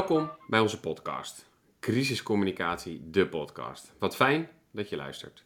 Welkom 0.00 0.30
bij 0.46 0.60
onze 0.60 0.80
podcast. 0.80 1.46
Crisiscommunicatie, 1.80 3.10
de 3.10 3.28
podcast. 3.28 3.92
Wat 3.98 4.16
fijn 4.16 4.48
dat 4.70 4.88
je 4.88 4.96
luistert. 4.96 5.44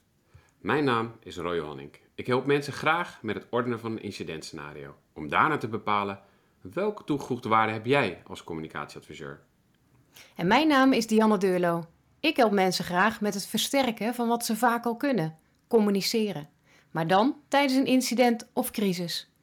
Mijn 0.59 0.84
naam 0.84 1.12
is 1.20 1.37
Roy 1.37 1.59
Honink. 1.59 2.00
Ik 2.14 2.27
help 2.27 2.46
mensen 2.46 2.73
graag 2.73 3.23
met 3.23 3.34
het 3.34 3.46
ordenen 3.51 3.80
van 3.80 3.93
een 3.93 4.02
incidentscenario. 4.02 4.95
Om 5.12 5.29
daarna 5.29 5.56
te 5.56 5.69
bepalen 5.69 6.20
welke 6.61 7.05
toegevoegde 7.05 7.48
waarde 7.48 7.73
heb 7.73 7.87
jij 7.87 8.23
als 8.27 8.45
communicatieadviseur. 8.45 9.41
En 10.34 10.46
mijn 10.46 10.68
naam 10.68 10.93
is 10.93 11.07
Dianne 11.07 11.39
Deurlo. 11.39 11.84
Ik 12.21 12.36
help 12.36 12.52
mensen 12.52 12.84
graag 12.84 13.21
met 13.21 13.34
het 13.34 13.46
versterken 13.46 14.14
van 14.14 14.29
wat 14.29 14.45
ze 14.45 14.57
vaak 14.57 14.84
al 14.84 14.96
kunnen: 14.96 15.39
communiceren. 15.68 16.48
Maar 16.91 17.07
dan 17.07 17.37
tijdens 17.48 17.74
een 17.74 17.87
incident 17.87 18.51
of 18.52 18.71
crisis. 18.71 19.34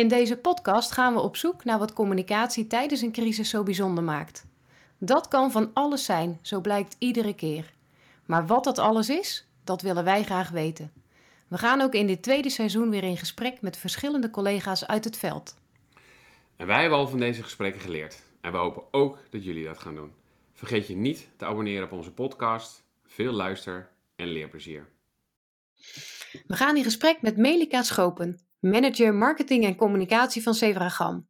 In 0.00 0.08
deze 0.08 0.36
podcast 0.36 0.92
gaan 0.92 1.14
we 1.14 1.20
op 1.20 1.36
zoek 1.36 1.64
naar 1.64 1.78
wat 1.78 1.92
communicatie 1.92 2.66
tijdens 2.66 3.00
een 3.00 3.12
crisis 3.12 3.50
zo 3.50 3.62
bijzonder 3.62 4.04
maakt. 4.04 4.46
Dat 4.98 5.28
kan 5.28 5.50
van 5.50 5.70
alles 5.74 6.04
zijn, 6.04 6.38
zo 6.42 6.60
blijkt 6.60 6.96
iedere 6.98 7.34
keer. 7.34 7.72
Maar 8.26 8.46
wat 8.46 8.64
dat 8.64 8.78
alles 8.78 9.08
is, 9.08 9.46
dat 9.64 9.82
willen 9.82 10.04
wij 10.04 10.24
graag 10.24 10.50
weten. 10.50 10.92
We 11.48 11.58
gaan 11.58 11.80
ook 11.80 11.94
in 11.94 12.06
dit 12.06 12.22
tweede 12.22 12.50
seizoen 12.50 12.90
weer 12.90 13.02
in 13.02 13.16
gesprek 13.16 13.60
met 13.60 13.76
verschillende 13.76 14.30
collega's 14.30 14.86
uit 14.86 15.04
het 15.04 15.16
veld. 15.16 15.56
En 16.56 16.66
wij 16.66 16.80
hebben 16.80 16.98
al 16.98 17.08
van 17.08 17.18
deze 17.18 17.42
gesprekken 17.42 17.80
geleerd. 17.80 18.22
En 18.40 18.52
we 18.52 18.58
hopen 18.58 18.82
ook 18.90 19.18
dat 19.30 19.44
jullie 19.44 19.64
dat 19.64 19.78
gaan 19.78 19.94
doen. 19.94 20.12
Vergeet 20.52 20.86
je 20.86 20.96
niet 20.96 21.28
te 21.36 21.44
abonneren 21.44 21.84
op 21.84 21.92
onze 21.92 22.12
podcast. 22.12 22.84
Veel 23.06 23.32
luister- 23.32 23.90
en 24.16 24.26
leerplezier. 24.26 24.88
We 26.46 26.56
gaan 26.56 26.76
in 26.76 26.84
gesprek 26.84 27.22
met 27.22 27.36
Melika 27.36 27.82
Schopen, 27.82 28.40
manager 28.60 29.14
marketing 29.14 29.64
en 29.64 29.76
communicatie 29.76 30.42
van 30.42 30.54
Sevragam. 30.54 31.28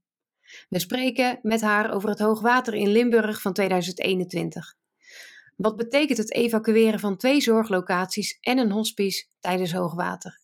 We 0.69 0.79
spreken 0.79 1.39
met 1.43 1.61
haar 1.61 1.93
over 1.93 2.09
het 2.09 2.19
hoogwater 2.19 2.75
in 2.75 2.89
Limburg 2.89 3.41
van 3.41 3.53
2021. 3.53 4.75
Wat 5.57 5.77
betekent 5.77 6.19
het 6.19 6.33
evacueren 6.33 7.01
van 7.01 7.17
twee 7.17 7.41
zorglocaties 7.41 8.39
en 8.41 8.59
een 8.59 8.71
hospice 8.71 9.27
tijdens 9.41 9.73
hoogwater? 9.73 10.41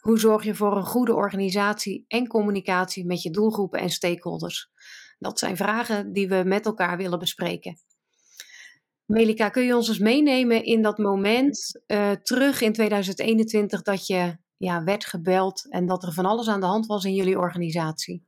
Hoe 0.00 0.18
zorg 0.18 0.44
je 0.44 0.54
voor 0.54 0.76
een 0.76 0.86
goede 0.86 1.14
organisatie 1.14 2.04
en 2.08 2.26
communicatie 2.26 3.06
met 3.06 3.22
je 3.22 3.30
doelgroepen 3.30 3.80
en 3.80 3.90
stakeholders? 3.90 4.70
Dat 5.18 5.38
zijn 5.38 5.56
vragen 5.56 6.12
die 6.12 6.28
we 6.28 6.42
met 6.46 6.66
elkaar 6.66 6.96
willen 6.96 7.18
bespreken. 7.18 7.76
Melika, 9.04 9.48
kun 9.48 9.62
je 9.62 9.76
ons 9.76 9.88
eens 9.88 9.98
meenemen 9.98 10.64
in 10.64 10.82
dat 10.82 10.98
moment 10.98 11.80
uh, 11.86 12.10
terug 12.10 12.60
in 12.60 12.72
2021 12.72 13.82
dat 13.82 14.06
je 14.06 14.36
ja, 14.60 14.84
werd 14.84 15.04
gebeld 15.04 15.66
en 15.70 15.86
dat 15.86 16.02
er 16.02 16.12
van 16.12 16.24
alles 16.24 16.48
aan 16.48 16.60
de 16.60 16.66
hand 16.66 16.86
was 16.86 17.04
in 17.04 17.14
jullie 17.14 17.38
organisatie? 17.38 18.24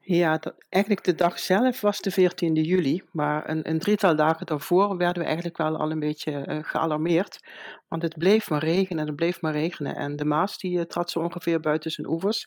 Ja, 0.00 0.40
eigenlijk 0.68 1.04
de 1.04 1.14
dag 1.14 1.38
zelf 1.38 1.80
was 1.80 2.00
de 2.00 2.12
14e 2.12 2.60
juli, 2.60 3.02
maar 3.12 3.48
een, 3.48 3.68
een 3.68 3.78
drietal 3.78 4.16
dagen 4.16 4.46
daarvoor 4.46 4.96
werden 4.96 5.18
we 5.18 5.28
eigenlijk 5.28 5.56
wel 5.56 5.76
al 5.76 5.90
een 5.90 5.98
beetje 5.98 6.46
uh, 6.46 6.58
gealarmeerd. 6.62 7.38
Want 7.88 8.02
het 8.02 8.18
bleef 8.18 8.50
maar 8.50 8.64
regenen 8.64 9.02
en 9.02 9.06
het 9.06 9.16
bleef 9.16 9.40
maar 9.40 9.52
regenen. 9.52 9.96
En 9.96 10.16
de 10.16 10.24
Maas 10.24 10.58
die 10.58 10.78
uh, 10.78 10.82
trad 10.82 11.10
zo 11.10 11.20
ongeveer 11.20 11.60
buiten 11.60 11.90
zijn 11.90 12.06
oevers. 12.06 12.46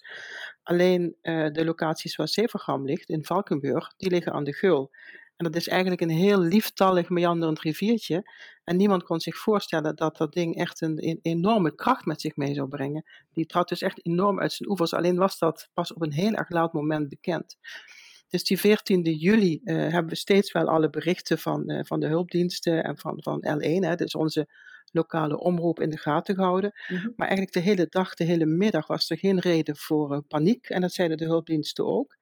Alleen 0.63 1.15
uh, 1.21 1.51
de 1.51 1.65
locaties 1.65 2.15
waar 2.15 2.27
Zevergam 2.27 2.85
ligt, 2.85 3.09
in 3.09 3.25
Valkenburg, 3.25 3.93
die 3.97 4.09
liggen 4.09 4.33
aan 4.33 4.43
de 4.43 4.53
Geul. 4.53 4.91
En 5.37 5.45
dat 5.45 5.55
is 5.55 5.67
eigenlijk 5.67 6.01
een 6.01 6.09
heel 6.09 6.39
lieftallig 6.39 7.09
meanderend 7.09 7.59
riviertje. 7.59 8.31
En 8.63 8.77
niemand 8.77 9.03
kon 9.03 9.19
zich 9.19 9.37
voorstellen 9.37 9.95
dat 9.95 10.17
dat 10.17 10.33
ding 10.33 10.55
echt 10.55 10.81
een, 10.81 11.07
een, 11.07 11.19
enorme 11.21 11.75
kracht 11.75 12.05
met 12.05 12.21
zich 12.21 12.35
mee 12.35 12.53
zou 12.53 12.67
brengen. 12.67 13.03
Die 13.33 13.45
trad 13.45 13.69
dus 13.69 13.81
echt 13.81 14.05
enorm 14.05 14.39
uit 14.39 14.53
zijn 14.53 14.69
oevers. 14.69 14.93
Alleen 14.93 15.17
was 15.17 15.39
dat 15.39 15.69
pas 15.73 15.93
op 15.93 16.01
een 16.01 16.11
heel 16.11 16.33
erg 16.33 16.49
laat 16.49 16.73
moment 16.73 17.09
bekend. 17.09 17.57
Dus 18.29 18.43
die 18.43 18.59
14 18.59 19.01
juli 19.01 19.61
uh, 19.63 19.75
hebben 19.75 20.07
we 20.07 20.15
steeds 20.15 20.51
wel 20.51 20.67
alle 20.67 20.89
berichten 20.89 21.37
van, 21.37 21.71
uh, 21.71 21.79
van 21.83 21.99
de 21.99 22.07
hulpdiensten 22.07 22.83
en 22.83 22.97
van, 22.97 23.17
van 23.23 23.45
L1, 23.47 23.79
hè, 23.87 23.95
dus 23.95 24.15
onze 24.15 24.47
lokale 24.91 25.39
omroep, 25.39 25.79
in 25.79 25.89
de 25.89 25.97
gaten 25.97 26.35
gehouden. 26.35 26.71
Mm-hmm. 26.87 27.13
Maar 27.15 27.27
eigenlijk 27.27 27.57
de 27.57 27.69
hele 27.69 27.87
dag, 27.89 28.13
de 28.13 28.23
hele 28.23 28.45
middag 28.45 28.87
was 28.87 29.09
er 29.09 29.17
geen 29.17 29.39
reden 29.39 29.77
voor 29.77 30.13
uh, 30.13 30.19
paniek. 30.27 30.69
En 30.69 30.81
dat 30.81 30.93
zeiden 30.93 31.17
de 31.17 31.25
hulpdiensten 31.25 31.85
ook. 31.85 32.17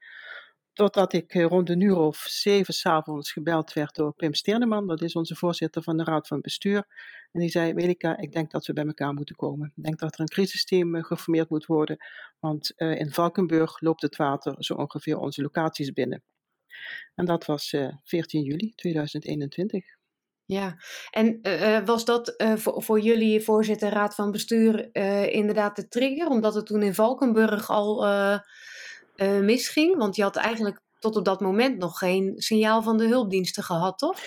Totdat 0.76 1.14
ik 1.14 1.34
rond 1.34 1.70
een 1.70 1.82
uur 1.82 1.98
of 1.98 2.18
zeven 2.18 2.74
s'avonds 2.74 3.32
gebeld 3.32 3.74
werd 3.74 3.96
door 3.96 4.14
Pim 4.14 4.34
Sterneman, 4.34 4.88
dat 4.88 5.02
is 5.02 5.16
onze 5.16 5.36
voorzitter 5.36 5.84
van 5.84 5.98
de 5.98 6.04
Raad 6.04 6.28
van 6.28 6.42
Bestuur. 6.42 6.88
En 7.32 7.40
die 7.40 7.50
zei: 7.50 7.74
Welika, 7.74 8.18
ik 8.18 8.32
denk 8.32 8.52
dat 8.52 8.66
we 8.66 8.74
bij 8.74 8.86
elkaar 8.86 9.14
moeten 9.14 9.36
komen. 9.36 9.74
Ik 9.76 9.84
denk 9.84 10.00
dat 10.00 10.14
er 10.14 10.20
een 10.20 10.28
crisisteam 10.28 11.04
geformeerd 11.04 11.50
moet 11.50 11.66
worden, 11.66 11.98
want 12.40 12.74
uh, 12.78 13.00
in 13.00 13.12
Valkenburg 13.12 13.82
loopt 13.82 14.02
het 14.02 14.16
water 14.16 14.56
zo 14.58 14.74
ongeveer 14.74 15.18
onze 15.18 15.42
locaties 15.42 15.92
binnen. 15.92 16.24
En 17.16 17.26
dat 17.26 17.46
was 17.46 17.74
uh, 17.74 17.94
14 18.04 18.44
juli 18.44 18.72
2021. 18.76 19.86
Ja, 20.46 20.78
en 21.10 21.40
was 21.86 22.06
dat 22.06 22.36
voor, 22.58 23.00
jullie 23.00 23.42
voorzitter 23.42 23.90
Raad 23.90 24.16
van 24.16 24.32
Bestuur 24.32 24.96
inderdaad 25.32 25.76
de 25.76 25.88
trigger, 25.88 26.28
omdat 26.28 26.54
het 26.54 26.66
toen 26.66 26.84
in 26.84 26.94
Valkenburg 26.94 27.70
al 27.70 28.06
uh, 29.16 29.40
misging? 29.40 29.98
Want 29.98 30.16
je 30.16 30.22
had 30.22 30.36
eigenlijk 30.36 30.80
tot 31.00 31.16
op 31.16 31.26
dat 31.26 31.42
moment 31.42 31.78
nog 31.78 31.98
geen 31.98 32.34
signaal 32.36 32.82
van 32.82 32.98
de 32.98 33.08
hulpdiensten 33.08 33.64
gehad, 33.64 33.98
toch? 33.98 34.20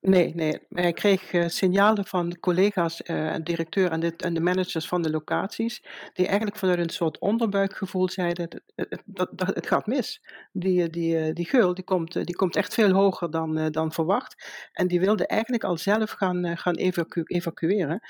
Nee, 0.00 0.34
nee. 0.34 0.60
Ik 0.68 0.94
kreeg 0.94 1.32
uh, 1.32 1.48
signalen 1.48 2.06
van 2.06 2.38
collega's, 2.40 3.02
uh, 3.04 3.34
directeur 3.42 3.90
en 3.90 4.00
de, 4.00 4.14
en 4.16 4.34
de 4.34 4.40
managers 4.40 4.88
van 4.88 5.02
de 5.02 5.10
locaties, 5.10 5.84
die 6.12 6.26
eigenlijk 6.26 6.56
vanuit 6.56 6.78
een 6.78 6.88
soort 6.88 7.18
onderbuikgevoel 7.18 8.08
zeiden, 8.08 8.62
het, 8.74 9.02
dat, 9.04 9.30
het 9.36 9.66
gaat 9.66 9.86
mis. 9.86 10.22
Die, 10.52 10.90
die, 10.90 11.32
die 11.32 11.46
geul 11.46 11.74
die 11.74 11.84
komt, 11.84 12.12
die 12.12 12.36
komt 12.36 12.56
echt 12.56 12.74
veel 12.74 12.90
hoger 12.90 13.30
dan, 13.30 13.70
dan 13.70 13.92
verwacht. 13.92 14.44
En 14.72 14.86
die 14.86 15.00
wilde 15.00 15.26
eigenlijk 15.26 15.64
al 15.64 15.76
zelf 15.76 16.10
gaan, 16.10 16.58
gaan 16.58 16.74
evacu 16.74 17.22
evacueren. 17.24 18.00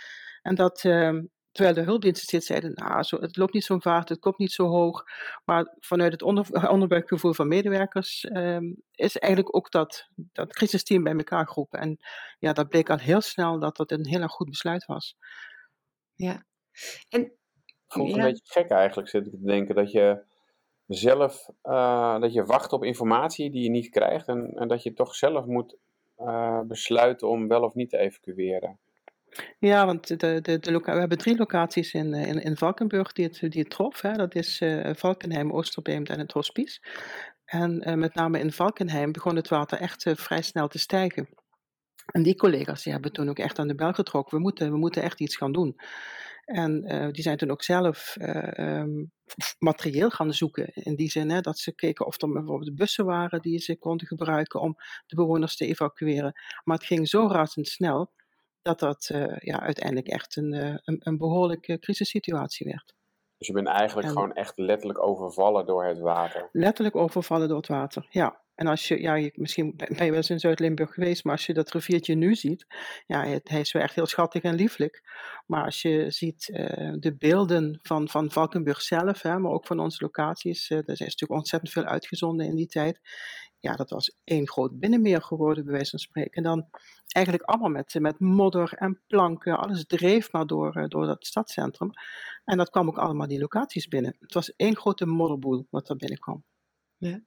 En 0.42 0.54
dat, 0.54 0.84
ehm, 0.84 1.22
Terwijl 1.52 1.74
de 1.74 1.82
hulpdiensten 1.82 2.26
steeds 2.26 2.46
zeiden, 2.46 2.72
nou, 2.74 3.02
zo, 3.02 3.16
het 3.20 3.36
loopt 3.36 3.52
niet 3.52 3.64
zo'n 3.64 3.82
vaart, 3.82 4.08
het 4.08 4.18
komt 4.18 4.38
niet 4.38 4.52
zo 4.52 4.66
hoog. 4.66 5.04
Maar 5.44 5.76
vanuit 5.80 6.12
het 6.12 6.22
onder, 6.22 6.70
onderbuikgevoel 6.70 7.34
van 7.34 7.48
medewerkers 7.48 8.24
um, 8.32 8.82
is 8.94 9.18
eigenlijk 9.18 9.56
ook 9.56 9.70
dat, 9.70 10.08
dat 10.14 10.52
crisisteam 10.52 11.02
bij 11.02 11.16
elkaar 11.16 11.48
geroepen. 11.48 11.80
En 11.80 11.98
ja, 12.38 12.52
dat 12.52 12.68
bleek 12.68 12.90
al 12.90 12.98
heel 12.98 13.20
snel 13.20 13.58
dat 13.58 13.76
dat 13.76 13.90
een 13.90 14.06
heel 14.06 14.20
erg 14.20 14.32
goed 14.32 14.48
besluit 14.48 14.84
was. 14.84 15.16
Ja. 16.14 16.44
En, 17.08 17.32
Voelt 17.92 18.10
ja. 18.10 18.16
een 18.16 18.22
beetje 18.22 18.42
gek 18.44 18.70
eigenlijk, 18.70 19.08
zit 19.08 19.26
ik 19.26 19.32
te 19.32 19.44
denken, 19.44 19.74
dat 19.74 19.90
je 19.92 20.22
zelf, 20.86 21.48
uh, 21.62 22.20
dat 22.20 22.32
je 22.32 22.44
wacht 22.44 22.72
op 22.72 22.84
informatie 22.84 23.50
die 23.50 23.62
je 23.62 23.70
niet 23.70 23.88
krijgt. 23.88 24.28
En, 24.28 24.52
en 24.54 24.68
dat 24.68 24.82
je 24.82 24.92
toch 24.92 25.14
zelf 25.14 25.46
moet 25.46 25.76
uh, 26.18 26.60
besluiten 26.60 27.28
om 27.28 27.48
wel 27.48 27.62
of 27.62 27.74
niet 27.74 27.90
te 27.90 27.98
evacueren. 27.98 28.78
Ja, 29.58 29.86
want 29.86 30.20
de, 30.20 30.40
de, 30.40 30.58
de 30.58 30.78
we 30.78 30.90
hebben 30.90 31.18
drie 31.18 31.36
locaties 31.36 31.92
in, 31.92 32.14
in, 32.14 32.42
in 32.42 32.56
Valkenburg 32.56 33.12
die 33.12 33.24
het, 33.24 33.52
die 33.52 33.64
trof. 33.64 34.00
Hè. 34.00 34.12
Dat 34.12 34.34
is 34.34 34.60
uh, 34.60 34.90
Valkenheim, 34.94 35.52
Oosterbeemd 35.52 36.08
en 36.08 36.18
het 36.18 36.32
Hospice. 36.32 36.80
En 37.44 37.88
uh, 37.88 37.94
met 37.94 38.14
name 38.14 38.38
in 38.38 38.52
Valkenheim 38.52 39.12
begon 39.12 39.36
het 39.36 39.48
water 39.48 39.78
echt 39.78 40.10
vrij 40.14 40.42
snel 40.42 40.68
te 40.68 40.78
stijgen. 40.78 41.28
En 42.06 42.22
die 42.22 42.36
collega's 42.36 42.82
die 42.82 42.92
hebben 42.92 43.12
toen 43.12 43.28
ook 43.28 43.38
echt 43.38 43.58
aan 43.58 43.68
de 43.68 43.74
bel 43.74 43.92
getrokken. 43.92 44.36
We 44.36 44.42
moeten, 44.42 44.70
we 44.70 44.76
moeten 44.76 45.02
echt 45.02 45.20
iets 45.20 45.36
gaan 45.36 45.52
doen. 45.52 45.76
En 46.44 46.82
die 47.12 47.22
zijn 47.22 47.36
toen 47.36 47.50
ook 47.50 47.62
zelf 47.62 48.16
um, 48.58 49.12
materieel 49.58 50.10
gaan 50.10 50.32
zoeken. 50.32 50.72
In 50.74 50.94
die 50.94 51.10
zin 51.10 51.30
hè, 51.30 51.40
dat 51.40 51.58
ze 51.58 51.74
keken 51.74 52.06
of 52.06 52.22
er 52.22 52.32
bijvoorbeeld 52.32 52.74
bussen 52.74 53.04
waren 53.04 53.40
die 53.40 53.58
ze 53.58 53.78
konden 53.78 54.06
gebruiken 54.06 54.60
om 54.60 54.76
de 55.06 55.16
bewoners 55.16 55.56
te 55.56 55.66
evacueren. 55.66 56.32
Maar 56.64 56.76
het 56.76 56.86
ging 56.86 57.08
zo 57.08 57.28
razendsnel 57.28 58.12
dat 58.62 58.78
dat 58.78 59.10
uh, 59.12 59.36
ja, 59.38 59.60
uiteindelijk 59.60 60.08
echt 60.08 60.36
een, 60.36 60.54
uh, 60.54 60.74
een, 60.84 60.96
een, 60.98 61.18
behoorlijke 61.18 61.78
crisissituatie 61.78 62.66
werd. 62.66 62.94
Dus 63.36 63.46
je 63.46 63.52
bent 63.52 63.68
eigenlijk 63.68 64.08
en, 64.08 64.12
gewoon 64.12 64.32
echt 64.32 64.58
letterlijk 64.58 65.02
overvallen 65.02 65.66
door 65.66 65.84
het 65.84 65.98
water? 65.98 66.48
Letterlijk 66.52 66.96
overvallen 66.96 67.48
door 67.48 67.56
het 67.56 67.68
water, 67.68 68.06
ja. 68.10 68.40
En 68.60 68.66
als 68.66 68.88
je, 68.88 69.00
ja, 69.00 69.14
je, 69.14 69.32
misschien 69.34 69.76
ben 69.76 70.04
je 70.04 70.10
wel 70.10 70.14
eens 70.14 70.30
in 70.30 70.40
Zuid-Limburg 70.40 70.94
geweest, 70.94 71.24
maar 71.24 71.32
als 71.32 71.46
je 71.46 71.54
dat 71.54 71.70
riviertje 71.70 72.14
nu 72.14 72.34
ziet, 72.34 72.66
ja, 73.06 73.24
het, 73.24 73.48
hij 73.48 73.60
is 73.60 73.72
wel 73.72 73.82
echt 73.82 73.94
heel 73.94 74.06
schattig 74.06 74.42
en 74.42 74.54
lieflijk. 74.54 75.02
Maar 75.46 75.64
als 75.64 75.82
je 75.82 76.10
ziet 76.10 76.48
uh, 76.48 76.94
de 76.98 77.16
beelden 77.18 77.78
van, 77.82 78.08
van 78.08 78.30
Valkenburg 78.30 78.82
zelf, 78.82 79.22
hè, 79.22 79.38
maar 79.38 79.52
ook 79.52 79.66
van 79.66 79.80
onze 79.80 80.02
locaties, 80.02 80.70
uh, 80.70 80.78
er 80.78 80.88
is 80.88 80.98
natuurlijk 80.98 81.40
ontzettend 81.40 81.72
veel 81.72 81.84
uitgezonden 81.84 82.46
in 82.46 82.56
die 82.56 82.66
tijd. 82.66 83.00
Ja, 83.58 83.76
dat 83.76 83.90
was 83.90 84.16
één 84.24 84.48
groot 84.48 84.78
binnenmeer 84.78 85.22
geworden, 85.22 85.64
bij 85.64 85.72
wijze 85.72 85.90
van 85.90 85.98
spreken. 85.98 86.32
En 86.32 86.42
dan 86.42 86.68
eigenlijk 87.06 87.46
allemaal 87.46 87.70
met, 87.70 87.94
met 87.98 88.18
modder 88.18 88.72
en 88.72 89.00
planken, 89.06 89.58
alles 89.58 89.86
dreef 89.86 90.32
maar 90.32 90.46
door, 90.46 90.76
uh, 90.76 90.84
door 90.88 91.06
dat 91.06 91.26
stadscentrum. 91.26 91.90
En 92.44 92.56
dat 92.56 92.70
kwam 92.70 92.88
ook 92.88 92.98
allemaal 92.98 93.28
die 93.28 93.40
locaties 93.40 93.88
binnen. 93.88 94.16
Het 94.18 94.34
was 94.34 94.56
één 94.56 94.76
grote 94.76 95.06
modderboel 95.06 95.66
wat 95.70 95.88
er 95.88 95.96
binnenkwam. 95.96 96.44
Ja. 96.96 97.20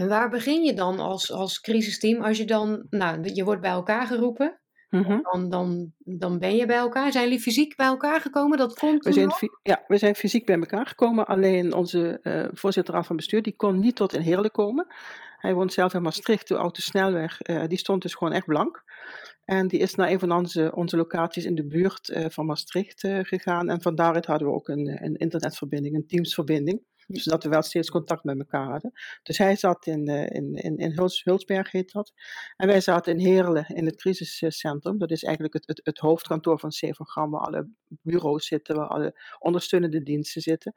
En 0.00 0.08
waar 0.08 0.30
begin 0.30 0.62
je 0.64 0.74
dan 0.74 0.98
als, 0.98 1.32
als 1.32 1.60
crisisteam 1.60 2.22
als 2.22 2.36
je 2.36 2.44
dan, 2.44 2.86
nou, 2.90 3.34
je 3.34 3.44
wordt 3.44 3.60
bij 3.60 3.70
elkaar 3.70 4.06
geroepen. 4.06 4.60
Mhm. 4.90 5.20
dan, 5.22 5.48
dan, 5.48 5.92
dan 5.98 6.38
ben 6.38 6.56
je 6.56 6.66
bij 6.66 6.76
elkaar. 6.76 7.12
Zijn 7.12 7.24
jullie 7.24 7.40
fysiek 7.40 7.76
bij 7.76 7.86
elkaar 7.86 8.20
gekomen? 8.20 8.58
Dat 8.58 8.78
kon 8.78 8.98
We 8.98 9.12
zijn, 9.12 9.30
ja, 9.62 9.84
we 9.86 9.96
zijn 9.96 10.14
fysiek 10.14 10.46
bij 10.46 10.58
elkaar 10.58 10.86
gekomen. 10.86 11.26
Alleen 11.26 11.74
onze 11.74 12.20
eh 12.22 12.44
voorzitter 12.52 12.94
raad 12.94 13.06
van 13.06 13.16
bestuur 13.16 13.42
die 13.42 13.56
kon 13.56 13.78
niet 13.78 13.96
tot 13.96 14.14
in 14.14 14.20
Heerlen 14.20 14.50
komen. 14.50 14.86
Hij 15.38 15.54
woont 15.54 15.72
zelf 15.72 15.94
in 15.94 16.02
Maastricht. 16.02 16.48
De 16.48 16.54
autosnelweg 16.54 17.40
eh, 17.40 17.66
die 17.66 17.78
stond 17.78 18.02
dus 18.02 18.14
gewoon 18.14 18.32
echt 18.32 18.46
blank. 18.46 18.82
En 19.44 19.68
die 19.68 19.80
is 19.80 19.94
naar 19.94 20.10
een 20.10 20.18
van 20.18 20.32
onze, 20.32 20.72
onze 20.74 20.96
locaties 20.96 21.44
in 21.44 21.54
de 21.54 21.66
buurt 21.66 22.08
eh, 22.08 22.24
van 22.28 22.46
Maastricht 22.46 23.00
gegaan. 23.22 23.68
En 23.68 23.82
van 23.82 23.94
daaruit 23.94 24.26
hadden 24.26 24.48
we 24.48 24.54
ook 24.54 24.68
een, 24.68 25.04
een 25.04 25.16
internetverbinding, 25.16 25.94
een 25.94 26.06
Teamsverbinding. 26.06 26.82
Zodat 27.12 27.42
we 27.42 27.48
wel 27.48 27.62
steeds 27.62 27.90
contact 27.90 28.24
met 28.24 28.38
elkaar 28.38 28.70
hadden. 28.70 28.92
Dus 29.22 29.38
hij 29.38 29.56
zat 29.56 29.86
in, 29.86 30.08
eh, 30.08 30.36
in, 30.36 30.54
in, 30.54 30.76
in 30.76 30.92
Huls, 30.92 31.24
Hulsberg, 31.24 31.70
heet 31.70 31.92
dat. 31.92 32.12
En 32.56 32.66
wij 32.66 32.80
zaten 32.80 33.18
in 33.18 33.26
Heerlen 33.26 33.66
in 33.66 33.86
het 33.86 33.96
crisiscentrum. 33.96 34.98
Dat 34.98 35.10
is 35.10 35.24
eigenlijk 35.24 35.54
het, 35.54 35.66
het, 35.66 35.80
het 35.84 35.98
hoofdkantoor 35.98 36.58
van 36.58 36.70
Sevagram, 36.70 37.30
waar 37.30 37.40
alle 37.40 37.68
bureaus 38.02 38.46
zitten, 38.46 38.76
waar 38.76 38.88
alle 38.88 39.20
ondersteunende 39.38 40.02
diensten 40.02 40.42
zitten. 40.42 40.72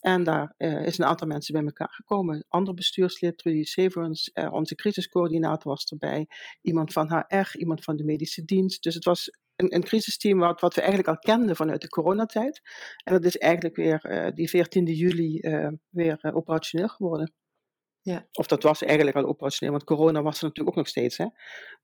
En 0.00 0.24
daar 0.24 0.54
eh, 0.56 0.86
is 0.86 0.98
een 0.98 1.04
aantal 1.04 1.26
mensen 1.26 1.54
bij 1.54 1.64
elkaar 1.64 1.92
gekomen. 1.92 2.44
Ander 2.48 2.74
bestuurslid, 2.74 3.38
Trudy 3.38 3.64
Severance, 3.64 4.30
eh, 4.32 4.52
onze 4.52 4.74
crisiscoördinator 4.74 5.72
was 5.72 5.84
erbij. 5.84 6.26
Iemand 6.60 6.92
van 6.92 7.12
HR, 7.12 7.58
iemand 7.58 7.84
van 7.84 7.96
de 7.96 8.04
medische 8.04 8.44
dienst. 8.44 8.82
Dus 8.82 8.94
het 8.94 9.04
was 9.04 9.30
een, 9.56 9.74
een 9.74 9.84
crisisteam 9.84 10.38
wat, 10.38 10.60
wat 10.60 10.74
we 10.74 10.80
eigenlijk 10.80 11.08
al 11.10 11.18
kenden 11.18 11.56
vanuit 11.56 11.80
de 11.80 11.88
coronatijd. 11.88 12.60
En 13.04 13.12
dat 13.12 13.24
is 13.24 13.38
eigenlijk 13.38 13.76
weer 13.76 14.04
eh, 14.04 14.34
die 14.34 14.48
14 14.48 14.84
juli 14.84 15.38
eh, 15.38 15.68
weer 15.88 16.18
eh, 16.20 16.36
operationeel 16.36 16.88
geworden. 16.88 17.32
Ja. 18.00 18.26
Of 18.32 18.46
dat 18.46 18.62
was 18.62 18.82
eigenlijk 18.82 19.16
al 19.16 19.24
operationeel, 19.24 19.74
want 19.74 19.84
corona 19.84 20.22
was 20.22 20.38
er 20.38 20.44
natuurlijk 20.44 20.76
ook 20.76 20.82
nog 20.82 20.88
steeds. 20.88 21.16
Hè? 21.16 21.26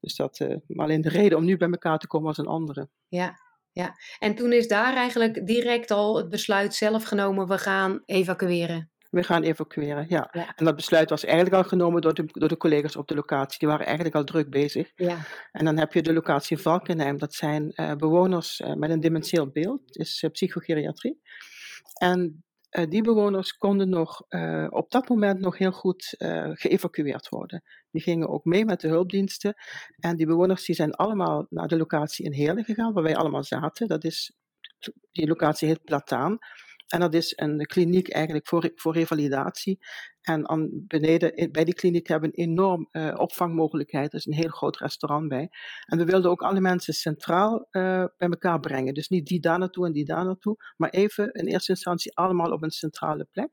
Dus 0.01 0.17
dat, 0.17 0.39
maar 0.67 0.85
alleen 0.85 1.01
de 1.01 1.09
reden 1.09 1.39
om 1.39 1.45
nu 1.45 1.57
bij 1.57 1.69
elkaar 1.69 1.99
te 1.99 2.07
komen 2.07 2.27
was 2.27 2.39
een 2.39 2.47
andere. 2.47 2.89
Ja, 3.09 3.35
ja. 3.73 3.95
En 4.19 4.35
toen 4.35 4.53
is 4.53 4.69
daar 4.69 4.95
eigenlijk 4.97 5.47
direct 5.47 5.91
al 5.91 6.17
het 6.17 6.29
besluit 6.29 6.75
zelf 6.75 7.05
genomen, 7.05 7.49
we 7.49 7.59
gaan 7.59 8.03
evacueren. 8.05 8.92
We 9.13 9.23
gaan 9.23 9.43
evacueren, 9.43 10.07
ja. 10.09 10.29
Ja. 10.33 10.53
En 10.57 10.65
dat 10.65 10.77
besluit 10.77 11.11
was 11.11 11.25
eigenlijk 11.25 11.55
al 11.55 11.65
genomen 11.65 12.03
door 12.03 12.15
de, 12.15 12.25
door 12.33 12.49
de 12.49 12.57
collega's 12.57 12.97
op 12.97 13.09
de 13.09 13.15
locatie. 13.15 13.59
Die 13.59 13.69
waren 13.69 13.87
eigenlijk 13.87 14.17
al 14.17 14.25
druk 14.25 14.51
bezig. 14.51 14.93
Ja, 14.95 15.19
En 15.53 15.65
dan 15.65 15.79
heb 15.79 15.93
je 15.93 16.03
de 16.03 16.13
locatie 16.13 16.59
Valkenheim. 16.59 17.19
Dat 17.19 17.35
zijn 17.35 17.73
eh, 17.73 17.95
bewoners 17.95 18.61
eh, 18.61 18.75
met 18.75 18.91
een 18.91 19.01
dementieel 19.01 19.51
beeld. 19.51 19.97
Eh, 19.97 20.31
psychogeriatrie. 20.31 21.21
En 21.99 22.45
die 22.89 23.03
bewoners 23.03 23.57
konden 23.57 23.89
nog 23.89 24.21
op 24.69 24.91
dat 24.91 25.09
moment 25.09 25.41
nog 25.41 25.59
heel 25.59 25.73
goed 25.73 26.15
geëvacueerd 26.53 27.29
worden. 27.29 27.63
Die 27.91 28.03
gingen 28.03 28.29
ook 28.29 28.45
mee 28.45 28.65
met 28.65 28.81
de 28.81 28.89
hulpdiensten. 28.89 29.55
En 29.99 30.17
die 30.17 30.27
bewoners 30.27 30.65
die 30.65 30.75
zijn 30.75 30.93
allemaal 30.93 31.47
naar 31.51 31.69
de 31.69 31.77
locatie 31.77 32.25
in 32.25 32.33
Heerlen 32.33 32.65
gegaan, 32.65 32.93
waar 32.93 33.03
wij 33.03 33.17
allemaal 33.17 33.45
zaten. 33.45 33.89
Dat 33.89 34.05
is, 34.05 34.37
die 35.11 35.27
locatie 35.27 35.69
heet 35.69 35.85
Plataan. 35.85 36.39
En 36.93 37.01
dat 37.01 37.15
is 37.15 37.33
een 37.37 37.67
kliniek 37.67 38.09
eigenlijk 38.09 38.47
voor, 38.47 38.71
voor 38.75 38.95
revalidatie. 38.95 39.79
En 40.21 40.49
aan 40.49 40.71
beneden 40.73 41.53
bij 41.53 41.65
die 41.65 41.75
kliniek 41.75 42.07
hebben 42.07 42.31
we 42.31 42.39
een 42.39 42.49
enorm 42.49 42.89
eh, 42.91 43.15
opvangmogelijkheid. 43.17 44.13
Er 44.13 44.19
is 44.19 44.27
een 44.27 44.33
heel 44.33 44.49
groot 44.49 44.77
restaurant 44.77 45.29
bij. 45.29 45.51
En 45.87 45.99
we 45.99 46.05
wilden 46.05 46.31
ook 46.31 46.43
alle 46.43 46.61
mensen 46.61 46.95
centraal 46.95 47.67
eh, 47.71 48.05
bij 48.17 48.29
elkaar 48.29 48.61
brengen. 48.61 48.95
Dus 48.95 49.09
niet 49.09 49.27
die 49.27 49.41
daar 49.41 49.59
naartoe 49.59 49.87
en 49.87 49.93
die 49.93 50.05
daar 50.05 50.25
naartoe. 50.25 50.57
Maar 50.77 50.91
even 50.91 51.33
in 51.33 51.47
eerste 51.47 51.71
instantie 51.71 52.17
allemaal 52.17 52.53
op 52.53 52.63
een 52.63 52.71
centrale 52.71 53.27
plek. 53.31 53.51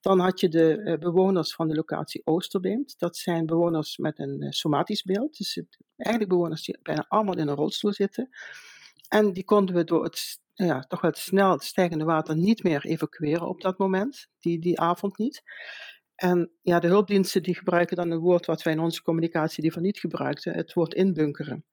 Dan 0.00 0.18
had 0.18 0.40
je 0.40 0.48
de 0.48 0.82
eh, 0.82 0.98
bewoners 0.98 1.54
van 1.54 1.68
de 1.68 1.74
locatie 1.74 2.22
Oosterbeemd. 2.24 2.98
Dat 2.98 3.16
zijn 3.16 3.46
bewoners 3.46 3.96
met 3.96 4.18
een 4.18 4.52
somatisch 4.52 5.02
beeld. 5.02 5.36
Dus 5.36 5.62
eigenlijk 5.96 6.30
bewoners 6.30 6.64
die 6.64 6.78
bijna 6.82 7.04
allemaal 7.08 7.38
in 7.38 7.48
een 7.48 7.54
rolstoel 7.54 7.92
zitten. 7.92 8.28
En 9.08 9.32
die 9.32 9.44
konden 9.44 9.74
we 9.74 9.84
door 9.84 10.04
het 10.04 10.40
ja, 10.66 10.80
toch 10.80 11.00
wel 11.00 11.10
het 11.10 11.20
snel 11.20 11.58
stijgende 11.58 12.04
water 12.04 12.36
niet 12.36 12.62
meer 12.62 12.84
evacueren 12.84 13.48
op 13.48 13.60
dat 13.60 13.78
moment. 13.78 14.28
Die, 14.40 14.58
die 14.58 14.80
avond 14.80 15.18
niet. 15.18 15.42
En 16.14 16.50
ja, 16.62 16.78
de 16.78 16.86
hulpdiensten 16.86 17.42
die 17.42 17.54
gebruiken 17.54 17.96
dan 17.96 18.10
een 18.10 18.18
woord 18.18 18.46
wat 18.46 18.62
wij 18.62 18.72
in 18.72 18.80
onze 18.80 19.02
communicatie 19.02 19.62
liever 19.62 19.80
niet 19.80 19.98
gebruikten. 19.98 20.52
Het 20.52 20.72
woord 20.72 20.94
inbunkeren. 20.94 21.64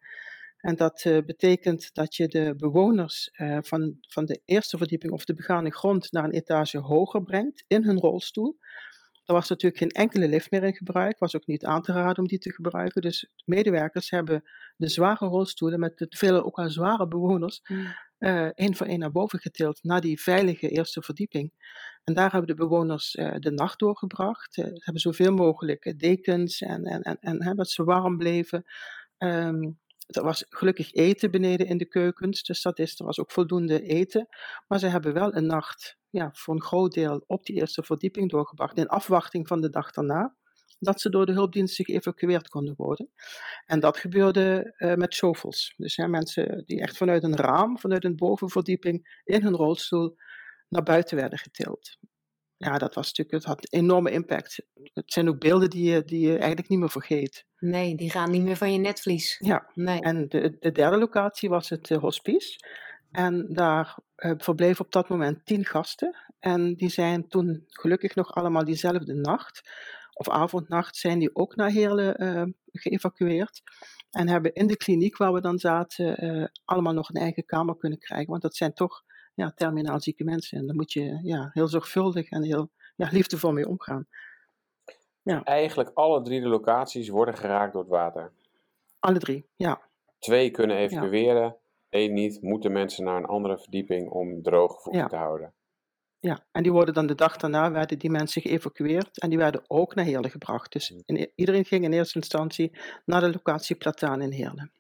En 0.58 0.76
dat 0.76 1.02
eh, 1.04 1.18
betekent 1.26 1.94
dat 1.94 2.16
je 2.16 2.28
de 2.28 2.54
bewoners 2.58 3.30
eh, 3.32 3.58
van, 3.62 3.98
van 4.08 4.26
de 4.26 4.42
eerste 4.46 4.78
verdieping 4.78 5.14
of 5.14 5.26
de 5.26 5.34
begane 5.34 5.72
grond 5.72 6.12
naar 6.12 6.24
een 6.24 6.32
etage 6.32 6.78
hoger 6.78 7.24
brengt 7.24 7.64
in 7.68 7.84
hun 7.84 8.00
rolstoel. 8.00 8.58
Er 9.26 9.34
was 9.34 9.50
natuurlijk 9.50 9.82
geen 9.82 9.90
enkele 9.90 10.28
lift 10.28 10.52
meer 10.52 10.64
in 10.64 10.76
gebruik, 10.76 11.20
was 11.20 11.36
ook 11.36 11.46
niet 11.48 11.66
aan 11.66 11.82
te 11.82 11.92
raden 11.92 12.18
om 12.18 12.28
die 12.28 12.40
te 12.40 12.54
gebruiken. 12.54 13.02
Dus 13.02 13.32
medewerkers 13.46 14.10
hebben 14.10 14.44
de 14.78 14.90
zware 14.90 15.26
rolstoelen 15.26 15.80
met 15.80 15.98
de 15.98 16.06
vele 16.10 16.44
ook 16.46 16.58
al 16.58 16.70
zware 16.70 17.08
bewoners 17.08 17.62
eh 18.18 18.50
één 18.54 18.76
voor 18.76 18.88
één 18.88 19.00
naar 19.00 19.12
boven 19.12 19.40
getild 19.40 19.84
naar 19.84 20.02
die 20.02 20.22
veilige 20.22 20.70
eerste 20.70 21.02
verdieping. 21.02 21.52
En 22.04 22.14
daar 22.14 22.32
hebben 22.32 22.48
de 22.48 22.64
bewoners 22.64 23.16
eh, 23.16 23.36
de 23.40 23.52
nacht 23.52 23.80
doorgebracht. 23.80 24.58
Eh, 24.58 24.66
ze 24.66 24.82
hebben 24.84 25.02
zoveel 25.02 25.34
mogelijk 25.34 25.94
dekens 25.98 26.62
en, 26.62 26.84
en, 26.84 27.02
en, 27.02 27.18
en 27.20 27.44
hè, 27.44 27.54
dat 27.54 27.70
ze 27.70 27.84
warm 27.84 28.18
bleven. 28.18 28.66
Ehm, 29.18 29.72
er 30.08 30.24
was 30.24 30.46
gelukkig 30.50 30.94
eten 30.94 31.32
beneden 31.32 31.68
in 31.68 31.78
de 31.78 31.88
keukens, 31.88 32.44
dus 32.44 32.62
dat 32.62 32.80
is, 32.80 33.00
er 33.00 33.06
was 33.06 33.20
ook 33.20 33.32
voldoende 33.32 33.82
eten. 33.82 34.28
Maar 34.68 34.80
ze 34.80 34.88
hebben 34.88 35.14
wel 35.14 35.36
een 35.36 35.46
nacht 35.46 35.98
ja, 36.10 36.30
voor 36.34 36.54
een 36.54 36.62
groot 36.62 36.94
deel 36.94 37.24
op 37.28 37.46
die 37.46 37.56
eerste 37.56 37.84
verdieping 37.84 38.30
doorgebracht, 38.30 38.78
in 38.78 38.88
afwachting 38.88 39.48
van 39.48 39.62
de 39.62 39.70
dag 39.70 39.92
daarna, 39.92 40.36
dat 40.80 41.02
ze 41.02 41.10
door 41.10 41.26
de 41.26 41.32
hulpdiensten 41.32 41.86
geëvacueerd 41.86 42.48
konden 42.48 42.74
worden. 42.78 43.12
En 43.66 43.80
dat 43.80 43.98
gebeurde 43.98 44.74
eh, 44.78 44.94
met 44.94 45.14
shovels. 45.14 45.74
Dus 45.78 45.96
hè, 45.96 46.08
mensen 46.08 46.64
die 46.66 46.82
echt 46.82 46.98
vanuit 46.98 47.24
een 47.24 47.36
raam, 47.36 47.80
vanuit 47.80 48.04
een 48.04 48.16
bovenverdieping, 48.16 49.22
in 49.24 49.44
hun 49.44 49.56
rolstoel 49.56 50.16
naar 50.70 50.84
buiten 50.84 51.18
werden 51.18 51.40
getild. 51.40 51.98
Ja, 52.58 52.78
dat 52.78 52.96
was 52.96 53.06
natuurlijk, 53.08 53.32
het 53.32 53.44
had 53.44 53.58
een 53.64 53.80
enorme 53.80 54.12
impact. 54.12 54.66
Het 54.94 55.14
zijn 55.14 55.30
ook 55.30 55.40
beelden 55.40 55.70
die 55.70 55.92
je, 55.92 56.04
die 56.04 56.20
je 56.28 56.38
eigenlijk 56.38 56.70
niet 56.70 56.80
meer 56.80 56.90
vergeet. 56.90 57.46
nee, 57.60 57.96
die 57.96 58.10
gaan 58.10 58.32
niet 58.32 58.44
meer 58.44 58.56
van 58.58 58.72
je 58.72 58.80
netvlies. 58.80 59.38
Ja, 59.40 59.70
Nee. 59.74 60.02
en 60.02 60.28
de, 60.30 60.58
de 60.60 60.72
derde 60.72 60.98
locatie 60.98 61.50
was 61.50 61.70
het 61.70 61.92
eh, 61.92 61.98
hospice. 61.98 62.60
En 63.12 63.46
daar 63.54 63.98
eh, 64.16 64.32
verbleven 64.38 64.86
op 64.86 64.92
dat 64.92 65.10
moment 65.10 65.46
tien 65.46 65.66
gasten. 65.66 66.16
En 66.40 66.76
die 66.76 66.90
zijn 66.90 67.28
toen 67.28 67.64
gelukkig 67.68 68.16
nog 68.16 68.34
allemaal 68.34 68.66
diezelfde 68.66 69.14
nacht, 69.14 69.70
of 70.14 70.30
avondnacht, 70.30 70.96
zijn 70.96 71.20
die 71.20 71.36
ook 71.36 71.56
naar 71.56 71.70
Heerlen 71.70 72.16
eh, 72.16 72.44
geëvacueerd. 72.72 73.62
En 74.12 74.28
hebben 74.28 74.54
in 74.54 74.68
de 74.68 74.78
kliniek 74.78 75.18
waar 75.18 75.34
we 75.34 75.42
dan 75.42 75.58
zaten, 75.60 76.52
allemaal 76.66 76.94
nog 76.94 77.10
een 77.10 77.22
eigen 77.22 77.46
kamer 77.46 77.78
kunnen 77.78 78.00
krijgen. 78.00 78.30
Want 78.30 78.42
dat 78.42 78.56
zijn 78.56 78.74
toch 78.74 79.04
ja, 79.36 79.52
terminaal 79.56 80.02
zieke 80.02 80.24
mensen. 80.24 80.58
En 80.58 80.66
daar 80.66 80.76
moet 80.76 80.94
je 80.94 81.20
ja, 81.24 81.50
heel 81.54 81.68
zorgvuldig 81.68 82.30
en 82.30 82.44
heel 82.44 82.70
ja, 82.96 83.08
liefdevol 83.12 83.52
mee 83.52 83.68
omgaan. 83.68 84.08
Eigenlijk 85.44 85.92
alle 85.94 86.22
drie 86.22 86.42
de 86.42 86.48
locaties 86.48 87.10
worden 87.10 87.38
geraakt 87.38 87.74
door 87.74 87.82
het 87.82 87.92
water. 87.92 88.32
Alle 89.00 89.20
drie, 89.20 89.48
ja. 89.56 89.82
Twee 90.20 90.52
kunnen 90.52 90.78
evacueren, 90.78 91.56
één 91.90 92.14
niet. 92.14 92.42
Moeten 92.42 92.72
mensen 92.72 93.04
naar 93.04 93.18
een 93.18 93.26
andere 93.26 93.58
verdieping 93.58 94.10
om 94.10 94.40
Ja. 94.92 95.08
te 95.08 95.16
houden. 95.16 95.54
Ja, 96.20 96.46
en 96.52 96.64
die 96.64 96.72
worden 96.72 96.94
dan 96.94 97.08
de 97.08 97.16
dag 97.16 97.38
daarna 97.38 97.72
werden 97.72 98.00
die 98.00 98.10
mensen 98.10 98.42
geëvacueerd 98.42 99.20
en 99.20 99.30
die 99.30 99.38
werden 99.38 99.64
ook 99.68 99.96
naar 99.96 100.06
Heerlen 100.06 100.30
gebracht. 100.32 100.72
Dus 100.72 100.92
in- 101.06 101.32
iedereen 101.36 101.66
ging 101.66 101.84
in 101.84 101.94
eerste 101.94 102.18
instantie 102.18 102.78
naar 103.06 103.22
de 103.22 103.32
locatie 103.32 103.76
Plataan 103.76 104.22
in 104.22 104.32
Heerlen. 104.32 104.72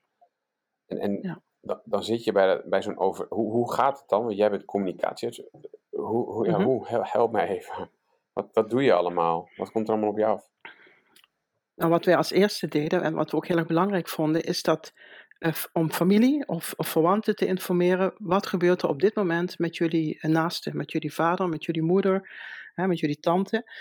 En, 0.85 0.97
en 0.99 1.19
Ja. 1.21 1.41
Dan, 1.65 1.79
dan 1.83 2.03
zit 2.03 2.23
je 2.23 2.31
bij, 2.31 2.61
bij 2.65 2.81
zo'n 2.81 2.97
over... 2.97 3.25
Hoe, 3.29 3.51
hoe 3.51 3.73
gaat 3.73 3.99
het 3.99 4.09
dan? 4.09 4.23
Want 4.23 4.37
jij 4.37 4.49
bent 4.49 4.65
communicatie. 4.65 5.49
Hoe, 5.89 6.31
hoe, 6.31 6.45
ja, 6.45 6.57
Mhm. 6.57 6.65
hoe, 6.67 6.87
hel- 6.87 7.05
help 7.05 7.31
mij 7.31 7.47
even. 7.47 7.89
Wat, 8.33 8.49
wat 8.53 8.69
doe 8.69 8.83
je 8.83 8.93
allemaal? 8.93 9.49
Wat 9.55 9.71
komt 9.71 9.87
er 9.87 9.93
allemaal 9.93 10.11
op 10.11 10.17
je 10.17 10.25
af? 10.25 10.49
Nou, 11.75 11.91
wat 11.91 12.05
wij 12.05 12.15
als 12.15 12.31
eerste 12.31 12.67
deden 12.67 13.01
en 13.01 13.13
wat 13.13 13.31
we 13.31 13.37
ook 13.37 13.47
heel 13.47 13.57
erg 13.57 13.67
belangrijk 13.67 14.09
vonden, 14.09 14.43
is 14.43 14.61
dat 14.61 14.93
eh, 15.37 15.53
om 15.73 15.91
familie 15.91 16.47
of, 16.47 16.73
of 16.77 16.87
verwanten 16.87 17.35
te 17.35 17.45
informeren, 17.45 18.13
wat 18.17 18.47
gebeurt 18.47 18.81
er 18.81 18.89
op 18.89 18.99
dit 18.99 19.15
moment 19.15 19.59
met 19.59 19.77
jullie 19.77 20.19
eh, 20.19 20.31
naasten, 20.31 20.77
met 20.77 20.91
jullie 20.91 21.13
vader, 21.13 21.49
met 21.49 21.65
jullie 21.65 21.81
moeder, 21.83 22.29
hè, 22.73 22.87
met 22.87 22.99
jullie 22.99 23.19
tante. 23.19 23.71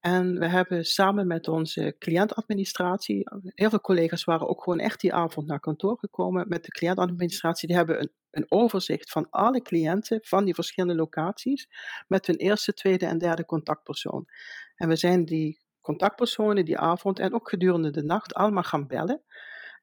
En 0.00 0.38
we 0.38 0.46
hebben 0.46 0.84
samen 0.84 1.26
met 1.26 1.48
onze 1.48 1.94
cliëntadministratie, 1.98 3.28
heel 3.42 3.70
veel 3.70 3.80
collega's 3.80 4.24
waren 4.24 4.48
ook 4.48 4.62
gewoon 4.62 4.78
echt 4.78 5.00
die 5.00 5.14
avond 5.14 5.46
naar 5.46 5.60
kantoor 5.60 5.98
gekomen 5.98 6.48
met 6.48 6.64
de 6.64 6.70
cliëntadministratie. 6.70 7.68
Die 7.68 7.76
hebben 7.76 8.00
een, 8.00 8.10
een 8.30 8.46
overzicht 8.48 9.10
van 9.10 9.26
alle 9.30 9.62
cliënten 9.62 10.18
van 10.22 10.44
die 10.44 10.54
verschillende 10.54 10.94
locaties 10.94 11.68
met 12.08 12.26
hun 12.26 12.36
eerste, 12.36 12.72
tweede 12.72 13.06
en 13.06 13.18
derde 13.18 13.44
contactpersoon. 13.44 14.28
En 14.76 14.88
we 14.88 14.96
zijn 14.96 15.24
die 15.24 15.60
contactpersonen 15.80 16.64
die 16.64 16.78
avond 16.78 17.18
en 17.18 17.34
ook 17.34 17.48
gedurende 17.48 17.90
de 17.90 18.02
nacht 18.02 18.34
allemaal 18.34 18.62
gaan 18.62 18.86
bellen. 18.86 19.22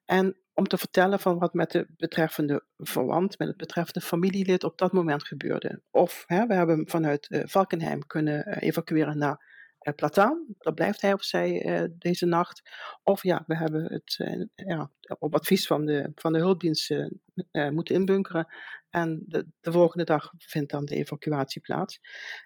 En 0.04 0.36
om 0.54 0.66
te 0.66 0.78
vertellen 0.78 1.20
van 1.20 1.38
wat 1.38 1.54
met 1.54 1.70
de 1.70 1.86
betreffende 1.96 2.64
verwant, 2.78 3.38
met 3.38 3.48
het 3.48 3.56
betreffende 3.56 4.00
familielid 4.00 4.64
op 4.64 4.78
dat 4.78 4.92
moment 4.92 5.24
gebeurde. 5.24 5.82
Of 5.90 6.24
hè, 6.26 6.46
we 6.46 6.54
hebben 6.54 6.88
vanuit 6.88 7.28
eh, 7.28 7.40
Valkenheim 7.44 8.06
kunnen 8.06 8.44
eh, 8.44 8.68
evacueren 8.68 9.18
naar 9.18 9.56
plataan. 9.94 10.44
Dat 10.58 10.74
blijft 10.74 11.00
hij 11.00 11.12
of 11.12 11.24
zij 11.24 11.66
uh, 11.66 11.88
deze 11.98 12.26
nacht. 12.26 12.62
Of 13.02 13.22
ja, 13.22 13.44
we 13.46 13.56
hebben 13.56 13.84
het 13.92 14.16
ja, 14.54 14.90
op 15.18 15.34
advies 15.34 15.66
van 15.66 15.84
de, 15.86 16.12
van 16.14 16.32
de 16.32 16.38
hulpdiensten 16.38 17.20
moeten 17.52 17.94
inbunkeren. 17.94 18.46
En 18.90 19.24
de, 19.26 19.46
de, 19.60 19.72
volgende 19.72 20.04
dag 20.04 20.32
vindt 20.38 20.70
dan 20.70 20.84
de 20.84 20.94
evacuatie 20.94 21.60
plaats. 21.60 22.00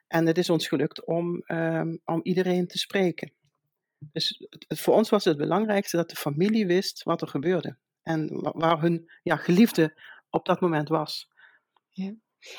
En 0.06 0.26
het 0.26 0.38
is 0.38 0.50
ons 0.50 0.68
gelukt 0.68 1.04
om, 1.04 1.42
um, 1.46 2.00
om 2.04 2.20
iedereen 2.22 2.66
te 2.66 2.78
spreken. 2.78 3.32
Dus 3.98 4.46
het, 4.50 4.80
voor 4.80 4.94
ons 4.94 5.08
was 5.08 5.24
het 5.24 5.36
belangrijkste 5.36 5.96
dat 5.96 6.10
de 6.10 6.16
familie 6.16 6.66
wist 6.66 7.02
wat 7.02 7.22
er 7.22 7.28
gebeurde. 7.28 7.76
En 8.02 8.28
waar 8.40 8.80
hun 8.80 9.10
ja, 9.22 9.36
geliefde 9.36 10.00
op 10.30 10.46
dat 10.46 10.60
moment 10.60 10.88
was. 10.88 11.28
Ja. 11.88 12.14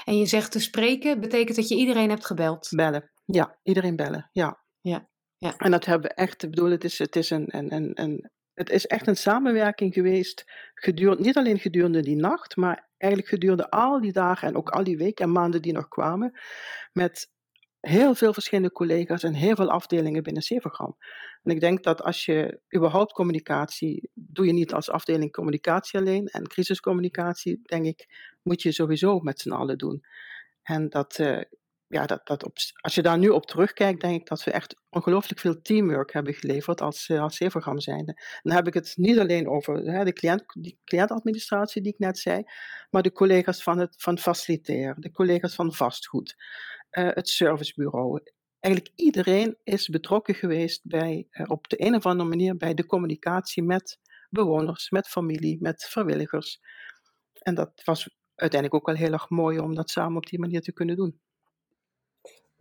En 0.05 0.17
je 0.17 0.25
zegt 0.25 0.51
te 0.51 0.59
spreken, 0.59 1.19
betekent 1.19 1.55
dat 1.55 1.67
je 1.67 1.75
iedereen 1.75 2.09
hebt 2.09 2.25
gebeld? 2.25 2.69
Bellen, 2.69 3.11
ja, 3.25 3.59
iedereen 3.63 3.95
bellen, 3.95 4.29
ja. 4.31 4.62
Ja, 4.83 5.09
ja. 5.37 5.57
En 5.57 5.71
dat 5.71 5.85
hebben 5.85 6.09
we 6.09 6.15
echt, 6.15 6.43
ik 6.43 6.49
bedoel, 6.49 6.69
het 6.69 6.83
is, 6.83 6.99
het 6.99 7.15
is 7.15 7.29
een, 7.29 7.57
een, 7.57 7.73
een, 7.73 7.91
een 7.93 8.31
het 8.53 8.69
is 8.69 8.85
echt 8.85 9.07
een 9.07 9.17
samenwerking 9.17 9.93
geweest, 9.93 10.43
gedurende, 10.73 11.23
niet 11.23 11.37
alleen 11.37 11.59
gedurende 11.59 12.01
die 12.01 12.15
nacht, 12.15 12.55
maar 12.55 12.89
eigenlijk 12.97 13.31
gedurende 13.31 13.69
al 13.69 14.01
die 14.01 14.11
dagen 14.11 14.47
en 14.47 14.55
ook 14.55 14.69
al 14.69 14.83
die 14.83 14.97
weken 14.97 15.25
en 15.25 15.31
maanden 15.31 15.61
die 15.61 15.73
nog 15.73 15.87
kwamen, 15.87 16.39
met 16.91 17.31
heel 17.79 18.15
veel 18.15 18.33
verschillende 18.33 18.71
collega's 18.71 19.23
en 19.23 19.33
heel 19.33 19.55
veel 19.55 19.69
afdelingen 19.69 20.23
binnen 20.23 20.41
Severgram. 20.41 20.97
En 21.43 21.51
ik 21.51 21.59
denk 21.59 21.83
dat 21.83 22.01
als 22.01 22.25
je 22.25 22.59
überhaupt 22.75 23.11
communicatie, 23.11 24.09
doe 24.13 24.45
je 24.45 24.53
niet 24.53 24.73
als 24.73 24.89
afdeling 24.89 25.31
communicatie 25.31 25.99
alleen. 25.99 26.27
En 26.27 26.47
crisiscommunicatie, 26.47 27.59
denk 27.63 27.85
ik, 27.85 28.07
moet 28.41 28.61
je 28.61 28.71
sowieso 28.71 29.19
met 29.19 29.39
z'n 29.39 29.51
allen 29.51 29.77
doen. 29.77 30.03
En 30.63 30.89
dat, 30.89 31.17
uh, 31.19 31.41
ja, 31.93 32.05
dat, 32.05 32.27
dat 32.27 32.43
op, 32.45 32.57
als 32.81 32.95
je 32.95 33.01
daar 33.01 33.17
nu 33.17 33.29
op 33.29 33.45
terugkijkt, 33.45 34.01
denk 34.01 34.21
ik 34.21 34.27
dat 34.27 34.43
we 34.43 34.51
echt 34.51 34.75
ongelooflijk 34.89 35.39
veel 35.39 35.61
teamwork 35.61 36.13
hebben 36.13 36.33
geleverd 36.33 36.81
als, 36.81 37.09
als 37.09 37.35
Severgram 37.35 37.79
zijnde. 37.79 38.21
Dan 38.41 38.55
heb 38.55 38.67
ik 38.67 38.73
het 38.73 38.93
niet 38.95 39.19
alleen 39.19 39.47
over 39.47 39.75
hè, 39.75 40.03
de 40.03 40.13
cliënt, 40.13 40.43
die 40.47 40.79
cliëntadministratie 40.83 41.81
die 41.81 41.91
ik 41.91 41.99
net 41.99 42.17
zei, 42.17 42.43
maar 42.89 43.01
de 43.01 43.11
collega's 43.11 43.63
van 43.63 43.77
het 43.77 43.95
van 43.97 44.17
facilitair, 44.17 44.95
de 44.99 45.11
collega's 45.11 45.55
van 45.55 45.73
vastgoed, 45.73 46.35
uh, 46.91 47.09
het 47.13 47.29
servicebureau. 47.29 48.21
Eigenlijk 48.59 48.95
iedereen 48.95 49.57
is 49.63 49.87
betrokken 49.87 50.35
geweest 50.35 50.81
bij, 50.83 51.27
uh, 51.31 51.45
op 51.49 51.69
de 51.69 51.85
een 51.85 51.95
of 51.95 52.05
andere 52.05 52.29
manier 52.29 52.57
bij 52.57 52.73
de 52.73 52.85
communicatie 52.85 53.63
met 53.63 53.99
bewoners, 54.29 54.89
met 54.89 55.07
familie, 55.07 55.57
met 55.61 55.83
vrijwilligers. 55.83 56.59
En 57.39 57.55
dat 57.55 57.81
was 57.85 58.09
uiteindelijk 58.35 58.81
ook 58.81 58.95
wel 58.95 59.05
heel 59.05 59.13
erg 59.13 59.29
mooi 59.29 59.59
om 59.59 59.75
dat 59.75 59.89
samen 59.89 60.17
op 60.17 60.25
die 60.25 60.39
manier 60.39 60.61
te 60.61 60.73
kunnen 60.73 60.95
doen. 60.95 61.21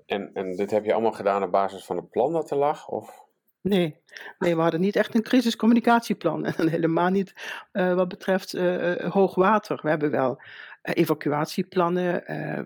En, 0.07 0.31
en 0.35 0.57
dit 0.57 0.71
heb 0.71 0.85
je 0.85 0.93
allemaal 0.93 1.13
gedaan 1.13 1.43
op 1.43 1.51
basis 1.51 1.85
van 1.85 1.97
het 1.97 2.11
plan 2.11 2.33
dat 2.33 2.51
er 2.51 2.57
lag? 2.57 2.89
Of? 2.89 3.25
Nee, 3.61 3.97
nee, 4.39 4.57
we 4.57 4.63
hadden 4.63 4.81
niet 4.81 4.97
echt 4.97 5.15
een 5.15 5.23
crisiscommunicatieplan. 5.23 6.45
En 6.57 6.69
helemaal 6.69 7.11
niet 7.11 7.33
uh, 7.73 7.95
wat 7.95 8.09
betreft 8.09 8.55
uh, 8.55 9.11
hoogwater. 9.11 9.79
We 9.83 9.89
hebben 9.89 10.11
wel 10.11 10.43
evacuatieplannen, 10.83 12.25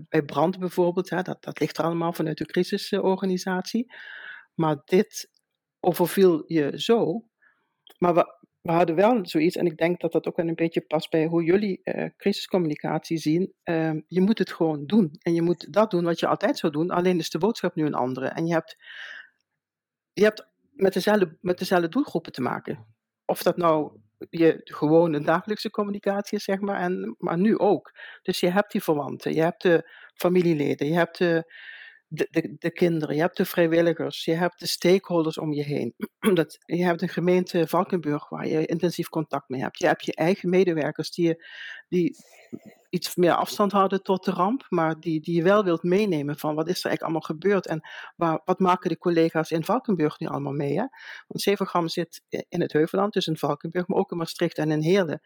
bij 0.08 0.22
brand 0.22 0.58
bijvoorbeeld. 0.58 1.10
Hè, 1.10 1.22
dat, 1.22 1.42
dat 1.42 1.60
ligt 1.60 1.78
er 1.78 1.84
allemaal 1.84 2.12
vanuit 2.12 2.38
de 2.38 2.46
crisisorganisatie. 2.46 3.92
Maar 4.54 4.76
dit 4.84 5.30
overviel 5.80 6.44
je 6.46 6.80
zo. 6.80 7.24
Maar 7.98 8.14
we, 8.14 8.35
we 8.66 8.72
hadden 8.72 8.94
wel 8.94 9.26
zoiets, 9.26 9.56
en 9.56 9.66
ik 9.66 9.76
denk 9.76 10.00
dat 10.00 10.12
dat 10.12 10.26
ook 10.26 10.36
wel 10.36 10.48
een 10.48 10.54
beetje 10.54 10.80
past 10.80 11.10
bij 11.10 11.26
hoe 11.26 11.44
jullie 11.44 11.80
uh, 11.84 12.04
crisiscommunicatie 12.16 13.18
zien. 13.18 13.52
Uh, 13.64 13.92
je 14.06 14.20
moet 14.20 14.38
het 14.38 14.52
gewoon 14.52 14.86
doen. 14.86 15.16
En 15.22 15.34
je 15.34 15.42
moet 15.42 15.72
dat 15.72 15.90
doen 15.90 16.04
wat 16.04 16.20
je 16.20 16.26
altijd 16.26 16.58
zou 16.58 16.72
doen, 16.72 16.90
alleen 16.90 17.18
is 17.18 17.30
de 17.30 17.38
boodschap 17.38 17.74
nu 17.74 17.86
een 17.86 17.94
andere. 17.94 18.26
En 18.26 18.46
je 18.46 18.52
hebt, 18.52 18.76
je 20.12 20.22
hebt 20.22 20.48
met, 20.72 20.92
dezelfde, 20.92 21.38
met 21.40 21.58
dezelfde 21.58 21.88
doelgroepen 21.88 22.32
te 22.32 22.40
maken. 22.40 22.86
Of 23.24 23.42
dat 23.42 23.56
nou 23.56 24.00
je 24.30 24.60
gewone 24.64 25.20
dagelijkse 25.20 25.70
communicatie 25.70 26.38
is, 26.38 26.44
zeg 26.44 26.60
maar, 26.60 26.80
en, 26.80 27.14
maar 27.18 27.38
nu 27.38 27.58
ook. 27.58 27.92
Dus 28.22 28.40
je 28.40 28.50
hebt 28.50 28.72
die 28.72 28.82
verwanten, 28.82 29.34
je 29.34 29.42
hebt 29.42 29.62
de 29.62 29.90
familieleden, 30.14 30.86
je 30.86 30.94
hebt 30.94 31.18
de 31.18 31.52
de, 32.16 32.28
de, 32.30 32.56
de, 32.58 32.70
kinderen, 32.70 33.14
je 33.14 33.20
hebt 33.20 33.36
de 33.36 33.44
vrijwilligers, 33.44 34.24
je 34.24 34.34
hebt 34.34 34.58
de 34.58 34.66
stakeholders 34.66 35.38
om 35.38 35.52
je 35.52 35.62
heen. 35.62 35.94
Dat, 36.34 36.58
je 36.66 36.84
hebt 36.84 37.02
een 37.02 37.08
gemeente 37.08 37.68
Valkenburg 37.68 38.28
waar 38.28 38.46
je 38.46 38.66
intensief 38.66 39.08
contact 39.08 39.48
mee 39.48 39.60
hebt. 39.60 39.78
Je 39.78 39.86
hebt 39.86 40.04
je 40.04 40.14
eigen 40.14 40.48
medewerkers 40.48 41.10
die, 41.10 41.44
die 41.88 42.16
iets 42.90 43.16
meer 43.16 43.34
afstand 43.34 43.72
houden 43.72 44.02
tot 44.02 44.24
de 44.24 44.30
ramp, 44.30 44.66
maar 44.68 45.00
die, 45.00 45.20
die 45.20 45.34
je 45.34 45.42
wel 45.42 45.64
wilt 45.64 45.82
meenemen 45.82 46.38
van 46.38 46.54
wat 46.54 46.68
is 46.68 46.84
er 46.84 46.90
eigenlijk 46.90 47.02
allemaal 47.02 47.36
gebeurd 47.36 47.66
en 47.66 47.88
waar, 48.16 48.40
wat 48.44 48.58
maken 48.58 48.90
de 48.90 48.98
collega's 48.98 49.50
in 49.50 49.64
Valkenburg 49.64 50.18
nu 50.18 50.26
allemaal 50.26 50.52
mee. 50.52 50.72
Hè? 50.72 50.86
Want 51.26 51.42
Zevengram 51.42 51.88
zit 51.88 52.22
in 52.48 52.60
het 52.60 52.72
Heuvelland, 52.72 53.12
dus 53.12 53.26
in 53.26 53.36
Valkenburg, 53.36 53.86
maar 53.86 53.98
ook 53.98 54.10
in 54.10 54.16
Maastricht 54.16 54.58
en 54.58 54.70
in 54.70 54.82
Heerlen. 54.82 55.20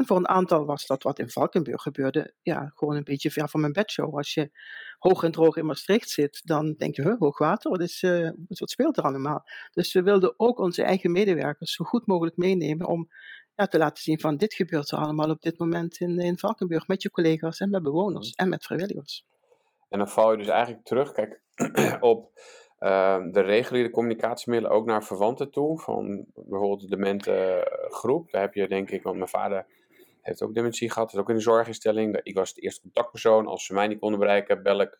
En 0.00 0.06
voor 0.06 0.16
een 0.16 0.28
aantal 0.28 0.64
was 0.66 0.86
dat 0.86 1.02
wat 1.02 1.18
in 1.18 1.30
Valkenburg 1.30 1.82
gebeurde, 1.82 2.34
ja, 2.42 2.72
gewoon 2.74 2.96
een 2.96 3.04
beetje 3.04 3.30
ver 3.30 3.48
van 3.48 3.60
mijn 3.60 3.72
bedshow. 3.72 4.16
Als 4.16 4.34
je 4.34 4.50
hoog 4.98 5.22
en 5.22 5.32
droog 5.32 5.56
in 5.56 5.66
Maastricht 5.66 6.10
zit, 6.10 6.40
dan 6.44 6.74
denk 6.74 6.96
je, 6.96 7.02
huh, 7.02 7.18
hoogwater, 7.18 7.70
wat, 7.70 7.80
is, 7.80 8.02
uh, 8.02 8.30
wat 8.48 8.70
speelt 8.70 8.96
er 8.96 9.02
allemaal? 9.02 9.44
Dus 9.72 9.92
we 9.92 10.02
wilden 10.02 10.34
ook 10.36 10.58
onze 10.58 10.82
eigen 10.82 11.12
medewerkers 11.12 11.72
zo 11.72 11.84
goed 11.84 12.06
mogelijk 12.06 12.36
meenemen 12.36 12.86
om 12.86 13.08
ja, 13.54 13.66
te 13.66 13.78
laten 13.78 14.02
zien 14.02 14.20
van 14.20 14.36
dit 14.36 14.54
gebeurt 14.54 14.90
er 14.90 14.98
allemaal 14.98 15.30
op 15.30 15.42
dit 15.42 15.58
moment 15.58 16.00
in, 16.00 16.18
in 16.18 16.38
Valkenburg 16.38 16.86
met 16.86 17.02
je 17.02 17.10
collega's 17.10 17.60
en 17.60 17.70
met 17.70 17.82
bewoners 17.82 18.30
en 18.30 18.48
met 18.48 18.64
vrijwilligers. 18.64 19.26
En 19.88 19.98
dan 19.98 20.08
val 20.08 20.30
je 20.30 20.38
dus 20.38 20.48
eigenlijk 20.48 20.84
terug, 20.84 21.12
kijk, 21.12 21.40
op 22.00 22.30
uh, 22.78 23.24
de 23.30 23.40
reguliere 23.40 23.90
communicatiemiddelen 23.90 24.76
ook 24.76 24.86
naar 24.86 25.04
verwanten 25.04 25.50
toe. 25.50 25.80
Van 25.80 26.26
bijvoorbeeld 26.34 26.80
de 26.80 26.96
dementengroep. 26.96 28.30
Daar 28.30 28.42
heb 28.42 28.54
je 28.54 28.68
denk 28.68 28.90
ik, 28.90 29.02
want 29.02 29.16
mijn 29.16 29.28
vader 29.28 29.66
heeft 30.22 30.42
ook 30.42 30.54
dementie 30.54 30.90
gehad, 30.90 31.12
is 31.12 31.18
ook 31.18 31.28
in 31.28 31.34
de 31.34 31.40
zorginstelling. 31.40 32.20
Ik 32.22 32.34
was 32.34 32.54
de 32.54 32.60
eerste 32.60 32.80
contactpersoon. 32.80 33.46
Als 33.46 33.66
ze 33.66 33.74
mij 33.74 33.86
niet 33.86 33.98
konden 33.98 34.18
bereiken, 34.18 34.62
bel 34.62 34.80
ik. 34.80 34.98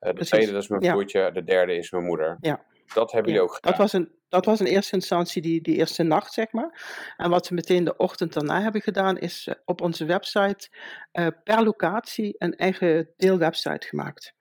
Uh, 0.00 0.12
de 0.12 0.24
tweede, 0.24 0.52
dat 0.52 0.62
is 0.62 0.68
mijn 0.68 0.80
broertje. 0.80 1.30
De 1.32 1.44
derde 1.44 1.76
is 1.76 1.90
mijn 1.90 2.04
moeder. 2.04 2.36
Ja. 2.40 2.64
Dat 2.94 3.12
hebben 3.12 3.32
jullie 3.32 3.46
ook 3.46 3.54
gedaan. 3.54 3.70
Dat 3.70 3.80
was, 3.80 3.92
een, 3.92 4.12
dat 4.28 4.44
was 4.44 4.60
in 4.60 4.66
eerste 4.66 4.94
instantie 4.94 5.42
die, 5.42 5.62
die 5.62 5.76
eerste 5.76 6.02
nacht, 6.02 6.32
zeg 6.32 6.52
maar. 6.52 6.84
En 7.16 7.30
wat 7.30 7.48
we 7.48 7.54
meteen 7.54 7.84
de 7.84 7.96
ochtend 7.96 8.32
daarna 8.32 8.62
hebben 8.62 8.80
gedaan, 8.80 9.18
is 9.18 9.46
uh, 9.46 9.54
op 9.64 9.80
onze 9.80 10.04
website 10.04 10.68
uh, 11.12 11.26
per 11.44 11.64
locatie 11.64 12.34
een 12.38 12.56
eigen 12.56 13.10
deelwebsite 13.16 13.86
gemaakt. 13.86 14.34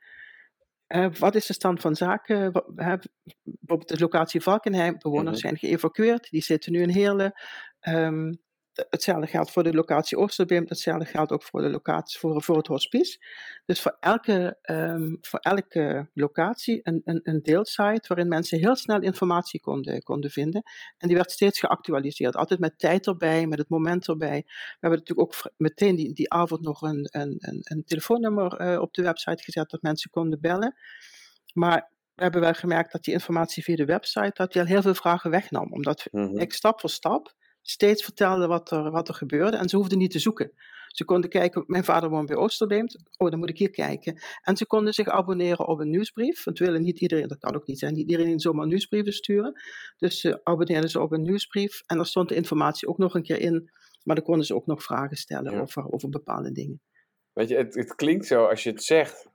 wat 1.20 1.36
is 1.36 1.46
de 1.46 1.54
stand 1.54 1.82
van 1.82 1.96
zaken? 1.96 2.52
Bijvoorbeeld 2.52 3.88
de 3.88 4.00
locatie 4.00 4.42
Valkenheim, 4.42 4.96
bewoners 5.00 5.44
mm 5.44 5.50
-hmm. 5.50 5.58
zijn 5.58 5.58
geëvacueerd, 5.58 6.30
die 6.30 6.44
zitten 6.44 6.72
nu 6.72 6.82
in 6.82 6.90
Heerlen. 6.90 7.34
Um, 7.82 8.44
hetzelfde 8.90 9.28
geldt 9.28 9.52
voor 9.52 9.64
de 9.64 9.74
locatie 9.74 10.18
Oosterbeem, 10.18 10.66
hetzelfde 10.68 11.06
geldt 11.06 11.32
ook 11.32 11.44
voor, 11.44 11.62
de 11.62 11.70
locatie, 11.70 12.20
voor, 12.20 12.44
voor 12.44 12.58
het 12.58 12.68
hospice. 12.68 13.20
Dus 13.66 13.82
voor 13.82 13.98
elke, 14.00 14.58
um, 14.62 15.18
voor 15.22 15.40
elke 15.40 16.10
locatie 16.14 16.80
een, 16.84 17.02
een, 17.06 17.20
een 17.24 17.42
deelsite 17.44 18.08
waarin 18.08 18.28
mensen 18.28 18.60
heel 18.60 18.76
snel 18.76 19.02
informatie 19.02 19.60
konden, 19.60 20.04
konden 20.04 20.30
vinden. 20.30 20.64
En 20.98 21.08
die 21.08 21.18
werd 21.18 21.32
steeds 21.32 21.60
geactualiseerd, 21.60 22.36
altijd 22.36 22.60
met 22.60 22.80
tijd 22.80 23.08
erbij, 23.08 23.48
met 23.48 23.58
het 23.58 23.70
moment 23.70 24.08
erbij. 24.08 24.44
We 24.46 24.78
hebben 24.80 25.00
natuurlijk 25.00 25.28
ook 25.28 25.54
meteen 25.58 25.96
die, 25.96 26.14
die 26.14 26.32
avond 26.32 26.62
nog 26.62 26.82
een, 26.82 27.08
een, 27.12 27.36
een, 27.40 27.84
telefoonnummer 27.86 28.62
uh, 28.62 28.82
op 28.82 28.94
de 28.94 29.02
website 29.02 29.44
gezet 29.44 29.70
dat 29.70 29.82
mensen 29.82 30.10
konden 30.10 30.42
bellen. 30.42 30.76
Maar 31.54 31.90
we 32.16 32.24
hebben 32.24 32.42
wel 32.42 32.54
gemerkt 32.54 32.92
dat 32.92 33.04
die 33.04 33.14
informatie 33.14 33.64
via 33.64 33.76
de 33.76 33.86
website 33.86 34.32
dat 34.34 34.52
die 34.52 34.62
al 34.62 34.68
heel 34.68 34.82
veel 34.82 34.96
vragen 34.96 35.32
wegnam. 35.32 35.74
Omdat 35.74 36.08
mm 36.12 36.26
-hmm. 36.26 36.38
ik 36.38 36.54
stap 36.54 36.80
voor 36.80 36.90
stap 36.90 37.34
steeds 37.68 38.04
vertelde 38.04 38.48
wat 38.48 38.72
er, 38.72 38.92
wat 38.92 39.08
er 39.08 39.14
gebeurde 39.14 39.58
en 39.58 39.70
ze 39.70 39.76
hoefden 39.76 39.98
niet 39.98 40.12
te 40.12 40.20
zoeken. 40.20 40.52
Ze 40.88 41.06
konden 41.06 41.30
kijken, 41.30 41.64
mijn 41.68 41.84
vader 41.84 42.10
woont 42.10 42.28
bij 42.28 42.36
Oosterbeemd, 42.36 42.98
oh 43.18 43.30
dan 43.30 43.40
moet 43.40 43.50
ik 43.50 43.58
hier 43.58 43.70
kijken. 43.70 44.20
En 44.42 44.58
ze 44.58 44.66
konden 44.66 44.94
zich 44.94 45.08
abonneren 45.08 45.68
op 45.68 45.80
een 45.80 45.90
nieuwsbrief, 45.90 46.44
want 46.44 46.60
willen 46.60 46.82
niet 46.82 47.00
iedereen, 47.00 47.28
dat 47.28 47.40
kan 47.40 47.56
ook 47.56 47.68
niet 47.68 47.80
zijn, 47.80 47.94
niet 47.94 48.10
iedereen 48.10 48.40
zomaar 48.40 48.68
nieuwsbrieven 48.68 49.14
sturen. 49.14 49.62
Dus 49.98 50.20
ze 50.20 50.40
abonneerden 50.44 50.90
ze 50.90 51.02
op 51.02 51.12
een 51.12 51.22
nieuwsbrief 51.22 51.82
en 51.86 51.98
daar 51.98 52.06
stond 52.06 52.30
de 52.30 52.36
informatie 52.36 52.88
ook 52.88 52.98
nog 52.98 53.16
een 53.16 53.24
keer 53.24 53.40
in, 53.40 53.72
maar 54.04 54.16
dan 54.16 54.26
konden 54.26 54.46
ze 54.46 54.56
ook 54.56 54.66
nog 54.66 54.84
vragen 54.84 55.18
stellen 55.18 55.62
over, 55.62 55.92
over 55.92 56.10
bepaalde 56.10 56.52
dingen. 56.52 56.82
Weet 57.34 57.50
je, 57.50 57.56
het, 57.56 57.76
het 57.76 57.96
klinkt 57.96 58.26
zo 58.26 58.46
als 58.46 58.64
je 58.64 58.70
het 58.70 58.84
zegt, 58.84 59.28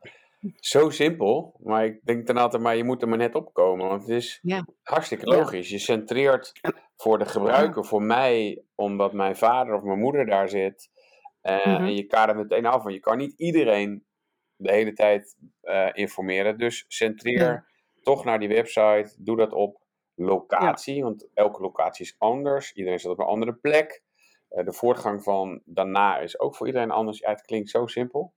zo 0.55 0.91
simpel, 0.91 1.57
maar 1.63 1.85
ik 1.85 2.05
denk 2.05 2.27
dan 2.27 2.37
altijd, 2.37 2.63
maar 2.63 2.77
je 2.77 2.85
moet 2.85 3.03
er 3.03 3.09
maar 3.09 3.19
net 3.19 3.35
opkomen. 3.35 3.89
Want 3.89 4.01
het 4.01 4.11
is 4.11 4.39
ja. 4.43 4.67
hartstikke 4.83 5.27
logisch. 5.27 5.71
Je 5.71 5.79
centreert 5.79 6.53
voor 6.97 7.19
de 7.19 7.25
gebruiker, 7.25 7.85
voor 7.85 8.03
mij, 8.03 8.63
omdat 8.75 9.13
mijn 9.13 9.37
vader 9.37 9.75
of 9.75 9.83
mijn 9.83 9.99
moeder 9.99 10.27
daar 10.27 10.49
zit. 10.49 10.91
Uh, 11.43 11.67
mm 11.67 11.75
-hmm. 11.75 11.85
En 11.85 11.95
je 11.95 12.07
kadert 12.07 12.39
meteen 12.39 12.67
af, 12.67 12.83
want 12.83 12.95
je 12.95 13.01
kan 13.01 13.17
niet 13.17 13.35
iedereen 13.37 14.05
de 14.57 14.73
hele 14.73 14.93
tijd 14.93 15.37
uh, 15.63 15.89
informeren. 15.93 16.59
Dus 16.59 16.85
centreer 16.89 17.41
ja. 17.41 17.65
toch 18.03 18.25
naar 18.25 18.39
die 18.39 18.49
website, 18.49 19.15
doe 19.19 19.37
dat 19.37 19.53
op 19.53 19.81
locatie, 20.15 20.95
ja. 20.95 21.03
want 21.03 21.29
elke 21.35 21.63
locatie 21.63 22.05
is 22.05 22.15
anders. 22.19 22.73
Iedereen 22.73 22.99
zit 22.99 23.11
op 23.11 23.19
een 23.19 23.27
andere 23.27 23.55
plek. 23.55 24.03
Uh, 24.51 24.65
de 24.65 24.73
voortgang 24.73 25.23
van 25.23 25.63
daarna 25.65 26.19
is 26.19 26.41
ook 26.41 26.57
voor 26.57 26.67
iedereen 26.67 26.91
anders. 26.91 27.19
Ja, 27.19 27.31
het 27.31 27.43
klinkt 27.43 27.71
zo 27.71 27.87
simpel. 27.87 28.35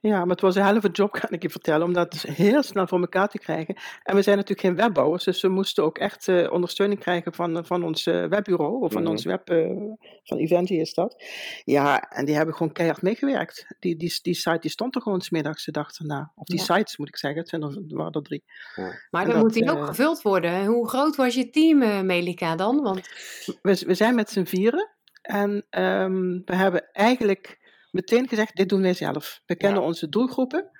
Ja, 0.00 0.18
maar 0.18 0.28
het 0.28 0.40
was 0.40 0.54
een 0.54 0.62
helft 0.62 0.96
job, 0.96 1.12
kan 1.20 1.30
ik 1.30 1.42
je 1.42 1.50
vertellen, 1.50 1.86
om 1.86 1.92
dat 1.92 2.10
dus 2.12 2.22
heel 2.22 2.62
snel 2.62 2.86
voor 2.86 3.00
elkaar 3.00 3.28
te 3.28 3.38
krijgen. 3.38 3.76
En 4.02 4.14
we 4.14 4.22
zijn 4.22 4.36
natuurlijk 4.36 4.66
geen 4.66 4.76
webbouwers, 4.76 5.24
dus 5.24 5.42
we 5.42 5.48
moesten 5.48 5.84
ook 5.84 5.98
echt 5.98 6.26
uh, 6.28 6.52
ondersteuning 6.52 7.00
krijgen 7.00 7.34
van, 7.34 7.66
van 7.66 7.84
ons 7.84 8.06
uh, 8.06 8.26
webbureau, 8.26 8.82
of 8.82 8.92
van 8.92 9.02
Mhm. 9.02 9.10
ons 9.10 9.24
web, 9.24 9.50
uh, 9.50 9.66
van 10.24 10.38
Eventi 10.38 10.80
is 10.80 10.94
dat. 10.94 11.22
Ja, 11.64 12.00
en 12.10 12.24
die 12.24 12.34
hebben 12.36 12.54
gewoon 12.54 12.72
keihard 12.72 13.02
meegewerkt. 13.02 13.66
Die, 13.78 13.96
die, 13.96 14.18
die 14.22 14.34
site 14.34 14.58
die 14.60 14.70
stond 14.70 14.94
er 14.94 15.02
gewoon 15.02 15.20
smiddags 15.20 15.64
de 15.64 15.70
dag 15.72 15.90
erna. 15.98 16.32
Of 16.34 16.46
die 16.46 16.58
Ja. 16.58 16.64
sites 16.64 16.96
moet 16.96 17.08
ik 17.08 17.16
zeggen, 17.16 17.40
het 17.40 17.48
zijn 17.48 17.62
er, 17.62 17.82
waren 17.88 18.12
er 18.12 18.22
drie. 18.22 18.44
Maar 18.76 19.22
En 19.22 19.26
dan 19.26 19.26
dat, 19.28 19.36
moet 19.42 19.52
die 19.52 19.70
ook 19.70 19.78
eh, 19.78 19.86
gevuld 19.86 20.22
worden. 20.22 20.64
Hoe 20.66 20.88
groot 20.88 21.16
was 21.16 21.34
je 21.34 21.50
team, 21.50 21.82
eh, 21.82 22.00
Melika, 22.00 22.56
dan? 22.56 22.82
Want 22.82 23.08
We, 23.62 23.82
we 23.86 23.94
zijn 23.94 24.14
met 24.14 24.30
z'n 24.30 24.44
vieren 24.44 24.88
en 25.22 25.66
ehm, 25.70 26.40
we 26.44 26.54
hebben 26.54 26.88
eigenlijk 26.92 27.57
meteen 27.90 28.28
gezegd, 28.28 28.56
dit 28.56 28.68
doen 28.68 28.82
wij 28.82 28.94
zelf. 28.94 29.40
We 29.46 29.56
kennen 29.56 29.82
onze 29.82 30.08
doelgroepen 30.08 30.70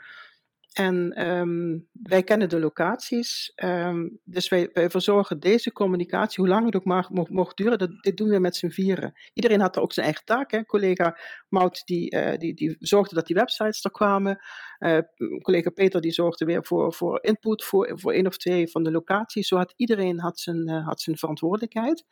en 0.78 1.12
ehm, 1.12 1.78
wij 1.92 2.22
kennen 2.22 2.48
de 2.48 2.58
locaties. 2.58 3.52
ehm, 3.54 4.08
dus 4.24 4.48
wij, 4.48 4.70
verzorgen 4.72 5.40
deze 5.40 5.72
communicatie, 5.72 6.44
hoe 6.44 6.52
lang 6.52 6.64
het 6.64 6.76
ook 6.76 6.84
maar 6.84 7.06
mocht, 7.10 7.56
duren, 7.56 7.78
dat, 7.78 7.90
dit 8.02 8.16
doen 8.16 8.28
we 8.28 8.38
met 8.38 8.56
z'n 8.56 8.68
vieren. 8.68 9.12
Iedereen 9.32 9.60
had 9.60 9.78
ook 9.78 9.92
zijn 9.92 10.06
eigen 10.06 10.24
taak. 10.24 10.50
Hè? 10.50 10.64
Collega 10.64 11.18
Mout 11.48 11.82
die, 11.84 12.10
eh, 12.10 12.38
die, 12.38 12.54
die 12.54 12.76
zorgde 12.78 13.14
dat 13.14 13.26
die 13.26 13.36
websites 13.36 13.84
er 13.84 13.90
kwamen. 13.90 14.38
Eh, 14.78 14.98
collega 15.42 15.70
Peter 15.70 16.00
die 16.00 16.12
zorgde 16.12 16.44
weer 16.44 16.64
voor, 16.64 16.92
voor 16.94 17.22
input 17.22 17.64
voor, 17.64 17.92
voor 17.94 18.12
één 18.12 18.26
of 18.26 18.36
twee 18.36 18.68
van 18.68 18.82
de 18.82 18.90
locaties. 18.90 19.48
Zo 19.48 19.56
had 19.56 19.74
iedereen 19.76 20.20
had 20.20 20.38
zijn, 20.38 20.68
eh, 20.68 20.86
had 20.86 21.00
zijn 21.00 21.16
verantwoordelijkheid. 21.16 22.04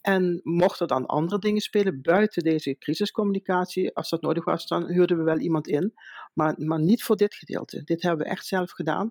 En 0.00 0.40
mocht 0.42 0.80
er 0.80 0.86
dan 0.86 1.06
andere 1.06 1.40
dingen 1.40 1.60
spelen 1.60 2.02
buiten 2.02 2.42
deze 2.42 2.76
crisiscommunicatie, 2.78 3.94
als 3.94 4.08
dat 4.08 4.22
nodig 4.22 4.44
was, 4.44 4.66
dan 4.66 4.86
huurden 4.86 5.16
we 5.16 5.22
wel 5.22 5.38
iemand 5.38 5.68
in. 5.68 5.92
Maar, 6.34 6.54
maar 6.56 6.80
niet 6.80 7.02
voor 7.02 7.16
dit 7.16 7.34
gedeelte. 7.34 7.84
Dit 7.88 8.02
hebben 8.02 8.26
we 8.26 8.32
echt 8.32 8.46
zelf 8.46 8.70
gedaan. 8.70 9.10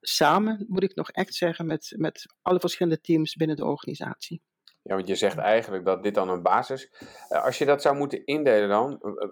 Samen, 0.00 0.64
moet 0.68 0.82
ik 0.82 0.94
nog 0.94 1.10
echt 1.10 1.34
zeggen, 1.34 1.66
met, 1.66 1.94
met 1.96 2.26
alle 2.42 2.60
verschillende 2.60 3.00
teams 3.00 3.34
binnen 3.34 3.56
de 3.56 3.64
organisatie. 3.64 4.42
Ja, 4.82 4.94
want 4.94 5.08
je 5.08 5.14
zegt 5.14 5.36
eigenlijk 5.36 5.84
dat 5.84 6.02
dit 6.02 6.14
dan 6.14 6.28
een 6.28 6.42
basis. 6.42 6.90
eh, 7.28 7.44
als 7.44 7.58
je 7.58 7.64
dat 7.64 7.82
zou 7.82 7.96
moeten 7.96 8.24
indelen 8.24 8.68
dan, 8.68 9.00
eh, 9.00 9.28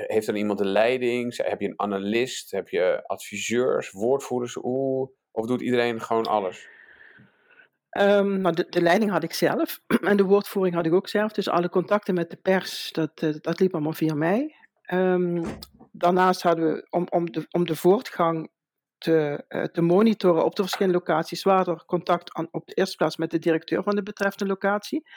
eh, 0.00 0.08
heeft 0.08 0.26
dan 0.26 0.36
iemand 0.36 0.58
de 0.58 0.64
leiding? 0.64 1.36
Heb 1.36 1.60
je 1.60 1.68
een 1.68 1.80
analist? 1.80 2.50
Heb 2.50 2.68
je 2.68 3.02
adviseurs, 3.06 3.90
woordvoerders? 3.90 4.54
Hoe, 4.54 5.10
of 5.30 5.46
doet 5.46 5.60
iedereen 5.60 6.00
gewoon 6.00 6.26
alles? 6.26 6.68
Ehm, 7.90 8.40
nou, 8.40 8.54
de, 8.54 8.66
de 8.68 8.82
leiding 8.82 9.10
had 9.10 9.22
ik 9.22 9.32
zelf 9.32 9.80
en 10.10 10.16
de 10.16 10.24
woordvoering 10.24 10.74
had 10.74 10.86
ik 10.86 10.92
ook 10.92 11.08
zelf. 11.08 11.32
Dus 11.32 11.48
alle 11.48 11.68
contacten 11.68 12.14
met 12.14 12.30
de 12.30 12.36
pers, 12.36 12.92
dat, 12.92 13.18
dat 13.40 13.60
liep 13.60 13.74
allemaal 13.74 13.92
via 13.92 14.14
mij. 14.14 14.54
Ehm, 14.82 15.44
daarnaast 15.92 16.42
hadden 16.42 16.72
we, 16.72 16.86
om, 16.90 17.06
om, 17.10 17.32
de, 17.32 17.46
om 17.50 17.66
de 17.66 17.76
voortgang 17.76 18.50
te, 18.98 19.44
eh, 19.48 19.62
te 19.62 19.82
monitoren 19.82 20.44
op 20.44 20.56
de 20.56 20.62
verschillende 20.62 20.98
locaties, 20.98 21.44
er 21.44 21.84
contact 21.86 22.34
aan, 22.34 22.48
op 22.50 22.66
de 22.66 22.74
eerste 22.74 22.96
plaats 22.96 23.16
met 23.16 23.30
de 23.30 23.38
directeur 23.38 23.82
van 23.82 23.94
de 23.94 24.02
betreffende 24.02 24.46
locatie 24.46 25.08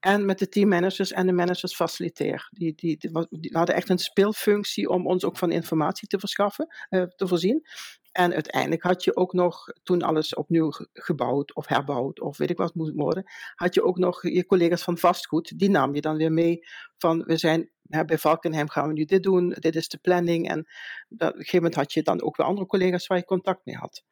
en 0.00 0.24
met 0.24 0.38
de 0.38 0.48
teammanagers 0.48 1.12
en 1.12 1.26
de 1.26 1.32
managers 1.32 1.74
facilitair. 1.74 2.48
Die, 2.50 2.74
die, 2.74 2.98
die 3.30 3.56
hadden 3.56 3.74
echt 3.74 3.88
een 3.88 3.98
speelfunctie 3.98 4.88
om 4.88 5.06
ons 5.06 5.24
ook 5.24 5.38
van 5.38 5.50
informatie 5.50 6.08
te 6.08 6.18
verschaffen, 6.18 6.74
eh, 6.88 7.02
te 7.02 7.28
voorzien. 7.28 7.66
En 8.12 8.32
uiteindelijk 8.32 8.82
had 8.82 9.04
je 9.04 9.16
ook 9.16 9.32
nog, 9.32 9.66
toen 9.82 10.02
alles 10.02 10.34
opnieuw 10.34 10.70
ge- 10.70 10.88
gebouwd 10.92 11.54
of 11.54 11.66
herbouwd 11.66 12.20
of 12.20 12.36
weet 12.36 12.50
ik 12.50 12.56
wat 12.56 12.74
moest 12.74 12.94
worden, 12.94 13.24
had 13.54 13.74
je 13.74 13.82
ook 13.82 13.98
nog 13.98 14.22
je 14.22 14.46
collega's 14.46 14.82
van 14.82 14.98
vastgoed. 14.98 15.58
Die 15.58 15.70
nam 15.70 15.94
je 15.94 16.00
dan 16.00 16.16
weer 16.16 16.32
mee 16.32 16.66
van, 16.98 17.22
we 17.24 17.36
zijn 17.36 17.70
hè, 17.88 18.04
bij 18.04 18.18
Valkenheim 18.18 18.68
gaan 18.68 18.86
we 18.86 18.92
nu 18.92 19.04
dit 19.04 19.22
doen, 19.22 19.48
dit 19.48 19.76
is 19.76 19.88
de 19.88 19.98
planning. 19.98 20.48
En 20.48 20.68
dat, 21.08 21.28
op 21.28 21.34
een 21.34 21.40
gegeven 21.40 21.56
moment 21.56 21.74
had 21.74 21.92
je 21.92 22.02
dan 22.02 22.22
ook 22.22 22.36
weer 22.36 22.46
andere 22.46 22.66
collega's 22.66 23.06
waar 23.06 23.18
je 23.18 23.24
contact 23.24 23.64
mee 23.64 23.76
had. 23.76 24.04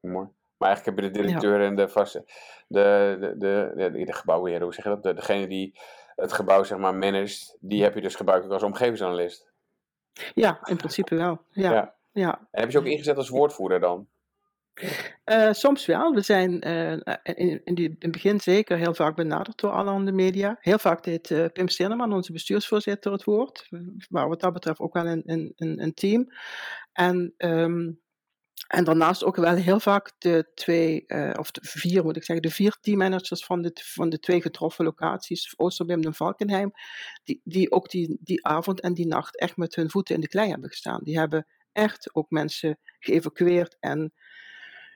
Mooi. 0.00 0.28
Maar 0.56 0.68
eigenlijk 0.68 0.96
heb 0.96 1.06
je 1.06 1.12
de 1.12 1.22
directeur 1.22 1.60
en 1.64 1.76
de 1.76 1.88
vaste, 1.88 2.24
de, 2.68 3.16
de, 3.20 3.34
de, 3.38 3.72
de, 3.76 4.58
hoe 4.60 4.74
zeg 4.74 4.84
je 4.84 4.90
dat? 4.90 5.02
De, 5.02 5.14
degene 5.14 5.46
die 5.46 5.78
het 6.14 6.32
gebouw 6.32 6.64
zeg 6.64 6.78
maar 6.78 6.94
managt, 6.94 7.56
die 7.60 7.82
heb 7.82 7.94
je 7.94 8.00
dus 8.00 8.14
gebruikt 8.14 8.44
ook 8.44 8.52
als 8.52 8.62
omgevingsanalist. 8.62 9.52
Ja, 10.34 10.66
in 10.66 10.76
principe 10.76 11.14
wel. 11.14 11.44
Ja, 11.50 11.72
Ja. 11.72 11.98
Ja. 12.12 12.48
En 12.50 12.60
heb 12.60 12.70
je 12.70 12.78
ook 12.78 12.84
ingezet 12.84 13.16
als 13.16 13.28
woordvoerder 13.28 13.80
dan? 13.80 14.08
Eh, 15.24 15.52
soms 15.52 15.86
wel. 15.86 16.14
We 16.14 16.20
zijn 16.20 16.60
eh, 16.60 16.92
in, 17.22 17.60
in, 17.64 17.74
die, 17.74 17.88
in 17.88 17.96
het 17.98 18.12
begin 18.12 18.40
zeker 18.40 18.76
heel 18.76 18.94
vaak 18.94 19.16
benaderd 19.16 19.58
door 19.58 19.70
alle 19.70 19.90
andere 19.90 20.16
media. 20.16 20.56
Heel 20.60 20.78
vaak 20.78 21.04
deed 21.04 21.30
eh, 21.30 21.44
Pim 21.52 21.68
Sterneman, 21.68 22.12
onze 22.12 22.32
bestuursvoorzitter, 22.32 23.12
het 23.12 23.24
woord. 23.24 23.68
Maar 24.08 24.28
wat 24.28 24.40
dat 24.40 24.52
betreft 24.52 24.80
ook 24.80 24.94
wel 24.94 25.06
een, 25.06 25.22
een, 25.26 25.52
een, 25.56 25.94
team. 25.94 26.26
En, 26.92 27.34
ehm, 27.36 27.90
en 28.68 28.84
daarnaast 28.84 29.24
ook 29.24 29.36
wel 29.36 29.54
heel 29.54 29.80
vaak 29.80 30.12
de 30.18 30.50
twee, 30.54 31.04
of 31.38 31.50
de 31.50 31.60
vier 31.62 32.04
moet 32.04 32.16
ik 32.16 32.24
zeggen, 32.24 32.48
de 32.48 32.54
vier 32.54 32.78
teammanagers 32.80 33.44
van 33.44 33.62
de, 33.62 33.70
van 33.74 34.08
de 34.08 34.18
twee 34.18 34.40
getroffen 34.40 34.84
locaties, 34.84 35.54
Oosterbim 35.56 36.02
en 36.02 36.14
Valkenheim, 36.14 36.72
die, 37.24 37.40
die 37.44 37.70
ook 37.70 37.90
die, 37.90 38.18
die 38.20 38.46
avond 38.46 38.80
en 38.80 38.94
die 38.94 39.06
nacht 39.06 39.38
echt 39.38 39.56
met 39.56 39.74
hun 39.74 39.90
voeten 39.90 40.14
in 40.14 40.20
de 40.20 40.28
klei 40.28 40.50
hebben 40.50 40.68
gestaan. 40.68 41.00
Die 41.02 41.18
hebben 41.18 41.46
echt 41.72 42.14
ook 42.14 42.30
mensen 42.30 42.78
geëvacueerd 42.98 43.76
en 43.80 44.12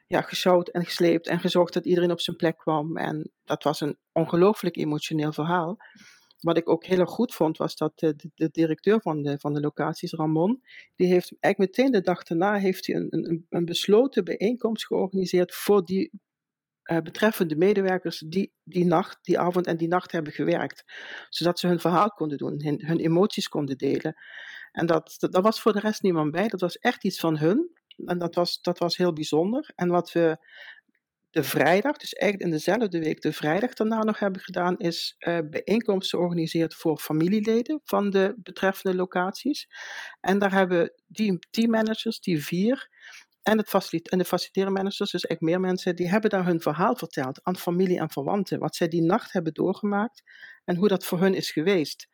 ja, 0.06 0.20
gesjouwd 0.20 0.68
en 0.68 0.84
gesleept 0.84 1.26
en 1.26 1.40
gezorgd 1.40 1.72
dat 1.72 1.84
iedereen 1.84 2.10
op 2.10 2.20
zijn 2.20 2.37
plek 2.37 2.58
kwam. 2.58 2.96
En 2.96 3.30
dat 3.44 3.62
was 3.62 3.80
een 3.80 3.98
ongelooflijk 4.12 4.76
emotioneel 4.76 5.32
verhaal. 5.32 5.76
Wat 6.40 6.56
ik 6.56 6.68
ook 6.68 6.84
heel 6.84 6.98
erg 6.98 7.10
goed 7.10 7.34
vond, 7.34 7.56
was 7.56 7.76
dat 7.76 7.98
de 7.98 8.48
directeur 8.50 9.00
van 9.00 9.22
de, 9.22 9.38
van 9.38 9.54
de 9.54 9.60
locaties, 9.60 10.12
Ramon, 10.12 10.62
die 10.96 11.06
heeft 11.06 11.32
eigenlijk 11.40 11.76
meteen 11.76 11.92
de 11.92 12.00
dag 12.00 12.22
daarna 12.22 12.54
heeft 12.54 12.87
hij 12.87 12.96
een, 12.96 13.06
een, 13.10 13.46
een 13.48 13.64
besloten 13.64 14.24
bijeenkomst 14.24 14.87
georganiseerd 14.87 15.54
voor 15.54 15.84
die 15.84 16.10
uh, 16.90 16.99
betreffende 16.99 17.57
medewerkers 17.57 18.25
die 18.27 18.53
die 18.64 18.85
nacht, 18.85 19.18
die 19.23 19.38
avond 19.38 19.66
en 19.66 19.77
die 19.77 19.88
nacht 19.88 20.12
hebben 20.12 20.33
gewerkt. 20.33 20.85
Zodat 21.29 21.59
ze 21.59 21.66
hun 21.66 21.81
verhaal 21.81 22.09
konden 22.09 22.38
doen, 22.38 22.62
hun, 22.62 22.87
hun 22.87 22.99
emoties 22.99 23.49
konden 23.49 23.79
delen. 23.79 24.16
En 24.73 24.87
dat, 24.87 25.14
dat, 25.18 25.33
daar 25.33 25.42
was 25.42 25.61
voor 25.61 25.73
de 25.73 25.81
rest 25.81 26.03
niemand 26.03 26.31
bij. 26.31 26.49
Dat 26.49 26.61
was 26.61 26.79
echt 26.79 27.05
iets 27.05 27.20
van 27.20 27.38
hun. 27.38 27.70
En 28.05 28.18
dat 28.18 28.35
was, 28.35 28.61
dat 28.61 28.79
was 28.79 28.97
heel 28.97 29.12
bijzonder. 29.12 29.73
En 29.75 29.88
wat 29.88 30.12
we 30.12 30.38
de 31.31 31.42
vrijdag, 31.42 31.97
dus 31.97 32.12
eigenlijk 32.12 32.51
in 32.51 32.57
dezelfde 32.57 32.99
week, 32.99 33.20
de 33.20 33.33
vrijdag 33.33 33.73
daarna 33.73 34.03
nog 34.03 34.18
hebben 34.18 34.40
gedaan, 34.40 34.79
is 34.79 35.14
uh, 35.18 35.38
bijeenkomsten 35.51 36.18
georganiseerd 36.18 36.75
voor 36.75 36.99
familieleden 36.99 37.81
van 37.85 38.11
de 38.11 38.35
betreffende 38.37 38.97
locaties. 38.97 39.68
En 40.20 40.38
daar 40.38 40.53
hebben 40.53 40.92
die 41.07 41.38
teammanagers, 41.51 42.20
die 42.20 42.44
vier, 42.44 42.88
en, 43.44 43.59
het 43.59 44.09
en 44.09 44.18
de 44.18 44.24
faciliterende 44.24 44.78
managers, 44.78 45.11
dus 45.11 45.24
eigenlijk 45.24 45.40
meer 45.40 45.68
mensen, 45.70 45.96
die 45.96 46.09
hebben 46.09 46.30
daar 46.30 46.44
hun 46.44 46.61
verhaal 46.61 46.96
verteld 46.96 47.40
aan 47.42 47.57
familie 47.57 47.98
en 47.98 48.11
verwanten. 48.11 48.59
Wat 48.59 48.76
zij 48.76 48.88
die 48.88 49.02
nacht 49.02 49.33
hebben 49.33 49.54
doorgemaakt 49.54 50.22
en 50.64 50.76
hoe 50.76 50.88
dat 50.88 51.04
voor 51.04 51.20
hun 51.20 51.35
is 51.35 51.50
geweest. 51.50 52.09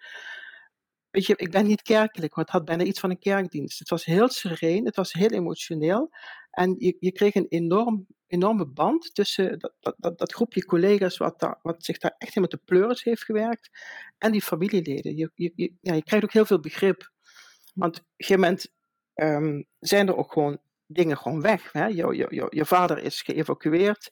Weet 1.11 1.27
je, 1.27 1.37
ik 1.37 1.51
ben 1.51 1.67
niet 1.67 1.83
kerkelijk, 1.83 2.35
maar 2.35 2.45
het 2.45 2.55
had 2.55 2.65
bijna 2.65 2.83
iets 2.83 3.01
van 3.01 3.11
een 3.11 3.19
kerkdienst. 3.19 3.79
Het 3.79 3.89
was 3.89 4.05
heel 4.05 4.29
sereen, 4.29 4.85
het 4.85 4.97
was 4.97 5.13
heel 5.13 5.31
emotioneel. 5.31 6.11
En 6.51 6.75
je, 6.79 6.97
je 7.01 7.13
kreeg 7.13 7.35
een 7.35 7.49
enorm, 7.49 8.07
enorme 8.27 8.67
band 8.67 9.15
tussen 9.15 9.59
dat, 9.59 9.75
dat, 9.99 10.19
dat, 10.19 10.33
groepje 10.33 10.65
collega's 10.65 11.17
wat, 11.17 11.57
wat 11.63 11.85
zich 11.85 11.99
daar 11.99 12.15
echt 12.19 12.35
helemaal 12.35 12.59
de 12.59 12.65
pleuris 12.65 13.03
heeft 13.03 13.25
gewerkt 13.25 13.71
en 14.19 14.33
die 14.33 14.43
familieleden. 14.43 15.17
Je, 15.17 15.31
je, 15.35 15.75
ja, 15.81 15.95
je 15.95 16.03
krijgt 16.03 16.25
ook 16.25 16.33
heel 16.33 16.47
veel 16.47 16.61
begrip. 16.61 17.11
Want 17.75 17.99
op 17.99 18.05
een 18.17 18.25
gegeven 18.25 18.43
moment 18.43 18.73
um, 19.15 19.67
zijn 19.79 20.09
er 20.09 20.17
ook 20.17 20.33
gewoon 20.33 20.61
dingen 20.93 21.17
gewoon 21.17 21.41
weg. 21.41 21.73
Hè? 21.73 21.87
Je, 21.87 22.17
je, 22.17 22.27
je, 22.29 22.47
je 22.49 22.65
vader 22.65 22.99
is 22.99 23.23
geëvacueerd 23.23 24.11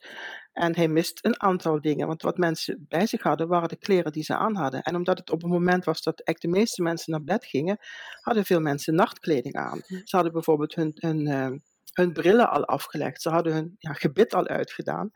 en 0.52 0.76
hij 0.76 0.88
mist 0.88 1.18
een 1.24 1.42
aantal 1.42 1.80
dingen. 1.80 2.06
Want 2.06 2.22
wat 2.22 2.36
mensen 2.38 2.86
bij 2.88 3.06
zich 3.06 3.22
hadden, 3.22 3.48
waren 3.48 3.68
de 3.68 3.76
kleren 3.76 4.12
die 4.12 4.22
ze 4.22 4.36
aan 4.36 4.54
hadden. 4.54 4.82
En 4.82 4.96
omdat 4.96 5.18
het 5.18 5.30
op 5.30 5.42
het 5.42 5.50
moment 5.50 5.84
was 5.84 6.02
dat 6.02 6.20
echt 6.20 6.42
de 6.42 6.48
meeste 6.48 6.82
mensen 6.82 7.12
naar 7.12 7.24
bed 7.24 7.44
gingen, 7.44 7.78
hadden 8.20 8.44
veel 8.44 8.60
mensen 8.60 8.94
nachtkleding 8.94 9.54
aan. 9.54 9.80
Ze 9.86 10.16
hadden 10.16 10.32
bijvoorbeeld 10.32 10.74
hun, 10.74 10.92
hun, 10.94 11.26
uh, 11.26 11.58
hun 11.92 12.12
brillen 12.12 12.50
al 12.50 12.64
afgelegd. 12.64 13.22
Ze 13.22 13.28
hadden 13.28 13.52
hun 13.52 13.74
ja, 13.78 13.92
gebit 13.92 14.34
al 14.34 14.46
uitgedaan. 14.46 15.10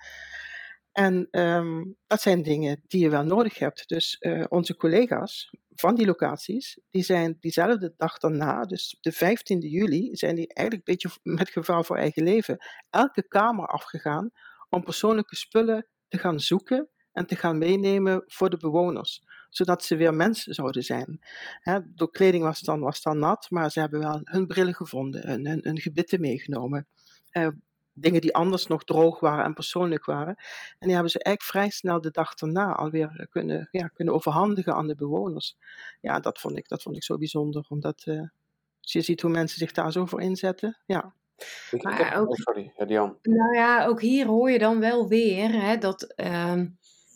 En 0.93 1.29
um, 1.31 1.97
dat 2.07 2.21
zijn 2.21 2.43
dingen 2.43 2.83
die 2.87 3.01
je 3.01 3.11
wel 3.11 3.25
nodig 3.25 3.59
hebt. 3.59 3.89
Dus 3.89 4.17
uh, 4.21 4.45
onze 4.49 4.77
collega's 4.77 5.55
van 5.75 5.95
die 5.95 6.07
locaties, 6.07 6.79
die 6.91 7.03
zijn 7.03 7.37
diezelfde 7.41 7.95
dag 7.97 8.19
daarna, 8.19 8.65
dus 8.65 8.97
de 9.01 9.15
15e 9.15 9.59
juli, 9.59 10.17
zijn 10.17 10.35
die 10.35 10.55
eigenlijk 10.55 10.89
een 10.89 10.95
beetje 10.95 11.19
met 11.23 11.51
gevaar 11.51 11.85
voor 11.85 11.97
eigen 11.97 12.23
leven, 12.23 12.65
elke 12.91 13.29
kamer 13.29 13.67
afgegaan 13.67 14.31
om 14.69 14.85
persoonlijke 14.85 15.37
spullen 15.37 15.87
te 16.09 16.19
gaan 16.19 16.41
zoeken 16.41 16.89
en 17.13 17.27
te 17.27 17.37
gaan 17.37 17.59
meenemen 17.59 18.25
voor 18.27 18.51
de 18.51 18.57
bewoners. 18.57 19.23
Zodat 19.49 19.85
ze 19.85 19.97
weer 19.97 20.15
mensen 20.15 20.55
zouden 20.55 20.83
zijn. 20.83 21.21
He, 21.61 21.79
door 21.95 22.11
kleding 22.11 22.43
was 22.43 22.61
dan, 22.61 22.81
was 22.81 23.03
dan 23.03 23.19
nat, 23.19 23.51
maar 23.51 23.71
ze 23.71 23.81
hebben 23.81 24.01
wel 24.01 24.21
hun 24.25 24.47
brillen 24.47 24.75
gevonden, 24.75 25.27
hun, 25.29 25.47
hun, 25.47 25.61
hun 25.63 25.79
gebitten 25.79 26.21
meegenomen. 26.21 26.87
Uh, 27.33 27.49
dingen 27.95 28.21
die 28.21 28.35
anders 28.35 28.67
nog 28.67 28.85
droog 28.85 29.21
waren 29.21 29.45
en 29.45 29.55
persoonlijk 29.55 30.05
waren. 30.05 30.35
En 30.79 30.87
die 30.87 30.93
hebben 30.93 31.11
ze 31.11 31.23
eigenlijk 31.23 31.57
vrij 31.57 31.71
snel 31.71 32.01
de 32.01 32.11
dag 32.11 32.35
daarna 32.35 32.73
alweer 32.75 33.27
kunnen, 33.31 33.69
ja, 33.71 33.87
kunnen 33.87 34.15
overhandigen 34.15 34.75
aan 34.75 34.87
de 34.87 34.95
bewoners. 34.95 35.57
Ja, 36.01 36.21
dat 36.21 36.39
vond 36.41 36.57
ik, 36.59 36.69
dat 36.69 36.83
vond 36.83 36.97
ik 36.97 37.05
zo 37.05 37.17
bijzonder 37.19 37.67
om 37.69 37.81
dat, 37.81 38.03
uh, 38.07 38.23
Dus 38.81 38.93
je 38.93 39.01
ziet 39.01 39.21
hoe 39.23 39.31
mensen 39.31 39.59
zich 39.59 39.73
daar 39.73 39.93
zo 39.93 40.07
voor 40.07 40.21
inzetten. 40.21 40.79
Ja. 40.87 41.15
Ik, 41.71 41.83
Maar 41.83 41.99
heb, 42.11 42.19
ook- 42.19 42.29
oh, 42.29 42.35
sorry, 42.35 42.73
ja, 42.77 42.85
Dian. 42.85 43.19
Nou 43.23 43.55
ja, 43.55 43.87
ook 43.87 44.01
hier 44.01 44.27
hoor 44.27 44.51
je 44.51 44.59
dan 44.59 44.81
wel 44.81 45.09
weer 45.09 45.53
hè, 45.63 45.79
dat 45.79 46.03
ehm, 46.03 46.67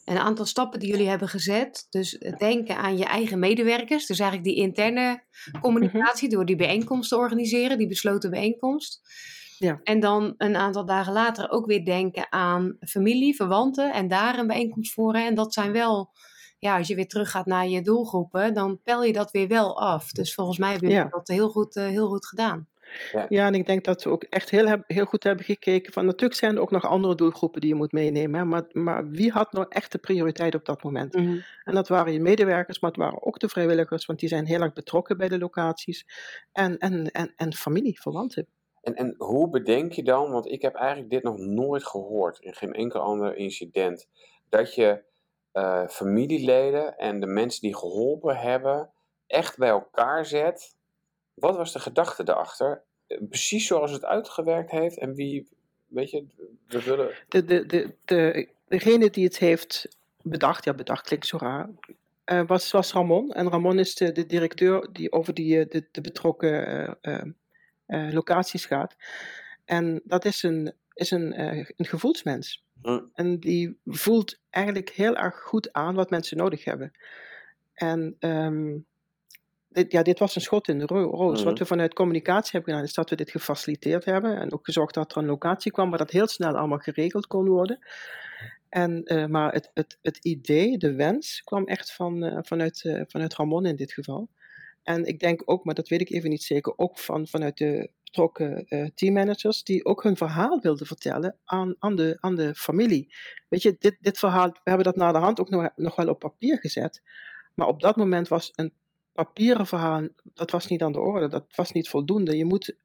een 0.04 0.18
aantal 0.18 0.44
stappen 0.44 0.80
die 0.80 0.88
jullie 0.90 1.08
hebben 1.08 1.28
gezet. 1.28 1.86
Dus 1.90 2.16
het 2.18 2.38
denken 2.38 2.76
aan 2.76 2.96
je 2.96 3.04
eigen 3.04 3.38
medewerkers. 3.38 4.06
Dus 4.06 4.18
eigenlijk 4.18 4.48
die 4.50 4.62
interne 4.62 5.22
communicatie 5.60 6.28
door 6.28 6.44
die 6.44 6.56
bijeenkomst 6.56 7.08
te 7.08 7.16
organiseren, 7.16 7.78
die 7.78 7.86
besloten 7.88 8.30
bijeenkomst. 8.30 9.00
Ja. 9.58 9.80
En 9.82 10.00
dan 10.00 10.34
een 10.36 10.56
aantal 10.56 10.84
dagen 10.84 11.12
later 11.12 11.50
ook 11.50 11.66
weer 11.66 11.84
denken 11.84 12.32
aan 12.32 12.76
familie, 12.80 13.36
verwanten 13.36 13.92
en 13.92 14.08
daar 14.08 14.38
een 14.38 14.46
bijeenkomst 14.46 14.92
voeren. 14.92 15.26
En 15.26 15.34
dat 15.34 15.52
zijn 15.52 15.72
wel, 15.72 16.10
ja, 16.58 16.78
als 16.78 16.88
je 16.88 16.94
weer 16.94 17.08
teruggaat 17.08 17.46
naar 17.46 17.68
je 17.68 17.82
doelgroepen, 17.82 18.54
dan 18.54 18.80
pel 18.82 19.02
je 19.04 19.12
dat 19.12 19.30
weer 19.30 19.48
wel 19.48 19.80
af. 19.80 20.10
Dus 20.10 20.34
volgens 20.34 20.58
mij 20.58 20.70
hebben 20.70 20.88
jullie 20.88 21.04
Ja. 21.04 21.10
dat 21.10 21.28
heel 21.28 21.48
goed, 21.48 21.76
eh, 21.76 21.86
heel 21.86 22.08
goed 22.08 22.26
gedaan. 22.26 22.68
Ja, 23.28 23.46
en 23.46 23.54
ik 23.54 23.66
denk 23.66 23.84
dat 23.84 24.02
we 24.04 24.10
ook 24.10 24.22
echt 24.22 24.50
heel, 24.50 24.82
heel 24.86 25.04
goed 25.04 25.22
hebben 25.22 25.44
gekeken 25.44 25.92
van 25.92 26.04
natuurlijk 26.04 26.40
zijn 26.40 26.54
er 26.54 26.60
ook 26.60 26.70
nog 26.70 26.84
andere 26.86 27.14
doelgroepen 27.14 27.60
die 27.60 27.70
je 27.70 27.76
moet 27.76 27.92
meenemen, 27.92 28.38
hè, 28.40 28.44
maar, 28.46 28.64
maar 28.72 29.10
wie 29.10 29.30
had 29.30 29.52
nou 29.52 29.66
echt 29.68 29.92
de 29.92 29.98
prioriteit 29.98 30.54
op 30.54 30.64
dat 30.64 30.82
moment? 30.82 31.14
En 31.64 31.74
dat 31.74 31.88
waren 31.88 32.12
je 32.12 32.20
medewerkers, 32.20 32.80
maar 32.80 32.90
het 32.90 33.00
waren 33.00 33.26
ook 33.26 33.38
de 33.38 33.48
vrijwilligers, 33.48 34.06
want 34.06 34.18
die 34.18 34.28
zijn 34.28 34.46
heel 34.46 34.60
erg 34.60 34.72
betrokken 34.72 35.16
bij 35.16 35.28
de 35.28 35.38
locaties 35.38 36.04
en, 36.52 36.78
en, 36.78 37.10
en, 37.10 37.32
en 37.36 37.54
familie, 37.54 38.00
verwanten. 38.00 38.46
En, 38.86 38.94
en 38.94 39.14
hoe 39.18 39.48
bedenk 39.50 39.92
je 39.92 40.02
dan, 40.02 40.30
want 40.30 40.50
ik 40.50 40.62
heb 40.62 40.74
eigenlijk 40.74 41.10
dit 41.10 41.22
nog 41.22 41.38
nooit 41.38 41.86
gehoord 41.86 42.38
in 42.38 42.54
geen 42.54 42.72
enkel 42.72 43.00
ander 43.00 43.36
incident, 43.36 44.08
dat 44.48 44.74
je 44.74 45.02
eh, 45.52 45.88
familieleden 45.88 46.96
en 46.96 47.20
de 47.20 47.26
mensen 47.26 47.60
die 47.60 47.76
geholpen 47.76 48.36
hebben 48.36 48.90
echt 49.26 49.58
bij 49.58 49.68
elkaar 49.68 50.26
zet. 50.26 50.76
Wat 51.34 51.56
was 51.56 51.72
de 51.72 51.78
gedachte 51.78 52.24
daarachter? 52.24 52.82
Eh, 53.06 53.18
Precies 53.28 53.66
zoals 53.66 53.90
het 53.90 54.04
uitgewerkt 54.04 54.70
heeft 54.70 54.98
en 54.98 55.14
wie, 55.14 55.48
weet 55.86 56.10
je, 56.10 56.24
we 56.68 56.82
willen... 56.82 57.14
De, 57.28 57.44
de, 57.44 57.66
de, 57.66 57.94
de, 58.04 58.48
degene 58.68 59.10
die 59.10 59.24
het 59.24 59.38
heeft 59.38 59.96
bedacht, 60.22 60.64
ja 60.64 60.74
bedacht 60.74 61.06
klinkt 61.06 61.26
zo 61.26 61.36
raar, 61.36 61.70
eh, 62.24 62.46
was, 62.46 62.70
was 62.70 62.92
Ramon. 62.92 63.32
En 63.32 63.50
Ramon 63.50 63.78
is 63.78 63.94
de, 63.94 64.26
directeur 64.26 64.88
die 64.92 65.12
over 65.12 65.34
die, 65.34 65.66
de, 65.66 66.00
betrokken 66.00 66.98
eh, 67.86 68.12
locaties 68.12 68.64
gaat. 68.64 68.96
En 69.64 70.00
dat 70.04 70.24
is 70.24 70.42
een, 70.42 70.72
is 70.94 71.10
een, 71.10 71.32
eh, 71.32 71.56
een 71.76 71.86
gevoelsmens. 71.86 72.64
En 73.14 73.40
die 73.40 73.78
voelt 73.84 74.38
eigenlijk 74.50 74.90
heel 74.90 75.16
erg 75.16 75.40
goed 75.40 75.72
aan 75.72 75.94
wat 75.94 76.10
mensen 76.10 76.36
nodig 76.36 76.64
hebben. 76.64 76.92
En 77.74 78.16
ehm, 78.18 78.76
dit, 79.68 79.92
ja, 79.92 80.02
dit 80.02 80.18
was 80.18 80.34
een 80.34 80.40
schot 80.40 80.68
in 80.68 80.78
de 80.78 80.86
ro- 80.86 81.10
roos. 81.10 81.42
Wat 81.42 81.58
we 81.58 81.66
vanuit 81.66 81.94
communicatie 81.94 82.50
hebben 82.52 82.70
gedaan, 82.70 82.86
is 82.88 82.94
dat 82.94 83.10
we 83.10 83.16
dit 83.16 83.30
gefaciliteerd 83.30 84.04
hebben. 84.04 84.36
En 84.36 84.52
ook 84.52 84.64
gezorgd 84.64 84.94
dat 84.94 85.10
er 85.12 85.18
een 85.18 85.26
locatie 85.26 85.72
kwam 85.72 85.88
waar 85.88 85.98
dat 85.98 86.10
heel 86.10 86.26
snel 86.26 86.56
allemaal 86.56 86.78
geregeld 86.78 87.26
kon 87.26 87.48
worden. 87.48 87.78
En, 88.68 89.02
eh, 89.04 89.26
maar 89.26 89.52
het, 89.52 89.70
het, 89.74 89.98
het 90.02 90.16
idee, 90.24 90.78
de 90.78 90.94
wens, 90.94 91.42
kwam 91.44 91.64
echt 91.66 91.92
van, 91.92 92.40
vanuit, 92.44 92.84
eh, 92.84 93.02
vanuit 93.06 93.34
Ramon 93.34 93.66
in 93.66 93.76
dit 93.76 93.92
geval. 93.92 94.28
En 94.86 95.04
ik 95.04 95.20
denk 95.20 95.42
ook, 95.44 95.64
maar 95.64 95.74
dat 95.74 95.88
weet 95.88 96.00
ik 96.00 96.10
even 96.10 96.30
niet 96.30 96.42
zeker, 96.42 96.72
ook 96.76 96.98
van, 96.98 97.26
vanuit 97.26 97.58
de 97.58 97.90
betrokken 98.04 98.68
eh, 98.68 98.86
teammanagers, 98.94 99.64
die 99.64 99.84
ook 99.84 100.02
hun 100.02 100.16
verhaal 100.16 100.60
wilden 100.60 100.86
vertellen 100.86 101.36
aan, 101.44 101.74
aan, 101.78 101.96
de, 101.96 102.16
aan 102.20 102.34
de 102.34 102.54
familie. 102.54 103.14
Weet 103.48 103.62
je, 103.62 103.76
dit, 103.78 103.96
dit 104.00 104.18
verhaal, 104.18 104.48
we 104.48 104.60
hebben 104.64 104.84
dat 104.84 104.96
naar 104.96 105.12
de 105.12 105.18
hand 105.18 105.40
ook 105.40 105.50
nog, 105.50 105.68
nog 105.76 105.96
wel 105.96 106.08
op 106.08 106.18
papier 106.18 106.58
gezet. 106.58 107.02
Maar 107.54 107.66
op 107.66 107.80
dat 107.80 107.96
moment 107.96 108.28
was 108.28 108.52
een 108.54 108.72
papieren 109.12 109.66
verhaal, 109.66 110.08
dat 110.34 110.50
was 110.50 110.66
niet 110.66 110.82
aan 110.82 110.92
de 110.92 111.00
orde, 111.00 111.28
dat 111.28 111.46
was 111.54 111.72
niet 111.72 111.88
voldoende. 111.88 112.36
Je 112.36 112.44
moet, 112.44 112.76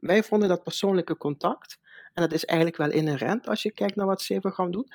wij 0.00 0.22
vonden 0.22 0.48
dat 0.48 0.62
persoonlijke 0.62 1.16
contact, 1.16 1.78
en 2.14 2.22
dat 2.22 2.32
is 2.32 2.44
eigenlijk 2.44 2.78
wel 2.78 2.90
inherent 2.90 3.48
als 3.48 3.62
je 3.62 3.70
kijkt 3.70 3.96
naar 3.96 4.06
wat 4.06 4.22
Zevengram 4.22 4.70
doet, 4.70 4.94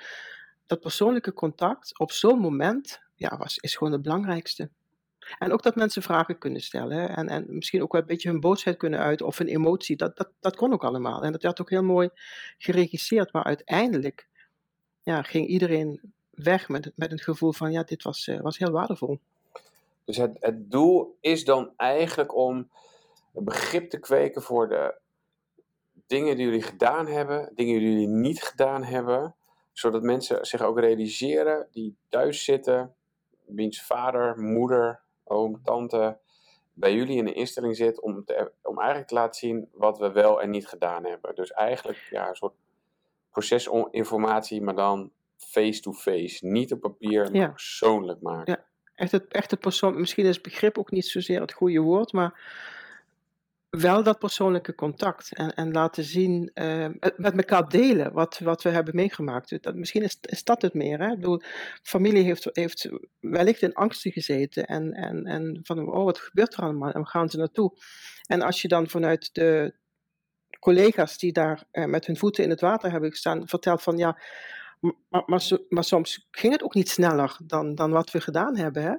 dat 0.65 0.79
persoonlijke 0.79 1.33
contact 1.33 1.99
op 1.99 2.11
zo'n 2.11 2.39
moment 2.39 3.01
ja, 3.15 3.37
was, 3.37 3.57
is 3.57 3.75
gewoon 3.75 3.93
het 3.93 4.01
belangrijkste. 4.01 4.69
En 5.37 5.51
ook 5.51 5.63
dat 5.63 5.75
mensen 5.75 6.01
vragen 6.01 6.37
kunnen 6.37 6.61
stellen 6.61 7.09
en, 7.09 7.27
en 7.27 7.45
misschien 7.47 7.81
ook 7.83 7.91
wel 7.91 8.01
een 8.01 8.07
beetje 8.07 8.29
hun 8.29 8.39
boosheid 8.39 8.77
kunnen 8.77 8.99
uiten 8.99 9.25
of 9.25 9.39
een 9.39 9.47
emotie, 9.47 9.95
dat, 9.95 10.17
dat, 10.17 10.29
dat 10.39 10.55
kon 10.55 10.73
ook 10.73 10.83
allemaal. 10.83 11.23
En 11.23 11.31
dat 11.31 11.41
werd 11.41 11.61
ook 11.61 11.69
heel 11.69 11.83
mooi 11.83 12.09
geregisseerd, 12.57 13.33
maar 13.33 13.43
uiteindelijk 13.43 14.27
ja, 15.03 15.21
ging 15.21 15.47
iedereen 15.47 16.13
weg 16.31 16.69
met, 16.69 16.91
met 16.95 17.11
het 17.11 17.21
gevoel 17.21 17.51
van 17.51 17.71
ja, 17.71 17.83
dit 17.83 18.03
was, 18.03 18.27
eh, 18.27 18.39
was 18.39 18.57
heel 18.57 18.71
waardevol. 18.71 19.19
Dus 20.05 20.17
het, 20.17 20.37
het 20.39 20.71
doel 20.71 21.17
is 21.21 21.45
dan 21.45 21.73
eigenlijk 21.77 22.35
om 22.35 22.69
een 23.33 23.43
begrip 23.43 23.89
te 23.89 23.99
kweken 23.99 24.41
voor 24.41 24.69
de 24.69 24.95
dingen 26.07 26.35
die 26.35 26.45
jullie 26.45 26.61
gedaan 26.61 27.07
hebben, 27.07 27.51
dingen 27.55 27.79
die 27.79 27.89
jullie 27.91 28.07
niet 28.07 28.41
gedaan 28.41 28.83
hebben, 28.83 29.35
zodat 29.71 30.03
mensen 30.03 30.45
zich 30.45 30.61
ook 30.61 30.79
realiseren 30.79 31.67
die 31.71 31.95
thuis 32.09 32.43
zitten, 32.43 32.95
wiens 33.45 33.83
vader, 33.83 34.39
moeder, 34.39 35.01
oom, 35.29 35.63
tante 35.63 36.17
bij 36.73 36.93
jullie 36.93 37.17
in 37.17 37.25
de 37.25 37.33
instelling 37.33 37.75
zit 37.75 38.01
om, 38.01 38.25
te, 38.25 38.51
om 38.61 38.77
eigenlijk 38.77 39.07
te 39.07 39.13
laten 39.15 39.39
zien 39.39 39.69
wat 39.73 39.97
we 39.97 40.11
wel 40.11 40.41
en 40.41 40.49
niet 40.49 40.67
gedaan 40.67 41.05
hebben. 41.05 41.35
Dus 41.35 41.51
eigenlijk 41.51 42.07
ja, 42.09 42.29
een 42.29 42.35
soort 42.35 42.53
procesinformatie, 43.31 44.61
maar 44.61 44.75
dan 44.75 45.11
face-to-face. 45.37 46.45
Niet 46.45 46.71
op 46.73 46.79
papier, 46.79 47.23
maar 47.23 47.41
Ja. 47.41 47.47
persoonlijk 47.49 48.21
maken. 48.21 48.53
Ja. 48.53 48.65
Echt 48.95 49.11
het, 49.11 49.27
echt 49.27 49.51
het 49.51 49.59
persoon, 49.59 49.99
misschien 49.99 50.25
is 50.25 50.41
begrip 50.41 50.77
ook 50.77 50.91
niet 50.91 51.05
zozeer 51.07 51.41
het 51.41 51.53
goede 51.53 51.79
woord, 51.79 52.11
maar 52.13 52.39
wel 53.69 54.03
dat 54.03 54.19
persoonlijke 54.19 54.75
contact. 54.75 55.33
En, 55.33 55.53
en 55.53 55.71
laten 55.71 56.03
zien, 56.03 56.51
eh, 56.53 56.87
het 56.99 57.17
met 57.17 57.37
elkaar 57.37 57.69
delen 57.69 58.13
wat, 58.13 58.39
wat 58.39 58.61
we 58.61 58.69
hebben 58.69 58.95
meegemaakt. 58.95 59.63
Dat, 59.63 59.75
misschien 59.75 60.03
is, 60.03 60.17
is 60.21 60.43
dat 60.43 60.61
het 60.61 60.73
meer. 60.73 60.99
Hè? 60.99 61.37
Familie 61.81 62.23
heeft, 62.53 62.89
wellicht 63.19 63.61
in 63.61 63.73
angsten 63.73 64.11
gezeten. 64.11 64.65
En, 64.65 64.93
en, 64.93 65.25
en 65.25 65.59
van, 65.63 65.89
oh, 65.91 66.03
wat 66.03 66.19
gebeurt 66.19 66.53
er 66.53 66.63
allemaal? 66.63 66.91
En 66.91 66.99
waar 66.99 67.09
gaan 67.09 67.29
ze 67.29 67.37
naartoe? 67.37 67.73
En 68.27 68.41
als 68.41 68.61
je 68.61 68.67
dan 68.67 68.89
vanuit 68.89 69.33
de 69.33 69.73
collega's 70.59 71.17
die 71.17 71.31
daar 71.31 71.63
eh, 71.71 71.85
met 71.85 72.05
hun 72.05 72.17
voeten 72.17 72.43
in 72.43 72.49
het 72.49 72.61
water 72.61 72.91
hebben 72.91 73.09
gestaan, 73.09 73.47
vertelt 73.47 73.81
van 73.81 73.97
ja, 73.97 74.21
maar, 75.09 75.23
maar, 75.25 75.41
so- 75.41 75.65
maar 75.69 75.83
soms 75.83 76.27
ging 76.31 76.53
het 76.53 76.63
ook 76.63 76.73
niet 76.73 76.89
sneller 76.89 77.37
dan, 77.43 77.75
dan 77.75 77.91
wat 77.91 78.11
we 78.11 78.21
gedaan 78.21 78.57
hebben. 78.57 78.83
Hè? 78.83 78.95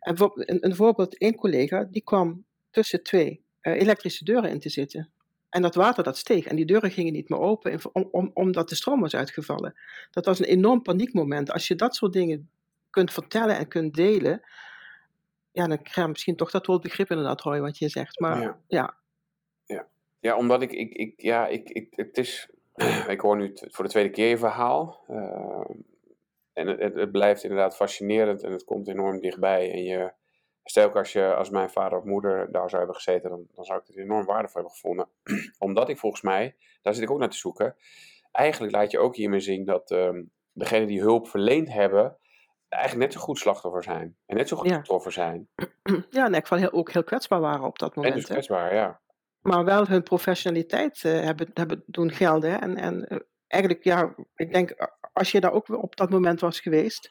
En 0.00 0.16
een, 0.34 0.64
een 0.64 0.76
voorbeeld, 0.76 1.18
één 1.18 1.34
collega 1.34 1.84
die 1.84 2.02
kwam 2.02 2.44
tussen 2.70 3.02
twee 3.02 3.45
elektrische 3.72 4.24
deuren 4.24 4.50
in 4.50 4.60
te 4.60 4.68
zitten. 4.68 5.10
En 5.48 5.62
dat 5.62 5.74
water 5.74 6.04
dat 6.04 6.16
steeg 6.16 6.46
en 6.46 6.56
die 6.56 6.64
deuren 6.66 6.90
gingen 6.90 7.12
niet 7.12 7.28
meer 7.28 7.38
open 7.38 7.80
om, 7.92 8.08
om, 8.10 8.30
omdat 8.34 8.68
de 8.68 8.74
stroom 8.74 9.00
was 9.00 9.14
uitgevallen. 9.14 9.74
Dat 10.10 10.24
was 10.24 10.38
een 10.38 10.44
enorm 10.44 10.82
paniekmoment. 10.82 11.50
Als 11.50 11.68
je 11.68 11.74
dat 11.74 11.94
soort 11.94 12.12
dingen 12.12 12.50
kunt 12.90 13.12
vertellen 13.12 13.56
en 13.56 13.68
kunt 13.68 13.94
delen, 13.94 14.42
ja, 15.52 15.66
dan 15.66 15.82
krijg 15.82 16.06
je 16.06 16.12
misschien 16.12 16.36
toch 16.36 16.50
dat 16.50 16.66
woord 16.66 16.82
begrip 16.82 17.10
inderdaad, 17.10 17.40
Roy, 17.40 17.60
wat 17.60 17.78
je 17.78 17.88
zegt. 17.88 18.20
Maar 18.20 18.40
Ja. 18.40 18.60
ja, 18.68 18.96
Ja, 20.20 20.36
omdat 20.36 20.62
ik, 20.62 20.72
ik, 20.72 20.94
ik 20.94 21.20
ja, 21.22 21.46
ik, 21.46 21.68
ik, 21.68 21.86
het 21.90 22.18
is, 22.18 22.48
ik 23.08 23.20
hoor 23.20 23.36
nu 23.36 23.52
voor 23.54 23.84
de 23.84 23.90
tweede 23.90 24.10
keer 24.10 24.28
je 24.28 24.38
verhaal. 24.38 25.04
eh, 25.08 25.70
en 26.52 26.66
het, 26.66 26.80
het, 26.80 26.94
het 26.94 27.12
blijft 27.12 27.42
inderdaad 27.42 27.76
fascinerend 27.76 28.42
en 28.42 28.52
het 28.52 28.64
komt 28.64 28.88
enorm 28.88 29.20
dichtbij. 29.20 29.72
En 29.72 29.82
je, 29.82 30.12
stel 30.70 30.86
ook 30.86 30.96
als, 30.96 31.12
je, 31.12 31.34
als 31.34 31.50
mijn 31.50 31.70
vader 31.70 31.98
of 31.98 32.04
moeder 32.04 32.52
daar 32.52 32.68
zou 32.68 32.76
hebben 32.76 32.96
gezeten, 32.96 33.30
dan, 33.30 33.46
dan 33.54 33.64
zou 33.64 33.80
ik 33.80 33.86
het 33.86 33.96
enorm 33.96 34.24
waardevol 34.24 34.54
hebben 34.54 34.72
gevonden. 34.72 35.08
omdat 35.58 35.88
ik 35.88 35.98
volgens 35.98 36.22
mij, 36.22 36.56
daar 36.82 36.94
zit 36.94 37.02
ik 37.02 37.10
ook 37.10 37.18
naar 37.18 37.30
te 37.30 37.36
zoeken, 37.36 37.76
eigenlijk 38.32 38.72
laat 38.74 38.90
je 38.90 38.98
ook 38.98 39.16
hiermee 39.16 39.40
zien 39.40 39.64
dat 39.64 39.90
ehm 39.90 40.22
degenen 40.56 40.86
die 40.86 41.00
hulp 41.00 41.28
verleend 41.28 41.72
hebben, 41.72 42.18
eigenlijk 42.68 43.04
net 43.04 43.12
zo 43.12 43.24
goed 43.24 43.38
slachtoffer 43.38 43.82
zijn. 43.82 44.16
En 44.26 44.36
net 44.36 44.48
zo 44.48 44.56
goed 44.56 44.66
Ja. 44.66 44.72
slachtoffer 44.72 45.12
zijn. 45.12 45.48
ja 46.10 46.26
in 46.26 46.34
elk 46.34 46.42
geval 46.42 46.58
heel, 46.58 46.72
ook 46.72 46.92
heel 46.92 47.04
kwetsbaar 47.04 47.40
waren 47.40 47.66
op 47.66 47.78
dat 47.78 47.94
En 47.94 48.00
moment. 48.00 48.14
dus 48.14 48.28
hè. 48.28 48.32
kwetsbaar, 48.32 48.74
ja. 48.74 49.00
maar 49.40 49.64
wel 49.64 49.86
hun 49.86 50.02
professionaliteit 50.02 51.04
eh, 51.04 51.20
hebben, 51.20 51.50
hebben 51.54 51.82
doen 51.86 52.12
gelden. 52.12 52.60
En, 52.60 52.76
en 52.76 53.08
eh, 53.08 53.18
eigenlijk, 53.46 53.84
ja, 53.84 54.14
ik 54.34 54.52
denk, 54.52 54.74
als 55.12 55.32
je 55.32 55.40
daar 55.40 55.52
ook 55.52 55.68
op 55.68 55.96
dat 55.96 56.10
moment 56.10 56.40
was 56.40 56.60
geweest, 56.60 57.10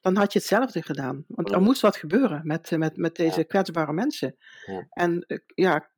dan 0.00 0.16
had 0.16 0.32
je 0.32 0.38
hetzelfde 0.38 0.82
gedaan. 0.82 1.24
Want 1.28 1.52
er 1.52 1.60
moest 1.60 1.80
wat 1.80 1.96
gebeuren 1.96 2.40
met, 2.44 2.72
eh, 2.72 2.78
met, 2.78 2.96
met 2.96 3.16
deze 3.16 3.44
kwetsbare 3.44 3.92
mensen. 3.92 4.36
Ja. 4.66 4.86
En 4.88 5.24
eh, 5.26 5.38
ja, 5.54 5.90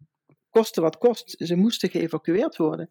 koste 0.50 0.80
wat 0.80 0.98
kost, 0.98 1.34
ze 1.38 1.56
moesten 1.56 1.90
geëvacueerd 1.90 2.56
worden. 2.56 2.90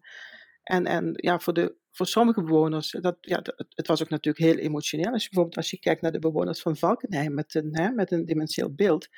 En, 0.62 0.86
en 0.86 1.12
ja, 1.14 1.38
voor, 1.38 1.52
de, 1.52 1.76
voor 1.90 2.06
sommige 2.06 2.42
bewoners, 2.42 2.90
dat, 3.00 3.16
ja, 3.20 3.36
dat- 3.40 3.64
het, 3.68 3.86
was 3.86 4.02
ook 4.02 4.08
natuurlijk 4.08 4.44
heel 4.44 4.64
emotioneel. 4.64 5.12
Als 5.12 5.22
je 5.22 5.28
bijvoorbeeld 5.28 5.56
als 5.56 5.70
je 5.70 5.78
kijkt 5.78 6.02
naar 6.02 6.12
de 6.12 6.18
bewoners 6.18 6.62
van 6.62 6.76
Valkenheim 6.76 7.34
met 7.34 7.54
een, 7.54 7.76
hè, 7.76 7.90
met 7.90 8.10
een 8.10 8.24
dementieel 8.24 8.74
beeld. 8.74 9.08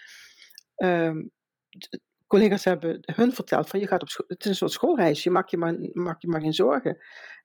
Ehm, 0.76 1.22
collega's 2.26 2.64
hebben 2.64 2.98
hun 3.14 3.32
verteld 3.32 3.68
van 3.68 3.80
je 3.80 3.86
gaat 3.86 4.02
op 4.02 4.08
school, 4.08 4.26
het 4.28 4.44
is 4.44 4.50
een 4.50 4.56
soort 4.56 4.72
schoolreis, 4.72 5.22
je 5.22 5.30
maakt 5.30 5.50
je 5.50 5.56
maar, 5.56 5.76
maak 5.92 6.20
je 6.22 6.28
maar 6.28 6.40
geen 6.40 6.54
zorgen. 6.54 6.98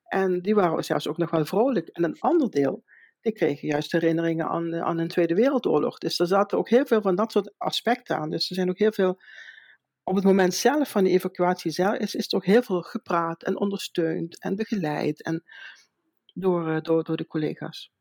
En 0.07 0.41
die 0.41 0.55
waren 0.55 0.83
zelfs 0.83 1.07
ook 1.07 1.17
nog 1.17 1.29
wel 1.29 1.45
vrolijk. 1.45 1.87
En 1.87 2.03
een 2.03 2.19
ander 2.19 2.49
deel, 2.49 2.83
die 3.21 3.33
kregen 3.33 3.67
juist 3.67 3.91
herinneringen 3.91 4.47
aan, 4.47 4.73
eh, 4.73 4.81
aan 4.81 4.97
een 4.97 5.07
Tweede 5.07 5.35
Wereldoorlog. 5.35 5.97
Dus 5.97 6.19
er 6.19 6.27
zaten 6.27 6.57
ook 6.57 6.69
heel 6.69 6.85
veel 6.85 7.01
van 7.01 7.15
dat 7.15 7.31
soort 7.31 7.53
aspecten 7.57 8.17
aan. 8.17 8.29
Dus 8.29 8.49
er 8.49 8.55
zijn 8.55 8.69
ook 8.69 8.77
heel 8.77 8.91
veel 8.91 9.19
op 10.03 10.15
het 10.15 10.23
moment 10.23 10.53
zelf 10.53 10.89
van 10.89 11.03
de 11.03 11.09
evacuatie 11.09 11.71
zelf 11.71 11.97
is, 11.97 12.15
is 12.15 12.27
toch 12.27 12.45
heel 12.45 12.61
veel 12.61 12.81
gepraat 12.81 13.43
en 13.43 13.59
ondersteund 13.59 14.39
en 14.41 14.55
begeleid 14.55 15.23
en 15.23 15.43
door, 16.33 16.69
eh, 16.69 16.81
door, 16.81 17.03
door 17.03 17.17
de 17.17 17.27
collega's. 17.27 17.91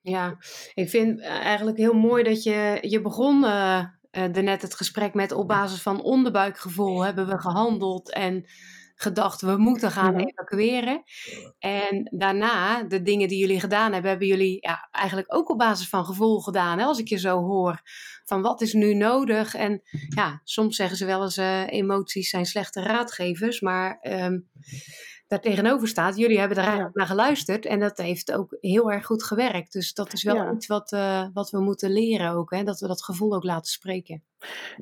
Ja, 0.00 0.36
ik 0.74 0.88
vind 0.88 1.20
eigenlijk 1.20 1.76
heel 1.76 1.92
mooi 1.92 2.22
dat 2.22 2.42
je, 2.42 2.78
je 2.80 3.00
begon 3.00 3.44
uh, 3.44 3.84
het 4.10 4.74
gesprek 4.74 5.14
met 5.14 5.32
op 5.32 5.48
basis 5.48 5.82
van 5.82 6.02
onderbuikgevoel 6.02 7.04
hebben 7.04 7.26
we 7.26 7.38
gehandeld 7.38 8.12
en 8.12 8.46
gedacht 8.94 9.40
we 9.40 9.56
moeten 9.56 9.90
gaan 9.90 10.16
evacueren. 10.16 11.02
En 11.58 12.08
daarna, 12.16 12.82
de 12.82 13.02
dingen 13.02 13.28
die 13.28 13.38
jullie 13.38 13.60
gedaan 13.60 13.92
hebben, 13.92 14.10
hebben 14.10 14.28
jullie 14.28 14.56
ja, 14.60 14.88
eigenlijk 14.90 15.34
ook 15.34 15.50
op 15.50 15.58
basis 15.58 15.88
van 15.88 16.04
gevoel 16.04 16.40
gedaan. 16.40 16.78
Hè? 16.78 16.84
Als 16.84 16.98
ik 16.98 17.08
je 17.08 17.18
zo 17.18 17.40
hoor, 17.40 17.80
van 18.24 18.42
wat 18.42 18.60
is 18.60 18.72
nu 18.72 18.94
nodig? 18.94 19.54
En 19.54 19.82
ja, 20.08 20.40
soms 20.44 20.76
zeggen 20.76 20.96
ze 20.96 21.04
wel 21.04 21.22
eens 21.22 21.38
uh, 21.38 21.70
emoties 21.70 22.30
zijn 22.30 22.46
slechte 22.46 22.82
raadgevers, 22.82 23.60
maar... 23.60 23.98
Um, 24.02 24.48
daar 25.26 25.40
tegenover 25.40 25.88
staat. 25.88 26.16
Jullie 26.16 26.38
hebben 26.38 26.56
er 26.56 26.64
eigenlijk 26.64 26.96
naar 26.96 27.06
geluisterd 27.06 27.66
en 27.66 27.80
dat 27.80 27.98
heeft 27.98 28.32
ook 28.32 28.56
heel 28.60 28.92
erg 28.92 29.06
goed 29.06 29.24
gewerkt. 29.24 29.72
Dus 29.72 29.94
dat 29.94 30.12
is 30.12 30.22
wel 30.22 30.54
iets 30.54 30.66
wat, 30.66 30.92
uh, 30.92 31.26
wat 31.32 31.50
we 31.50 31.60
moeten 31.60 31.92
leren 31.92 32.30
ook, 32.30 32.50
hè? 32.50 32.62
dat 32.62 32.80
we 32.80 32.86
dat 32.86 33.04
gevoel 33.04 33.34
ook 33.34 33.44
laten 33.44 33.70
spreken. 33.70 34.22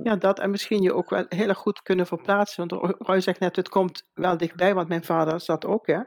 Ja, 0.02 0.16
dat 0.16 0.38
en 0.38 0.50
misschien 0.50 0.82
je 0.82 0.94
ook 0.94 1.10
wel 1.10 1.24
heel 1.28 1.48
erg 1.48 1.58
goed 1.58 1.82
kunnen 1.82 2.06
verplaatsen. 2.06 2.68
Want 2.68 2.96
Roy 2.98 3.20
zegt 3.20 3.40
net, 3.40 3.56
het 3.56 3.68
komt 3.68 4.06
wel 4.14 4.36
dichtbij, 4.36 4.74
want 4.74 4.88
mijn 4.88 5.04
vader 5.04 5.40
zat 5.40 5.66
ook. 5.66 5.86
Hè. 5.86 6.00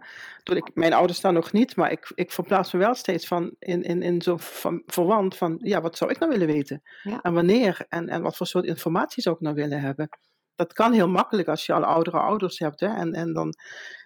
Toen 0.43 0.57
ik, 0.57 0.71
mijn 0.73 0.93
ouders 0.93 1.17
staan 1.17 1.33
nog 1.33 1.51
niet, 1.51 1.75
maar 1.75 1.91
ik, 1.91 2.11
ik 2.15 2.31
verplaats 2.31 2.73
me 2.73 2.79
wel 2.79 2.93
steeds 2.93 3.27
van 3.27 3.55
in, 3.59 3.83
in, 3.83 4.01
in 4.01 4.21
zo'n 4.21 4.39
verwant 4.85 5.37
van, 5.37 5.57
ja, 5.61 5.81
wat 5.81 5.97
zou 5.97 6.11
ik 6.11 6.19
nou 6.19 6.31
willen 6.31 6.47
weten? 6.47 6.81
En 7.21 7.33
wanneer? 7.33 7.85
En, 7.89 8.09
en 8.09 8.21
wat 8.21 8.37
voor 8.37 8.47
soort 8.47 8.65
informatie 8.65 9.23
zou 9.23 9.35
ik 9.35 9.41
nou 9.41 9.55
willen 9.55 9.81
hebben? 9.81 10.09
Dat 10.55 10.73
kan 10.73 10.93
heel 10.93 11.09
makkelijk 11.09 11.47
als 11.47 11.65
je 11.65 11.73
al 11.73 11.83
oudere 11.83 12.19
ouders 12.19 12.59
hebt. 12.59 12.79
Hè. 12.79 12.87
En, 12.87 13.13
en 13.13 13.33
dan, 13.33 13.53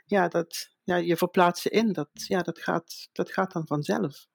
ja, 0.05 0.27
dat, 0.27 0.69
ja, 0.83 0.95
je 0.95 1.17
verplaatst 1.17 1.61
ze 1.61 1.69
in. 1.69 1.93
Dat, 1.93 2.09
ja, 2.11 2.41
dat, 2.41 2.59
gaat, 2.59 3.09
dat 3.11 3.31
gaat 3.31 3.51
dan 3.51 3.67
vanzelf. 3.67 4.27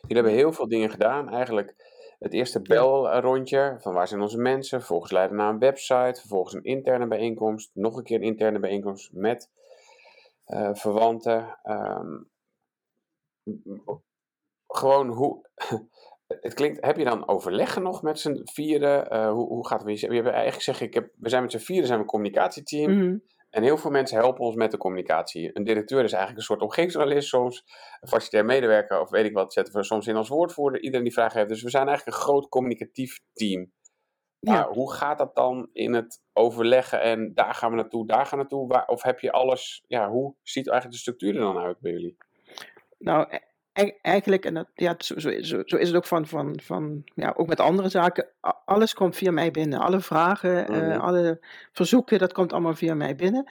Jullie 0.00 0.22
hebben 0.22 0.32
heel 0.32 0.52
veel 0.52 0.68
dingen 0.68 0.90
gedaan. 0.90 1.28
Eigenlijk 1.28 1.85
het 2.18 2.32
eerste 2.32 2.62
belrondje 2.62 3.76
van 3.78 3.94
waar 3.94 4.08
zijn 4.08 4.20
onze 4.20 4.38
mensen. 4.38 4.78
Vervolgens 4.78 5.12
leiden 5.12 5.36
naar 5.36 5.50
een 5.50 5.58
website. 5.58 6.20
Vervolgens 6.20 6.54
een 6.54 6.64
interne 6.64 7.06
bijeenkomst. 7.06 7.70
Nog 7.74 7.96
een 7.96 8.04
keer 8.04 8.16
een 8.16 8.22
interne 8.22 8.58
bijeenkomst 8.58 9.12
met 9.12 9.50
uh, 10.46 10.74
verwanten. 10.74 11.58
Um, 11.64 12.30
gewoon 14.66 15.08
hoe. 15.08 15.44
Het 16.26 16.54
klinkt, 16.54 16.84
heb 16.84 16.96
je 16.96 17.04
dan 17.04 17.28
overleggen 17.28 17.82
nog 17.82 18.02
met 18.02 18.20
z'n 18.20 18.40
vieren? 18.44 19.12
Uh, 19.12 19.30
hoe, 19.30 19.48
hoe 19.48 19.66
gaat 19.66 19.82
het? 19.82 20.00
We 20.00 20.14
hebben 20.14 20.32
eigenlijk 20.32 20.62
zeggen, 20.62 20.86
ik 20.86 20.94
heb, 20.94 21.12
we 21.16 21.28
zijn 21.28 21.42
met 21.42 21.50
z'n 21.50 21.58
vieren 21.58 21.86
zijn 21.86 21.98
we 21.98 22.04
een 22.04 22.10
communicatieteam. 22.10 22.92
Mm 22.92 23.22
en 23.50 23.62
heel 23.62 23.76
veel 23.76 23.90
mensen 23.90 24.18
helpen 24.18 24.44
ons 24.44 24.54
met 24.54 24.70
de 24.70 24.76
communicatie. 24.76 25.50
Een 25.52 25.64
directeur 25.64 26.04
is 26.04 26.12
eigenlijk 26.12 26.38
een 26.38 26.46
soort 26.46 26.62
omgevingsjournalist 26.62 27.28
soms. 27.28 27.64
Een 28.00 28.08
facilitair 28.08 28.44
medewerker 28.44 29.00
of 29.00 29.10
weet 29.10 29.24
ik 29.24 29.32
wat 29.32 29.52
zetten 29.52 29.74
we 29.74 29.84
soms 29.84 30.06
in 30.06 30.16
als 30.16 30.28
woordvoerder. 30.28 30.80
Iedereen 30.80 31.04
die 31.04 31.12
vragen 31.12 31.38
heeft. 31.38 31.48
Dus 31.50 31.62
we 31.62 31.70
zijn 31.70 31.88
eigenlijk 31.88 32.16
een 32.16 32.22
groot 32.22 32.48
communicatief 32.48 33.20
team. 33.32 33.72
Ja. 34.40 34.68
hoe 34.68 34.92
gaat 34.92 35.18
dat 35.18 35.34
dan 35.34 35.68
in 35.72 35.92
het 35.92 36.22
overleggen 36.32 37.00
en 37.00 37.34
daar 37.34 37.54
gaan 37.54 37.70
we 37.70 37.76
naartoe, 37.76 38.06
daar 38.06 38.26
gaan 38.26 38.38
we 38.38 38.44
naartoe? 38.44 38.68
Waar, 38.68 38.86
of 38.86 39.02
heb 39.02 39.20
je 39.20 39.32
alles, 39.32 39.84
ja, 39.86 40.10
hoe 40.10 40.34
ziet 40.42 40.68
eigenlijk 40.68 40.96
de 40.96 41.00
structuur 41.00 41.34
er 41.34 41.40
dan 41.40 41.58
uit 41.58 41.80
bij 41.80 41.92
jullie? 41.92 42.16
Nou, 42.98 43.38
eigenlijk, 44.02 44.44
en 44.44 44.54
dat, 44.54 44.68
ja, 44.74 44.94
zo, 44.98 45.18
zo, 45.18 45.30
zo, 45.64 45.76
is 45.76 45.88
het 45.88 45.96
ook 45.96 46.06
van, 46.06 46.26
van, 46.26 46.60
van 46.62 47.04
ja, 47.14 47.34
ook 47.36 47.46
met 47.46 47.60
andere 47.60 47.88
zaken, 47.88 48.28
alles 48.64 48.94
komt 48.94 49.16
via 49.16 49.30
mij 49.30 49.50
binnen. 49.50 49.78
Alle 49.78 50.00
vragen, 50.00 50.68
eh, 50.68 50.88
mhm. 50.88 51.00
alle 51.00 51.46
verzoeken, 51.72 52.18
dat 52.18 52.32
komt 52.32 52.52
allemaal 52.52 52.74
via 52.74 52.94
mij 52.94 53.16
binnen. 53.16 53.50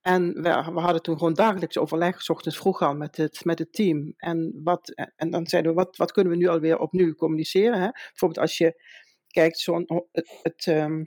En 0.00 0.32
we, 0.34 0.70
we 0.72 0.80
hadden 0.80 1.02
toen 1.02 1.18
gewoon 1.18 1.34
dagelijks 1.34 1.78
overleg, 1.78 2.22
s 2.22 2.28
ochtends 2.28 2.58
vroeg 2.58 2.82
al 2.82 2.94
met 2.94 3.16
het, 3.16 3.44
met 3.44 3.58
het 3.58 3.72
team. 3.72 4.14
En, 4.16 4.60
wat, 4.64 4.94
en 5.16 5.30
dan 5.30 5.46
zeiden 5.46 5.70
we, 5.70 5.76
wat, 5.76 5.96
wat 5.96 6.12
kunnen 6.12 6.32
we 6.32 6.38
nu 6.38 6.46
alweer 6.46 6.78
opnieuw 6.78 7.14
communiceren? 7.14 7.80
Hè? 7.80 7.88
Bijvoorbeeld 7.90 8.40
als 8.40 8.58
je 8.58 8.82
kijkt, 9.26 9.58
zo'n, 9.58 9.84
het, 10.12 10.38
het, 10.42 10.66
um, 10.66 11.00
op 11.00 11.06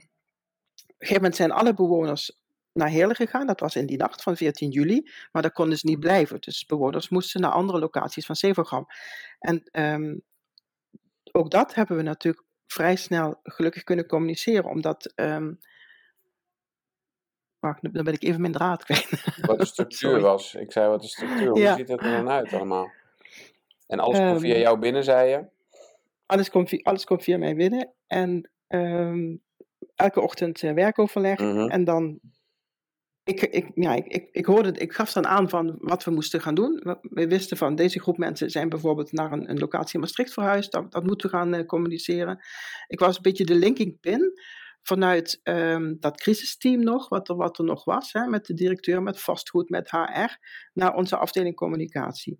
gegeven 0.98 1.22
moment 1.22 1.36
zijn 1.36 1.50
alle 1.50 1.74
bewoners 1.74 2.43
naar 2.74 2.88
Heerlen 2.88 3.16
gegaan. 3.16 3.46
Dat 3.46 3.60
was 3.60 3.76
in 3.76 3.86
die 3.86 3.96
nacht 3.96 4.22
van 4.22 4.36
14 4.36 4.70
juli. 4.70 5.10
Maar 5.32 5.42
daar 5.42 5.52
konden 5.52 5.78
ze 5.78 5.86
niet 5.86 6.00
blijven. 6.00 6.40
Dus 6.40 6.66
bewoners 6.66 7.08
moesten 7.08 7.40
naar 7.40 7.50
andere 7.50 7.78
locaties 7.78 8.26
van 8.26 8.36
Severgam. 8.36 8.86
En 9.38 9.62
um, 9.72 10.22
ook 11.32 11.50
dat 11.50 11.74
hebben 11.74 11.96
we 11.96 12.02
natuurlijk 12.02 12.44
vrij 12.66 12.96
snel 12.96 13.40
gelukkig 13.42 13.84
kunnen 13.84 14.06
communiceren. 14.06 14.64
Omdat. 14.64 15.12
Um, 15.16 15.58
wacht, 17.58 17.94
dan 17.94 18.04
ben 18.04 18.14
ik 18.14 18.22
even 18.22 18.40
mijn 18.40 18.52
draad 18.52 18.84
kwijt. 18.84 19.24
Wat 19.46 19.58
de 19.58 19.64
structuur 19.64 20.20
was. 20.20 20.54
Ik 20.54 20.72
zei 20.72 20.88
wat 20.88 21.00
de 21.00 21.08
structuur. 21.08 21.48
Hoe 21.48 21.74
ziet 21.76 21.88
het 21.88 22.02
er 22.02 22.10
dan 22.10 22.28
uit 22.28 22.52
allemaal? 22.52 22.90
En 23.86 23.98
alles 23.98 24.18
komt 24.18 24.40
via 24.40 24.54
ehm, 24.54 24.62
jou 24.62 24.78
binnen, 24.78 25.04
zei 25.04 25.30
je? 25.30 25.44
Alles 26.26 26.50
komt 26.50 26.68
via, 26.68 26.80
alles 26.82 27.04
komt 27.04 27.22
via 27.22 27.38
mij 27.38 27.54
binnen. 27.54 27.92
En 28.06 28.50
elke 29.94 30.20
ochtend 30.20 30.62
uh, 30.62 30.72
werkoverleg. 30.72 31.38
Mm 31.38 31.68
En 31.68 31.84
dan 31.84 32.20
ik, 33.24 33.42
ik, 33.42 33.70
ja, 33.74 33.94
ik, 33.94 34.06
ik, 34.06 34.28
ik, 34.32 34.46
hoorde, 34.46 34.72
ik 34.72 34.92
gaf 34.92 35.12
dan 35.12 35.26
aan 35.26 35.48
van 35.48 35.76
wat 35.78 36.04
we 36.04 36.10
moesten 36.10 36.40
gaan 36.40 36.54
doen. 36.54 36.98
We 37.00 37.26
wisten 37.26 37.56
van 37.56 37.74
deze 37.74 38.00
groep 38.00 38.18
mensen 38.18 38.50
zijn 38.50 38.68
bijvoorbeeld 38.68 39.12
naar 39.12 39.32
een, 39.32 39.50
een 39.50 39.58
locatie 39.58 39.94
in 39.94 40.00
Maastricht 40.00 40.32
verhuisd. 40.32 40.72
Dat, 40.72 40.92
dat 40.92 41.04
moeten 41.04 41.30
we 41.30 41.36
gaan 41.36 41.54
uh, 41.54 41.66
communiceren. 41.66 42.44
Ik 42.86 42.98
was 42.98 43.16
een 43.16 43.22
beetje 43.22 43.44
de 43.44 43.54
linking 43.54 44.00
pin 44.00 44.32
vanuit 44.82 45.40
um, 45.42 45.96
dat 46.00 46.20
crisisteam 46.20 46.82
nog, 46.82 47.08
wat 47.08 47.28
er, 47.28 47.36
wat 47.36 47.58
er 47.58 47.64
nog 47.64 47.84
was, 47.84 48.12
hè, 48.12 48.26
met 48.26 48.46
de 48.46 48.54
directeur, 48.54 49.02
met 49.02 49.20
vastgoed, 49.20 49.68
met 49.68 49.90
HR, 49.90 50.36
naar 50.72 50.94
onze 50.94 51.16
afdeling 51.16 51.56
communicatie. 51.56 52.38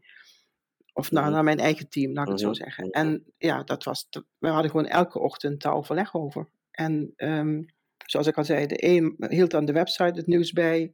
Of 0.92 1.10
naar, 1.10 1.24
mhm. 1.24 1.32
naar 1.32 1.44
mijn 1.44 1.58
eigen 1.58 1.88
team, 1.88 2.12
laat 2.12 2.24
ik 2.24 2.30
het 2.30 2.40
zo 2.40 2.48
mhm. 2.48 2.56
zeggen. 2.56 2.90
En 2.90 3.24
ja, 3.38 3.62
dat 3.62 3.84
was, 3.84 4.08
we 4.38 4.48
hadden 4.48 4.70
gewoon 4.70 4.86
elke 4.86 5.18
ochtend 5.18 5.62
daar 5.62 5.74
overleg 5.74 6.14
over. 6.14 6.48
En 6.70 7.12
um, 7.16 7.66
zoals 8.04 8.26
ik 8.26 8.36
al 8.36 8.44
zei, 8.44 8.66
de 8.66 8.86
een 8.86 9.16
hield 9.28 9.54
aan 9.54 9.64
de 9.64 9.72
website 9.72 10.18
het 10.18 10.26
nieuws 10.26 10.52
bij. 10.52 10.92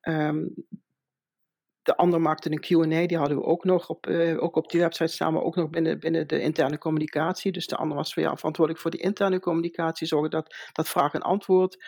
Ehm, 0.00 0.44
de 1.82 1.96
ander 1.96 2.20
maakte 2.20 2.50
een 2.50 2.60
QA, 2.60 3.06
die 3.06 3.16
hadden 3.16 3.36
we 3.36 3.44
ook 3.44 3.64
nog 3.64 3.88
op, 3.88 4.06
uh, 4.06 4.42
ook 4.42 4.56
op 4.56 4.70
die 4.70 4.80
website 4.80 5.12
staan, 5.12 5.32
maar 5.32 5.42
ook 5.42 5.56
nog 5.56 5.70
binnen, 5.70 6.00
binnen 6.00 6.28
de 6.28 6.40
interne 6.40 6.78
communicatie. 6.78 7.52
Dus 7.52 7.66
de 7.66 7.76
ander 7.76 7.96
was 7.96 8.14
weer 8.14 8.36
verantwoordelijk 8.36 8.82
voor 8.82 8.90
die 8.90 9.00
interne 9.00 9.40
communicatie, 9.40 10.06
zorgen 10.06 10.30
dat, 10.30 10.54
dat 10.72 10.88
vraag 10.88 11.14
en 11.14 11.20
antwoord. 11.20 11.84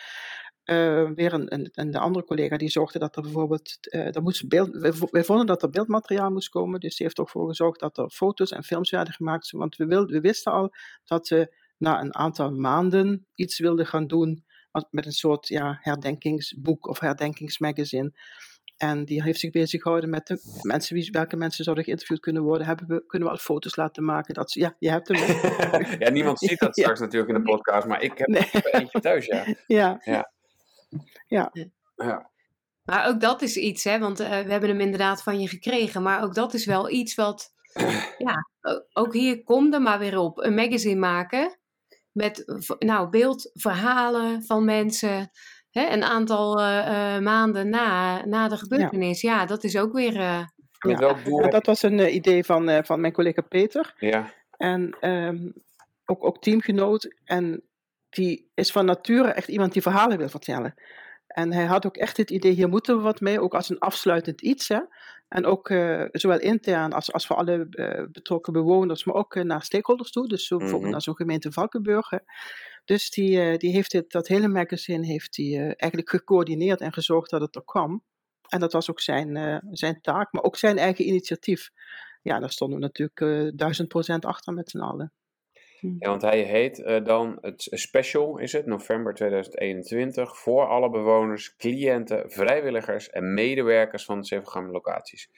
Uh, 0.65 1.09
weer 1.15 1.33
een, 1.33 1.53
een, 1.53 1.69
en 1.73 1.91
de 1.91 1.99
andere 1.99 2.25
collega 2.25 2.57
die 2.57 2.69
zorgde 2.69 2.99
dat 2.99 3.15
er 3.15 3.21
bijvoorbeeld, 3.21 3.77
uh, 3.81 4.15
er 4.15 4.21
moest 4.21 4.47
beeld, 4.47 4.69
wij, 5.11 5.23
vonden 5.23 5.45
dat 5.45 5.63
er 5.63 5.69
beeldmateriaal 5.69 6.31
moest 6.31 6.49
komen, 6.49 6.79
dus 6.79 6.95
die 6.95 7.05
heeft 7.05 7.19
ook 7.19 7.29
voor 7.29 7.47
gezorgd 7.47 7.79
dat 7.79 7.97
er 7.97 8.09
foto's 8.09 8.51
en 8.51 8.63
films 8.63 8.89
werden 8.89 9.13
gemaakt. 9.13 9.51
Want 9.51 9.75
we, 9.75 9.85
wilden, 9.85 10.15
we 10.15 10.21
wisten 10.21 10.51
al 10.51 10.73
dat 11.05 11.27
we 11.27 11.55
na 11.77 12.01
een 12.01 12.15
aantal 12.15 12.51
maanden 12.51 13.27
iets 13.35 13.59
wilden 13.59 13.85
gaan 13.85 14.07
doen 14.07 14.43
met 14.89 15.05
een 15.05 15.11
soort 15.11 15.47
ja, 15.47 15.77
herdenkingsboek 15.81 16.87
of 16.87 16.99
herdenkingsmagazine. 16.99 18.11
En 18.77 19.05
die 19.05 19.23
heeft 19.23 19.39
zich 19.39 19.51
bezig 19.51 19.81
gehouden 19.81 20.09
met 20.09 20.27
de 20.27 20.59
mensen, 20.61 20.95
wie, 20.95 21.11
welke 21.11 21.35
mensen 21.35 21.63
zouden 21.63 21.85
geïnterviewd 21.85 22.19
kunnen 22.19 22.43
worden. 22.43 22.67
Hebben 22.67 22.87
we, 22.87 23.05
kunnen 23.07 23.27
we 23.27 23.33
al 23.33 23.39
foto's 23.39 23.75
laten 23.75 24.05
maken? 24.05 24.33
Dat, 24.33 24.53
ja, 24.53 24.75
je 24.79 24.89
hebt 24.89 25.07
hem. 25.07 25.17
ja, 25.99 26.09
niemand 26.09 26.39
ziet 26.39 26.59
dat 26.59 26.77
straks 26.79 26.99
natuurlijk 26.99 27.31
in 27.31 27.43
de 27.43 27.51
podcast, 27.51 27.87
maar 27.87 28.01
ik 28.01 28.17
heb 28.17 28.27
nee. 28.27 28.49
er 28.51 28.73
eentje 28.73 28.99
thuis, 28.99 29.25
ja. 29.35 29.45
Ja. 29.67 30.01
ja. 30.03 30.31
ja. 31.27 31.51
ja. 31.95 32.31
Maar 32.83 33.07
ook 33.07 33.21
dat 33.21 33.41
is 33.41 33.57
iets, 33.57 33.83
hè, 33.83 33.99
want 33.99 34.21
uh, 34.21 34.27
we 34.27 34.51
hebben 34.51 34.69
hem 34.69 34.79
inderdaad 34.79 35.23
van 35.23 35.39
je 35.39 35.47
gekregen. 35.47 36.03
Maar 36.03 36.23
ook 36.23 36.33
dat 36.33 36.53
is 36.53 36.65
wel 36.65 36.89
iets 36.89 37.15
wat, 37.15 37.53
ja, 38.17 38.47
ook 38.93 39.13
hier 39.13 39.43
kom 39.43 39.73
er 39.73 39.81
maar 39.81 39.99
weer 39.99 40.17
op. 40.17 40.37
Een 40.37 40.53
magazine 40.53 40.99
maken 40.99 41.57
met 42.13 42.43
nou, 42.79 43.09
beeldverhalen 43.09 44.43
van 44.43 44.65
mensen. 44.65 45.31
Hè, 45.69 45.89
een 45.89 46.03
aantal 46.03 46.59
uh, 46.59 47.19
maanden 47.19 47.69
na, 47.69 48.25
na 48.25 48.47
de 48.47 48.57
gebeurtenis. 48.57 49.21
Ja, 49.21 49.45
dat 49.45 49.63
is 49.63 49.77
ook 49.77 49.93
weer. 49.93 50.15
Uh, 50.15 50.45
ja, 50.79 51.47
dat 51.49 51.65
was 51.65 51.81
een 51.81 52.15
idee 52.15 52.43
van, 52.43 52.85
van 52.85 53.01
mijn 53.01 53.13
collega 53.13 53.41
Peter. 53.41 53.93
Ja. 53.97 54.33
En 54.57 54.97
um, 55.01 55.53
ook, 56.05 56.23
ook 56.23 56.41
teamgenoot. 56.41 57.15
En 57.23 57.63
die 58.09 58.51
is 58.53 58.71
van 58.71 58.85
nature 58.85 59.31
echt 59.31 59.47
iemand 59.47 59.73
die 59.73 59.81
verhalen 59.81 60.17
wil 60.17 60.29
vertellen. 60.29 60.73
En 61.27 61.53
hij 61.53 61.65
had 61.65 61.85
ook 61.85 61.97
echt 61.97 62.17
het 62.17 62.29
idee, 62.29 62.51
hier 62.51 62.69
moeten 62.69 62.95
we 62.95 63.01
wat 63.01 63.21
mee, 63.21 63.41
ook 63.41 63.53
als 63.53 63.69
een 63.69 63.79
afsluitend 63.79 64.41
iets. 64.41 64.67
Hè. 64.67 64.79
En 65.33 65.45
ook 65.45 65.69
uh, 65.69 66.05
zowel 66.11 66.39
intern 66.39 66.93
als, 66.93 67.13
als 67.13 67.25
voor 67.27 67.35
alle 67.35 67.67
uh, 67.69 68.03
betrokken 68.11 68.53
bewoners, 68.53 69.03
maar 69.03 69.15
ook 69.15 69.35
uh, 69.35 69.43
naar 69.43 69.63
stakeholders 69.63 70.11
toe. 70.11 70.27
Dus 70.27 70.47
zo, 70.47 70.57
bijvoorbeeld 70.57 70.77
mm 70.77 70.83
-hmm. 70.83 70.91
naar 70.91 71.01
zo'n 71.01 71.15
gemeente 71.15 71.51
Valkenburg. 71.51 72.09
Dus 72.85 73.09
die, 73.09 73.57
die 73.57 73.71
heeft 73.71 73.91
dit, 73.91 74.11
dat 74.11 74.27
hele 74.27 74.47
magazine 74.47 75.05
heeft 75.05 75.33
die, 75.33 75.59
eigenlijk 75.59 76.09
gecoördineerd 76.09 76.81
en 76.81 76.93
gezorgd 76.93 77.29
dat 77.29 77.41
het 77.41 77.55
er 77.55 77.63
kwam. 77.63 78.03
En 78.47 78.59
dat 78.59 78.73
was 78.73 78.89
ook 78.89 78.99
zijn, 78.99 79.61
zijn 79.71 80.01
taak, 80.01 80.31
maar 80.33 80.43
ook 80.43 80.57
zijn 80.57 80.77
eigen 80.77 81.07
initiatief. 81.07 81.69
Ja, 82.21 82.39
daar 82.39 82.51
stonden 82.51 82.79
we 82.79 82.85
natuurlijk 82.85 83.57
duizend 83.57 83.87
procent 83.87 84.25
achter 84.25 84.53
met 84.53 84.69
z'n 84.69 84.79
allen. 84.79 85.11
Hm. 85.83 85.95
Ja, 85.99 86.09
want 86.09 86.21
hij 86.21 86.41
heet 86.41 86.79
eh, 86.79 87.03
dan, 87.03 87.37
het 87.41 87.67
special 87.71 88.37
is 88.37 88.51
het, 88.51 88.65
november 88.65 89.13
2021, 89.13 90.37
voor 90.37 90.67
alle 90.67 90.89
bewoners, 90.89 91.55
cliënten, 91.55 92.31
vrijwilligers 92.31 93.09
en 93.09 93.33
medewerkers 93.33 94.05
van 94.05 94.19
de 94.19 94.25
Zevengram 94.25 94.71
locaties. 94.71 95.29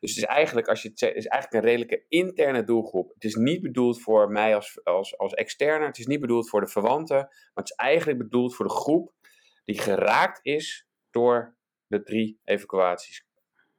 Dus 0.00 0.14
het 0.14 0.24
is 0.24 0.24
eigenlijk, 0.24 0.68
als 0.68 0.82
je 0.82 0.88
het 0.88 0.98
zegt, 0.98 1.14
het 1.14 1.24
is 1.24 1.30
eigenlijk 1.30 1.64
een 1.64 1.70
redelijke 1.70 2.04
interne 2.08 2.64
doelgroep. 2.64 3.14
Het 3.14 3.24
is 3.24 3.34
niet 3.34 3.62
bedoeld 3.62 4.00
voor 4.00 4.30
mij 4.30 4.54
als, 4.54 4.84
als, 4.84 5.18
als 5.18 5.34
externe, 5.34 5.86
het 5.86 5.98
is 5.98 6.06
niet 6.06 6.20
bedoeld 6.20 6.48
voor 6.48 6.60
de 6.60 6.68
verwanten, 6.68 7.16
maar 7.16 7.50
het 7.54 7.70
is 7.70 7.76
eigenlijk 7.76 8.18
bedoeld 8.18 8.54
voor 8.54 8.66
de 8.66 8.72
groep 8.72 9.12
die 9.64 9.80
geraakt 9.80 10.40
is 10.42 10.86
door 11.10 11.56
de 11.86 12.02
drie 12.02 12.38
evacuaties. 12.44 13.26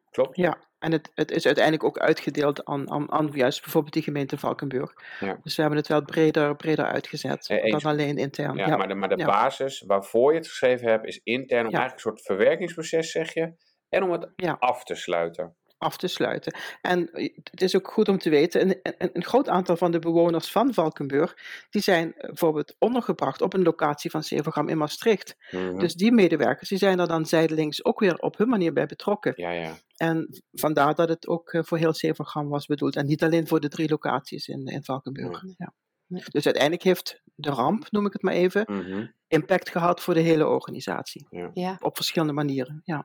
Klopt? 0.10 0.36
Ja, 0.36 0.64
en 0.79 0.91
het, 0.91 1.11
het 1.15 1.31
is 1.31 1.45
uiteindelijk 1.45 1.83
ook 1.83 1.97
uitgedeeld 1.97 2.65
aan, 2.65 2.91
aan, 2.91 3.11
aan 3.11 3.29
juist 3.33 3.61
bijvoorbeeld 3.61 3.93
die 3.93 4.03
gemeente 4.03 4.38
Valkenburg. 4.38 4.93
Ja. 5.19 5.38
Dus 5.43 5.55
we 5.55 5.61
hebben 5.61 5.79
het 5.79 5.88
wel 5.88 6.01
breder, 6.05 6.55
breder 6.55 6.85
uitgezet 6.85 7.49
Eh, 7.49 7.71
dan 7.71 7.81
alleen 7.91 8.17
intern. 8.17 8.55
Ja, 8.57 8.67
Ja, 8.67 8.77
maar 8.77 8.88
de, 8.88 8.93
maar 8.95 9.09
de 9.09 9.17
ja. 9.17 9.25
basis 9.25 9.83
waarvoor 9.88 10.31
je 10.31 10.38
het 10.38 10.47
geschreven 10.47 10.89
hebt, 10.89 11.05
is 11.05 11.19
intern 11.23 11.67
om 11.67 11.73
eigenlijk 11.73 11.93
een 11.93 11.99
soort 11.99 12.21
verwerkingsproces, 12.21 13.11
zeg 13.11 13.33
je, 13.33 13.53
en 13.89 14.03
om 14.03 14.11
het 14.11 14.31
Ja. 14.35 14.55
af 14.59 14.83
te 14.83 14.95
sluiten. 14.95 15.55
Af 15.86 15.98
te 15.98 16.08
sluiten. 16.08 16.56
En 16.82 17.12
eh, 17.12 17.34
het 17.43 17.62
is 17.62 17.76
ook 17.76 17.88
goed 17.91 18.08
om 18.10 18.17
te 18.17 18.30
weten, 18.30 18.62
een, 18.62 18.80
een, 18.98 19.10
een 19.13 19.24
groot 19.24 19.50
aantal 19.50 19.78
van 19.78 19.91
de 19.91 20.00
bewoners 20.00 20.52
van 20.52 20.74
Valkenburg, 20.74 21.38
die 21.69 21.82
zijn 21.82 22.13
eh, 22.13 22.28
bijvoorbeeld 22.28 22.76
ondergebracht 22.80 23.41
op 23.41 23.54
een 23.54 23.63
locatie 23.63 24.10
van 24.12 24.24
Severgram 24.24 24.69
in 24.69 24.78
Maastricht. 24.78 25.36
Mhm. 25.52 25.78
Dus 25.78 25.93
die 25.93 26.12
medewerkers, 26.12 26.69
die 26.69 26.78
zijn 26.78 27.00
er 27.00 27.08
dan 27.08 27.26
zijdelings 27.26 27.86
ook 27.86 28.00
weer 28.00 28.17
op 28.17 28.38
hun 28.38 28.50
manier 28.50 28.74
bij 28.74 28.86
betrokken. 28.86 29.34
Ja, 29.36 29.52
ja. 29.52 29.78
En 29.98 30.43
vandaar 30.52 30.95
dat 30.95 31.10
het 31.10 31.28
ook 31.28 31.54
eh, 31.54 31.63
voor 31.63 31.78
heel 31.78 31.93
Severgram 31.93 32.50
was 32.50 32.65
bedoeld. 32.65 32.95
En 32.95 33.06
niet 33.06 33.24
alleen 33.24 33.48
voor 33.48 33.60
de 33.60 33.69
drie 33.69 33.89
locaties 33.89 34.48
in, 34.48 34.65
in 34.65 34.84
Valkenburg. 34.84 35.43
Ja. 35.58 35.74
Dus 36.08 36.45
uiteindelijk 36.45 36.84
heeft 36.84 37.21
de 37.36 37.50
ramp, 37.50 37.91
noem 37.91 38.06
ik 38.06 38.13
het 38.13 38.21
maar 38.21 38.34
even, 38.34 38.63
Mhm. 38.67 39.08
impact 39.28 39.69
gehad 39.69 40.02
voor 40.02 40.13
de 40.13 40.19
hele 40.19 40.48
organisatie. 40.48 41.28
Ja, 41.54 41.78
Op 41.82 41.95
verschillende 41.95 42.34
manieren. 42.34 42.82
Ja. 42.84 43.04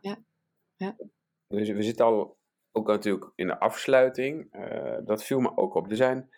Dus 1.49 1.69
we 1.69 1.83
zitten 1.83 2.05
al 2.05 2.39
ook 2.73 2.87
natuurlijk 2.87 3.31
in 3.35 3.47
de 3.47 3.59
afsluiting. 3.59 4.53
Eh, 4.53 4.97
dat 5.05 5.25
viel 5.25 5.41
me 5.41 5.57
ook 5.57 5.75
op. 5.75 5.91
Er 5.91 5.97
zijn. 5.97 6.31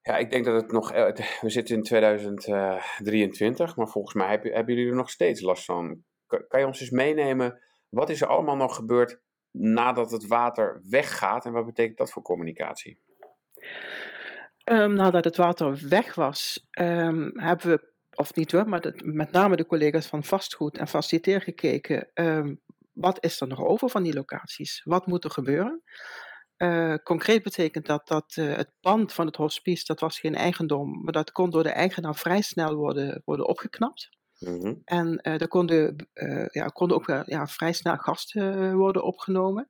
Ja, 0.00 0.16
ik 0.16 0.30
denk 0.30 0.44
dat 0.44 0.62
het 0.62 0.72
nog. 0.72 0.92
eh, 0.92 1.14
We 1.40 1.50
zitten 1.50 1.76
in 1.76 1.82
2023, 1.82 3.76
maar 3.76 3.88
volgens 3.88 4.14
mij 4.14 4.28
hebben 4.28 4.74
jullie 4.74 4.90
er 4.90 4.96
nog 4.96 5.10
steeds 5.10 5.40
last 5.40 5.64
van. 5.64 6.04
Kan, 6.26 6.60
je 6.60 6.66
ons 6.66 6.80
eens 6.80 6.90
meenemen? 6.90 7.60
Wat 7.88 8.10
is 8.10 8.20
er 8.20 8.26
allemaal 8.28 8.56
nog 8.56 8.76
gebeurd 8.76 9.20
nadat 9.50 10.10
het 10.10 10.26
water 10.26 10.82
weggaat 10.90 11.44
en 11.44 11.52
wat 11.52 11.66
betekent 11.66 11.98
dat 11.98 12.10
voor 12.12 12.22
communicatie? 12.22 12.98
Ehm, 14.64 14.94
nadat 14.94 15.24
het 15.24 15.36
water 15.36 15.88
weg 15.88 16.14
was, 16.14 16.66
ehm, 16.70 17.30
hebben 17.34 17.66
we, 17.70 17.92
of 18.14 18.34
niet 18.34 18.52
hoor, 18.52 18.68
maar 18.68 18.94
met 19.04 19.30
name 19.30 19.56
de 19.56 19.66
collega's 19.66 20.06
van 20.06 20.24
vastgoed 20.24 20.78
en 20.78 20.88
faciliteer 20.88 21.40
gekeken. 21.40 22.10
ehm, 22.14 22.54
wat 22.92 23.24
is 23.24 23.40
er 23.40 23.46
nog 23.46 23.60
over 23.60 23.88
van 23.88 24.02
die 24.02 24.14
locaties? 24.14 24.80
Wat 24.84 25.06
moet 25.06 25.24
er 25.24 25.30
gebeuren? 25.30 25.82
Eh, 26.56 26.94
concreet 27.02 27.42
betekent 27.42 27.86
dat 27.86 28.08
dat 28.08 28.32
eh, 28.36 28.56
het 28.56 28.70
pand 28.80 29.12
van 29.12 29.26
het 29.26 29.36
hospice, 29.36 29.84
dat 29.84 30.00
was 30.00 30.18
geen 30.18 30.34
eigendom, 30.34 31.02
maar 31.04 31.12
dat 31.12 31.32
kon 31.32 31.50
door 31.50 31.62
de 31.62 31.68
eigenaar 31.68 32.14
vrij 32.14 32.40
snel 32.40 32.74
worden, 32.74 33.22
worden 33.24 33.48
opgeknapt. 33.48 34.08
Mhm. 34.38 34.74
En 34.84 35.18
eh 35.18 35.40
er 35.40 35.48
konden, 35.48 36.08
ja, 36.50 36.66
konden 36.66 36.96
ook 36.96 37.06
ja, 37.26 37.46
vrij 37.46 37.72
snel 37.72 37.96
gasten 37.96 38.76
worden 38.76 39.04
opgenomen. 39.04 39.68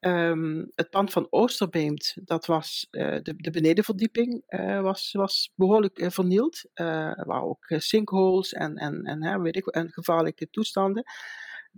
Ehm, 0.00 0.64
het 0.74 0.90
pand 0.90 1.12
van 1.12 1.26
Oosterbeemd, 1.30 2.16
dat 2.24 2.46
was 2.46 2.86
de, 2.90 3.34
de 3.36 3.50
benedenverdieping, 3.50 4.44
was, 4.82 5.12
was 5.12 5.52
behoorlijk 5.54 5.98
eh, 5.98 6.10
vernield. 6.10 6.64
Er 6.72 7.24
waren 7.26 7.48
ook 7.48 7.64
sinkholes 7.68 8.52
en, 8.52 8.76
en, 8.76 9.04
en, 9.04 9.22
hè, 9.22 9.40
weet 9.40 9.56
ik, 9.56 9.66
en 9.66 9.92
gevaarlijke 9.92 10.50
toestanden. 10.50 11.04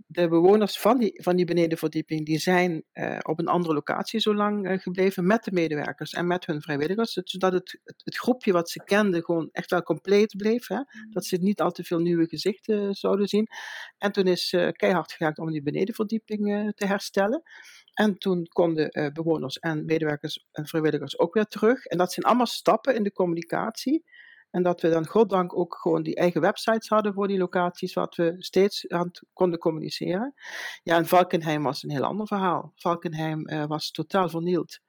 De 0.05 0.27
bewoners 0.27 0.79
van 0.79 0.97
die, 0.97 1.21
van 1.23 1.35
die 1.35 1.45
benedenverdieping 1.45 2.25
die 2.25 2.39
zijn 2.39 2.83
eh, 2.91 3.17
op 3.21 3.39
een 3.39 3.47
andere 3.47 3.73
locatie 3.73 4.19
zo 4.19 4.35
lang 4.35 4.67
eh, 4.67 4.79
gebleven 4.79 5.25
met 5.25 5.43
de 5.43 5.51
medewerkers 5.51 6.13
en 6.13 6.27
met 6.27 6.45
hun 6.45 6.61
vrijwilligers. 6.61 7.13
Zodat 7.13 7.53
het, 7.53 7.79
het, 7.83 8.01
het 8.03 8.17
groepje 8.17 8.51
wat 8.51 8.69
ze 8.69 8.83
kenden 8.83 9.23
gewoon 9.23 9.49
echt 9.51 9.71
wel 9.71 9.83
compleet 9.83 10.35
bleef. 10.37 10.67
Hè? 10.67 10.79
Dat 11.09 11.25
ze 11.25 11.37
niet 11.37 11.61
al 11.61 11.71
te 11.71 11.83
veel 11.83 11.99
nieuwe 11.99 12.27
gezichten 12.27 12.93
zouden 12.93 13.27
zien. 13.27 13.47
En 13.97 14.11
toen 14.11 14.27
is 14.27 14.53
eh, 14.53 14.71
keihard 14.71 15.11
gewerkt 15.11 15.39
om 15.39 15.51
die 15.51 15.61
benedenverdieping 15.61 16.53
eh, 16.53 16.67
te 16.67 16.85
herstellen. 16.85 17.43
En 17.93 18.17
toen 18.17 18.47
konden 18.47 18.89
eh, 18.89 19.11
bewoners 19.11 19.59
en 19.59 19.85
medewerkers 19.85 20.45
en 20.51 20.67
vrijwilligers 20.67 21.19
ook 21.19 21.33
weer 21.33 21.45
terug. 21.45 21.85
En 21.85 21.97
dat 21.97 22.13
zijn 22.13 22.25
allemaal 22.25 22.45
stappen 22.45 22.95
in 22.95 23.03
de 23.03 23.11
communicatie. 23.11 24.03
En 24.51 24.63
dat 24.63 24.81
we 24.81 24.89
dan 24.89 25.07
goddank 25.07 25.57
ook 25.57 25.77
gewoon 25.81 26.03
die 26.03 26.15
eigen 26.15 26.41
websites 26.41 26.87
hadden 26.87 27.13
voor 27.13 27.27
die 27.27 27.37
locaties, 27.37 27.93
wat 27.93 28.15
we 28.15 28.35
steeds 28.37 28.89
aan 28.89 29.11
konden 29.33 29.59
communiceren. 29.59 30.33
Ja, 30.83 30.95
en 30.95 31.05
Valkenheim 31.05 31.63
was 31.63 31.83
een 31.83 31.91
heel 31.91 32.03
ander 32.03 32.27
verhaal. 32.27 32.71
Valkenheim 32.75 33.45
eh, 33.45 33.65
was 33.65 33.91
totaal 33.91 34.29
vernield. 34.29 34.79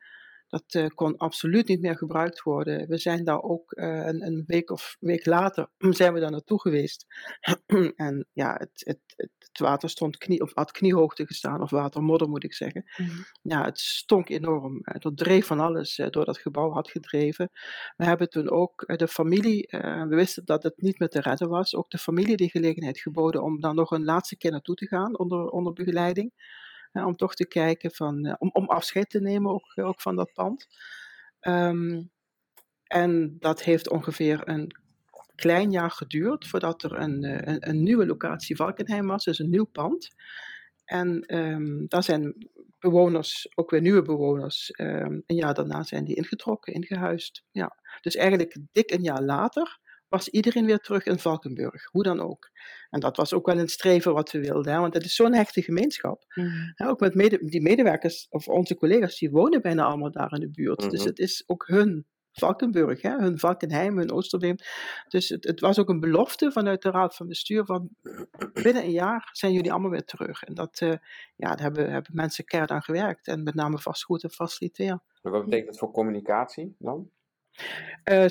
Dat 0.49 0.65
eh, 0.67 0.87
kon 0.95 1.17
absoluut 1.17 1.69
niet 1.69 1.81
meer 1.81 1.97
gebruikt 1.97 2.43
worden. 2.43 2.89
We 2.89 2.99
zijn 2.99 3.25
daar 3.25 3.43
ook 3.43 3.73
eh, 3.73 4.07
een, 4.07 4.27
een 4.27 4.45
week 4.47 4.71
of 4.71 4.97
week 5.01 5.27
later 5.27 5.71
zijn 6.01 6.13
we 6.13 6.21
daar 6.21 6.31
naartoe 6.31 6.61
geweest. 6.61 7.07
en 7.97 8.27
ja, 8.33 8.55
het, 8.59 8.71
het, 8.75 9.01
het, 9.17 9.31
water 9.59 9.91
stond 9.91 10.17
knie, 10.17 10.41
of 10.41 10.55
had 10.55 10.71
kniehoogte 10.71 11.27
gestaan, 11.27 11.63
of 11.63 11.71
watermodder 11.71 12.29
moet 12.29 12.45
ik 12.45 12.55
zeggen. 12.55 12.85
Mhm. 12.97 13.23
Ja, 13.43 13.65
het 13.65 13.79
stonk 13.79 14.29
enorm. 14.29 14.81
Eh, 14.83 14.95
Er 15.05 15.15
dreef 15.15 15.47
van 15.47 15.61
alles 15.61 16.01
door 16.11 16.25
dat 16.25 16.39
gebouw 16.39 16.71
had 16.71 16.91
gedreven. 16.91 17.51
We 17.97 18.05
hebben 18.05 18.29
toen 18.29 18.51
ook 18.51 18.85
de 18.97 19.09
familie, 19.09 19.67
we 19.71 20.15
wisten 20.15 20.45
dat 20.45 20.63
het 20.63 20.83
niet 20.83 20.99
meer 20.99 21.09
te 21.09 21.21
redden 21.21 21.49
was, 21.49 21.75
ook 21.75 21.91
de 21.91 21.99
familie 21.99 22.37
die 22.37 22.51
gelegenheid 22.51 22.99
geboden 22.99 23.43
om 23.43 23.61
dan 23.61 23.75
nog 23.75 23.91
een 23.91 24.05
laatste 24.05 24.37
keer 24.37 24.51
naartoe 24.51 24.75
te 24.75 24.87
gaan 24.87 25.19
onder, 25.19 25.49
onder 25.49 25.73
begeleiding. 25.73 26.33
Om 26.93 27.17
toch 27.17 27.35
te 27.35 27.47
kijken 27.47 27.91
van, 27.91 28.27
eh, 28.27 28.35
om, 28.39 28.51
om 28.53 28.69
afscheid 28.69 29.11
te 29.11 29.21
nemen 29.21 29.53
ook, 29.53 29.73
eh, 29.75 29.87
ook 29.87 30.01
van 30.01 30.17
dat 30.17 30.33
pand. 30.33 30.67
Ehm, 31.41 32.03
en 32.83 33.37
dat 33.39 33.63
heeft 33.63 33.91
ongeveer 33.91 34.49
een 34.49 34.77
klein 35.35 35.71
jaar 35.71 35.91
geduurd 35.91 36.49
voordat 36.49 36.83
er 36.83 36.99
een, 36.99 37.25
eh, 37.25 37.55
een, 37.55 37.69
een 37.69 37.83
nieuwe 37.83 38.07
locatie 38.07 38.57
Valkenheim 38.57 39.07
was, 39.07 39.25
dus 39.25 39.39
een 39.39 39.51
nieuw 39.51 39.65
pand. 39.65 40.09
En 40.85 41.21
ehm, 41.21 41.87
daar 41.87 42.03
zijn 42.03 42.51
bewoners, 42.79 43.49
ook 43.55 43.71
weer 43.71 43.81
nieuwe 43.81 44.03
bewoners, 44.03 44.71
ehm, 44.71 45.21
een 45.27 45.37
jaar 45.37 45.55
daarna 45.55 45.83
zijn 45.83 46.05
die 46.05 46.17
ingetrokken, 46.17 46.73
ingehuisd. 46.73 47.45
Ja. 47.51 47.77
Dus 48.01 48.17
eigenlijk 48.17 48.57
dik 48.73 48.91
een 48.91 49.03
jaar 49.03 49.23
later 49.23 49.79
was 50.09 50.29
iedereen 50.29 50.67
weer 50.67 50.79
terug 50.79 51.05
in 51.05 51.19
Valkenburg, 51.19 51.85
hoe 51.91 52.03
dan 52.03 52.21
ook. 52.21 52.51
En 52.91 53.01
dat 53.01 53.17
was 53.17 53.33
ook 53.33 53.47
wel 53.47 53.59
een 53.59 53.69
streven 53.69 54.13
wat 54.15 54.31
we 54.31 54.41
wilden, 54.41 54.73
hè, 54.73 54.79
want 54.81 54.95
het 54.95 55.05
is 55.05 55.15
zo'n 55.15 55.35
hechte 55.35 55.63
gemeenschap. 55.63 56.25
Ja, 56.75 56.87
ook 56.89 57.01
met 57.01 57.15
mede, 57.15 57.39
die 57.45 57.63
medewerkers, 57.63 58.27
of 58.31 58.49
onze 58.49 58.75
collega's, 58.75 59.19
die 59.19 59.31
wonen 59.31 59.63
bijna 59.63 59.85
allemaal 59.85 60.11
daar 60.11 60.33
in 60.33 60.41
de 60.41 60.51
buurt. 60.51 60.91
Dus 60.91 60.99
Mhm. 61.01 61.09
het 61.09 61.19
is 61.19 61.43
ook 61.47 61.67
hun 61.67 62.07
Valkenburg, 62.33 63.03
hè, 63.03 63.17
hun 63.17 63.39
Valkenheim, 63.39 63.99
hun 63.99 64.13
Oosterbeem. 64.13 64.57
Dus 65.09 65.29
het, 65.29 65.45
het 65.45 65.61
was 65.61 65.79
ook 65.79 65.89
een 65.89 66.01
belofte 66.01 66.53
vanuit 66.53 66.83
de 66.83 66.91
Raad 66.91 67.17
van 67.17 67.27
Bestuur 67.27 67.65
van 67.65 67.89
binnen 68.63 68.83
een 68.83 68.91
jaar 68.91 69.29
zijn 69.33 69.53
jullie 69.53 69.73
allemaal 69.73 69.91
weer 69.91 70.05
terug. 70.05 70.43
En 70.43 70.55
dat, 70.55 70.81
eh, 70.81 70.89
ja, 71.37 71.49
daar 71.49 71.61
hebben, 71.61 71.91
hebben 71.91 72.15
mensen 72.15 72.45
keihard 72.45 72.73
aan 72.73 72.83
gewerkt. 72.83 73.27
En 73.27 73.43
met 73.43 73.55
name 73.55 73.79
vastgoed 73.79 74.23
en 74.23 74.31
faciliteer. 74.31 75.01
Maar 75.23 75.33
wat 75.33 75.45
betekent 75.45 75.69
dat 75.69 75.79
voor 75.79 75.91
communicatie 75.91 76.75
dan? 76.79 77.11
Eh, 78.05 78.25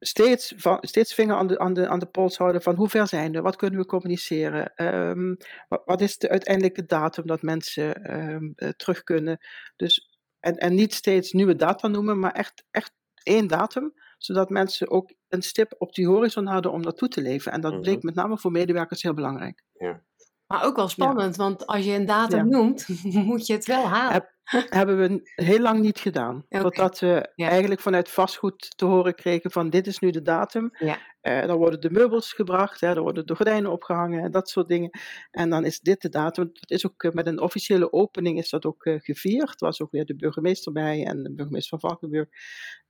steeds, 0.00 0.52
van, 0.56 0.78
steeds 0.80 1.14
vinger 1.14 1.36
aan 1.36 1.46
de, 1.46 1.58
aan, 1.58 1.72
de, 1.72 1.88
aan 1.88 1.98
de 1.98 2.06
pols 2.06 2.36
houden 2.36 2.62
van 2.62 2.74
hoe 2.74 2.88
ver 2.88 3.06
zijn 3.08 3.32
we, 3.32 3.40
wat 3.40 3.56
kunnen 3.56 3.80
we 3.80 3.86
communiceren, 3.86 4.74
Ehm, 4.74 5.34
wat, 5.68 5.82
wat 5.84 6.00
is 6.00 6.18
de 6.18 6.28
uiteindelijke 6.28 6.84
datum 6.86 7.26
dat 7.26 7.42
mensen 7.42 7.94
ehm, 8.04 8.50
eh, 8.54 8.68
terug 8.68 9.02
kunnen. 9.02 9.38
Dus, 9.76 10.18
en, 10.40 10.56
en 10.56 10.74
niet 10.74 10.94
steeds 10.94 11.32
nieuwe 11.32 11.56
data 11.56 11.88
noemen, 11.88 12.18
maar 12.18 12.32
echt, 12.32 12.64
echt 12.70 12.92
één 13.22 13.46
datum, 13.46 13.92
zodat 14.18 14.50
mensen 14.50 14.90
ook 14.90 15.12
een 15.28 15.42
stip 15.42 15.74
op 15.78 15.94
die 15.94 16.06
horizon 16.06 16.46
hadden 16.46 16.72
om 16.72 16.80
naartoe 16.80 17.08
te 17.08 17.20
leven. 17.22 17.52
En 17.52 17.60
dat 17.60 17.72
Mhm. 17.72 17.80
bleek 17.80 18.02
met 18.02 18.14
name 18.14 18.38
voor 18.38 18.50
medewerkers 18.50 19.02
heel 19.02 19.14
belangrijk. 19.14 19.62
Maar 20.46 20.64
ook 20.64 20.76
wel 20.76 20.88
spannend, 20.88 21.36
want 21.36 21.66
als 21.66 21.84
je 21.84 21.92
een 21.92 22.06
datum 22.06 22.38
Ja. 22.38 22.44
noemt, 22.44 22.86
moet 23.30 23.46
je 23.46 23.52
het 23.52 23.66
wel 23.66 23.88
halen. 23.88 24.12
Heb- 24.12 24.38
hebben 24.50 24.98
we 24.98 25.30
heel 25.34 25.60
lang 25.60 25.80
niet 25.80 25.98
gedaan. 25.98 26.44
Oké. 26.48 26.62
Totdat 26.62 26.98
we 26.98 27.30
Ja. 27.34 27.48
eigenlijk 27.48 27.80
vanuit 27.80 28.10
vastgoed 28.10 28.76
te 28.76 28.84
horen 28.84 29.14
kregen 29.14 29.50
van 29.50 29.70
dit 29.70 29.86
is 29.86 29.98
nu 29.98 30.10
de 30.10 30.22
datum. 30.22 30.70
Ja. 30.78 30.98
Eh, 31.20 31.46
dan 31.46 31.56
worden 31.56 31.80
de 31.80 31.90
meubels 31.90 32.32
gebracht, 32.32 32.80
hè, 32.80 32.94
dan 32.94 33.02
worden 33.02 33.26
de 33.26 33.36
gordijnen 33.36 33.70
opgehangen 33.70 34.22
en 34.24 34.30
dat 34.30 34.48
soort 34.48 34.68
dingen. 34.68 34.90
En 35.30 35.50
dan 35.50 35.64
is 35.64 35.80
dit 35.80 36.02
de 36.02 36.08
datum. 36.08 36.50
Dat 36.52 36.70
is 36.70 36.86
ook 36.86 37.02
eh, 37.02 37.12
met 37.12 37.26
een 37.26 37.40
officiële 37.40 37.92
opening 37.92 38.38
is 38.38 38.50
dat 38.50 38.64
ook 38.64 38.84
eh, 38.84 38.94
gevierd. 39.00 39.60
Er 39.60 39.66
was 39.66 39.80
ook 39.80 39.90
weer 39.90 40.04
de 40.06 40.16
burgemeester 40.16 40.72
bij 40.72 41.04
en 41.06 41.22
de 41.22 41.32
burgemeester 41.32 41.78
van 41.78 41.90
Valkenburg. 41.90 42.28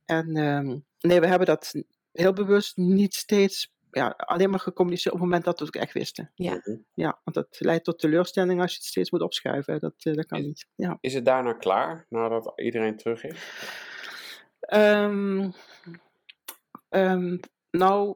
En 0.05 0.35
ehm, 0.35 0.77
nee, 0.99 1.19
we 1.19 1.27
hebben 1.27 1.47
dat 1.47 1.73
heel 2.11 2.33
bewust 2.33 2.77
niet 2.77 3.13
steeds 3.13 3.73
ja, 3.91 4.07
alleen 4.17 4.49
maar 4.49 4.59
gecommuniceerd 4.59 5.13
op 5.13 5.19
het 5.19 5.29
moment 5.29 5.45
dat 5.45 5.59
we 5.59 5.65
het 5.65 5.75
ook 5.75 5.81
echt 5.81 5.93
wisten. 5.93 6.31
Ja. 6.35 6.51
Mhm. 6.51 6.77
Ja, 6.93 7.19
want 7.23 7.35
dat 7.35 7.59
leidt 7.59 7.83
tot 7.83 7.99
teleurstelling 7.99 8.61
als 8.61 8.71
je 8.71 8.77
het 8.77 8.87
steeds 8.87 9.11
moet 9.11 9.21
opschuiven. 9.21 9.79
Dat, 9.79 9.93
eh, 9.97 10.13
dat 10.13 10.25
kan 10.25 10.41
niet. 10.41 10.67
Ja. 10.75 10.97
Is 11.01 11.13
het 11.13 11.25
daarna 11.25 11.53
klaar, 11.53 12.05
nadat 12.09 12.53
iedereen 12.55 12.97
terug 12.97 13.23
is? 13.23 13.39
Ehm, 14.59 15.49
Ehm, 16.91 17.37
nou, 17.69 18.15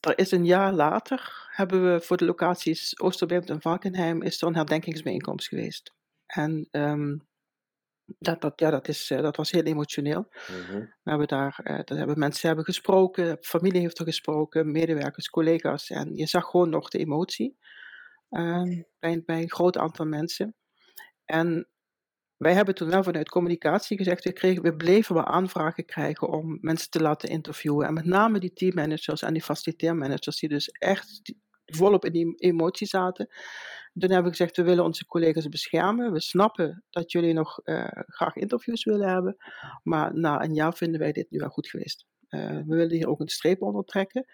er 0.00 0.18
is 0.18 0.30
een 0.30 0.44
jaar 0.44 0.72
later, 0.72 1.48
hebben 1.50 1.92
we 1.92 2.00
voor 2.00 2.16
de 2.16 2.24
locaties 2.24 3.00
Oosterbeemd 3.00 3.50
en 3.50 3.60
Valkenheim, 3.60 4.22
is 4.22 4.42
er 4.42 4.48
een 4.48 4.54
herdenkingsbijeenkomst 4.54 5.48
geweest. 5.48 5.94
En 6.26 6.68
ehm, 6.70 7.16
dat, 8.18 8.40
dat, 8.40 8.60
ja, 8.60 8.70
dat, 8.70 8.88
is, 8.88 9.10
eh, 9.10 9.22
dat 9.22 9.36
was 9.36 9.50
heel 9.50 9.62
emotioneel. 9.62 10.28
Mhm. 10.48 10.78
We 10.78 11.10
hebben 11.10 11.28
daar, 11.28 11.60
eh, 11.62 11.76
dat 11.76 11.98
hebben 11.98 12.18
mensen 12.18 12.46
hebben 12.46 12.64
gesproken, 12.64 13.38
familie 13.40 13.80
heeft 13.80 13.98
er 13.98 14.04
gesproken, 14.04 14.72
medewerkers, 14.72 15.30
collega's. 15.30 15.90
En 15.90 16.16
je 16.16 16.26
zag 16.26 16.44
gewoon 16.44 16.70
nog 16.70 16.88
de 16.88 16.98
emotie 16.98 17.58
ehm, 18.30 18.82
bij, 18.98 19.22
bij 19.26 19.42
een 19.42 19.50
groot 19.50 19.76
aantal 19.76 20.06
mensen. 20.06 20.54
En 21.24 21.68
wij 22.36 22.54
hebben 22.54 22.74
toen 22.74 22.90
wel 22.90 23.02
vanuit 23.02 23.28
communicatie 23.28 23.96
gezegd, 23.96 24.24
we, 24.24 24.32
kregen, 24.32 24.62
we 24.62 24.76
bleven 24.76 25.14
wel 25.14 25.24
aanvragen 25.24 25.84
krijgen 25.84 26.28
om 26.28 26.58
mensen 26.60 26.90
te 26.90 27.02
laten 27.02 27.28
interviewen. 27.28 27.86
En 27.86 27.94
met 27.94 28.04
name 28.04 28.38
die 28.38 28.52
teammanagers 28.52 29.22
en 29.22 29.32
die 29.32 29.42
faciliteermanagers, 29.42 30.38
die 30.38 30.48
dus 30.48 30.68
echt 30.68 31.34
volop 31.70 32.04
in 32.04 32.12
die 32.12 32.34
emotie 32.36 32.86
zaten. 32.86 33.28
Toen 33.98 34.10
hebben 34.10 34.30
we 34.30 34.36
gezegd, 34.36 34.56
we 34.56 34.62
willen 34.62 34.84
onze 34.84 35.06
collega's 35.06 35.48
beschermen. 35.48 36.12
We 36.12 36.20
snappen 36.20 36.84
dat 36.90 37.12
jullie 37.12 37.32
nog 37.32 37.60
eh, 37.64 37.86
graag 37.92 38.36
interviews 38.36 38.84
willen 38.84 39.08
hebben. 39.08 39.36
Maar 39.82 40.18
na 40.18 40.42
een 40.42 40.54
jaar 40.54 40.74
vinden 40.74 41.00
wij 41.00 41.12
dit 41.12 41.30
nu 41.30 41.38
wel 41.38 41.48
goed 41.48 41.68
geweest. 41.68 42.06
Eh, 42.28 42.40
we 42.40 42.74
willen 42.76 42.96
hier 42.96 43.08
ook 43.08 43.20
een 43.20 43.28
streep 43.28 43.62
onder 43.62 43.84
trekken. 43.84 44.26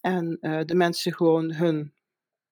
En 0.00 0.38
eh, 0.40 0.60
de 0.64 0.74
mensen 0.74 1.12
gewoon 1.12 1.52
hun 1.52 1.92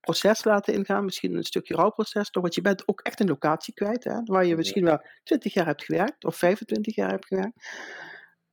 proces 0.01 0.45
laten 0.45 0.75
ingaan. 0.75 1.05
Misschien 1.05 1.35
een 1.35 1.45
stukje 1.45 1.75
rouwproces. 1.75 2.31
toch, 2.31 2.43
Want 2.43 2.55
je 2.55 2.61
bent 2.61 2.89
ook 2.89 3.01
echt 3.01 3.21
een 3.21 3.29
locatie 3.29 3.75
kwijt. 3.75 4.05
Hè, 4.05 4.23
waar 4.25 4.47
je 4.47 4.57
misschien 4.57 4.85
wel 4.85 5.03
20 5.23 5.55
jaar 5.55 5.67
hebt 5.67 5.85
gewerkt. 5.85 6.25
Of 6.25 6.37
25 6.37 6.95
jaar 6.95 7.11
hebt 7.11 7.27
gewerkt. 7.27 7.69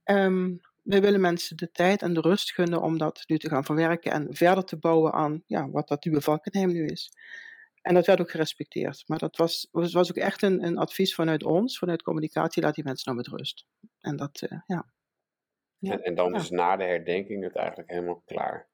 Ehm, 0.03 0.55
we 0.87 0.99
willen 0.99 1.21
mensen 1.21 1.57
de 1.57 1.71
tijd 1.71 2.01
en 2.01 2.13
de 2.13 2.21
rust 2.21 2.53
gunnen 2.53 2.81
om 2.81 2.97
dat 2.97 3.23
nu 3.27 3.37
te 3.37 3.49
gaan 3.49 3.63
verwerken. 3.65 4.11
En 4.11 4.35
verder 4.35 4.63
te 4.63 4.77
bouwen 4.77 5.13
aan 5.13 5.43
ja, 5.45 5.69
wat 5.69 5.87
dat 5.87 6.05
nieuwe 6.05 6.21
Valkenheim 6.21 6.71
nu 6.71 6.85
is. 6.85 7.11
En 7.81 7.93
dat 7.93 8.05
werd 8.05 8.19
ook 8.21 8.31
gerespecteerd. 8.31 9.03
Maar 9.07 9.17
dat 9.17 9.35
was, 9.37 9.67
was, 9.71 9.93
was 9.93 10.09
ook 10.09 10.15
echt 10.17 10.41
een, 10.41 10.63
een 10.63 10.77
advies 10.77 11.15
vanuit 11.15 11.43
ons, 11.43 11.77
vanuit 11.77 12.01
communicatie, 12.03 12.63
laat 12.63 12.75
die 12.75 12.83
mensen 12.83 13.13
nou 13.13 13.17
met 13.17 13.39
rust. 13.39 13.65
En 13.99 14.15
dat, 14.15 14.41
eh, 14.41 14.59
ja. 14.65 14.91
Ja. 15.77 15.91
En, 15.91 16.01
en 16.03 16.15
dan 16.15 16.31
Ja. 16.33 16.39
is 16.39 16.49
na 16.49 16.75
de 16.75 16.83
herdenking 16.83 17.43
het 17.43 17.55
eigenlijk 17.55 17.89
helemaal 17.89 18.21
klaar. 18.25 18.67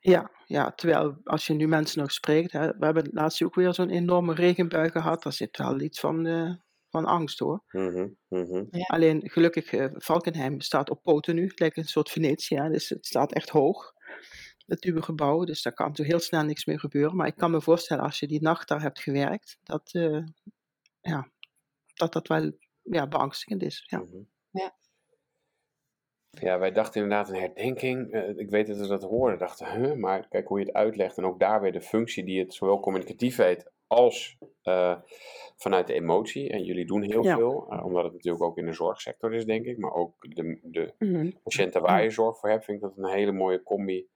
Ja, 0.00 0.30
ja, 0.46 0.72
terwijl 0.72 1.20
als 1.24 1.46
je 1.46 1.54
nu 1.54 1.66
mensen 1.66 2.00
nog 2.00 2.12
spreekt, 2.12 2.52
hè, 2.52 2.66
we 2.78 2.84
hebben 2.84 3.08
laatst 3.12 3.42
ook 3.42 3.54
weer 3.54 3.74
zo'n 3.74 3.90
enorme 3.90 4.34
regenbui 4.34 4.90
gehad, 4.90 5.22
daar 5.22 5.32
zit 5.32 5.56
wel 5.56 5.80
iets 5.80 6.00
van, 6.00 6.26
eh, 6.26 6.50
van 6.94 7.04
angst 7.04 7.38
hoor. 7.38 7.62
Mhm, 7.70 8.08
mhm. 8.28 8.64
Alleen 8.86 9.30
gelukkig, 9.30 9.72
eh, 9.72 9.86
Valkenheim 9.92 10.60
staat 10.60 10.90
op 10.90 11.02
poten 11.02 11.34
nu, 11.34 11.46
het 11.46 11.60
lijkt 11.60 11.76
een 11.76 11.84
soort 11.84 12.10
Venetië, 12.10 12.68
dus 12.70 12.88
het 12.88 13.06
staat 13.06 13.32
echt 13.32 13.48
hoog. 13.48 13.92
Het 14.66 14.84
nieuwe 14.84 15.02
gebouw, 15.02 15.44
dus 15.44 15.62
daar 15.62 15.72
kan 15.72 15.96
zo 15.96 16.02
heel 16.02 16.18
snel 16.18 16.42
niks 16.42 16.64
meer 16.64 16.78
gebeuren. 16.78 17.16
Maar 17.16 17.26
ik 17.26 17.36
kan 17.36 17.50
me 17.50 17.60
voorstellen, 17.60 18.04
als 18.04 18.18
je 18.18 18.26
die 18.26 18.42
nacht 18.42 18.68
daar 18.68 18.82
hebt 18.82 19.00
gewerkt, 19.00 19.58
dat 19.62 19.90
eh, 19.92 20.22
ja, 21.00 21.28
dat, 21.94 22.12
dat 22.12 22.28
wel 22.28 22.52
ja, 22.82 23.06
beangstigend 23.06 23.62
is. 23.62 23.84
Ja. 23.86 23.98
mhm. 23.98 24.22
Ja. 24.50 24.76
Ja, 26.30 26.58
wij 26.58 26.72
dachten 26.72 27.02
inderdaad 27.02 27.28
een 27.28 27.40
herdenking. 27.40 28.12
Eh, 28.12 28.36
ik 28.36 28.50
weet 28.50 28.66
dat 28.66 28.76
we 28.76 28.86
dat 28.86 29.02
hoorden. 29.02 29.38
Dachten, 29.38 29.82
huh? 29.82 29.92
maar 29.92 30.28
kijk 30.28 30.48
hoe 30.48 30.58
je 30.58 30.64
het 30.64 30.74
uitlegt. 30.74 31.18
En 31.18 31.24
ook 31.24 31.40
daar 31.40 31.60
weer 31.60 31.72
de 31.72 31.80
functie 31.80 32.24
die 32.24 32.40
het 32.40 32.54
zowel 32.54 32.80
communicatief 32.80 33.36
heeft 33.36 33.72
als 33.86 34.38
eh, 34.62 34.96
vanuit 35.56 35.86
de 35.86 35.92
emotie. 35.92 36.50
En 36.50 36.64
jullie 36.64 36.86
doen 36.86 37.02
heel 37.02 37.24
Ja. 37.24 37.36
veel, 37.36 37.66
eh, 37.70 37.84
omdat 37.84 38.04
het 38.04 38.12
natuurlijk 38.12 38.44
ook 38.44 38.58
in 38.58 38.66
de 38.66 38.72
zorgsector 38.72 39.34
is, 39.34 39.44
denk 39.44 39.64
ik. 39.66 39.78
Maar 39.78 39.92
ook 39.92 40.14
de, 40.34 40.58
de 40.62 40.92
Mhm. 40.98 41.30
patiënten 41.42 41.82
waar 41.82 42.02
je 42.02 42.10
zorg 42.10 42.38
voor 42.38 42.50
hebt, 42.50 42.64
vind 42.64 42.82
ik 42.82 42.82
dat 42.88 42.96
een 42.96 43.10
hele 43.14 43.32
mooie 43.32 43.62
combi 43.62 44.06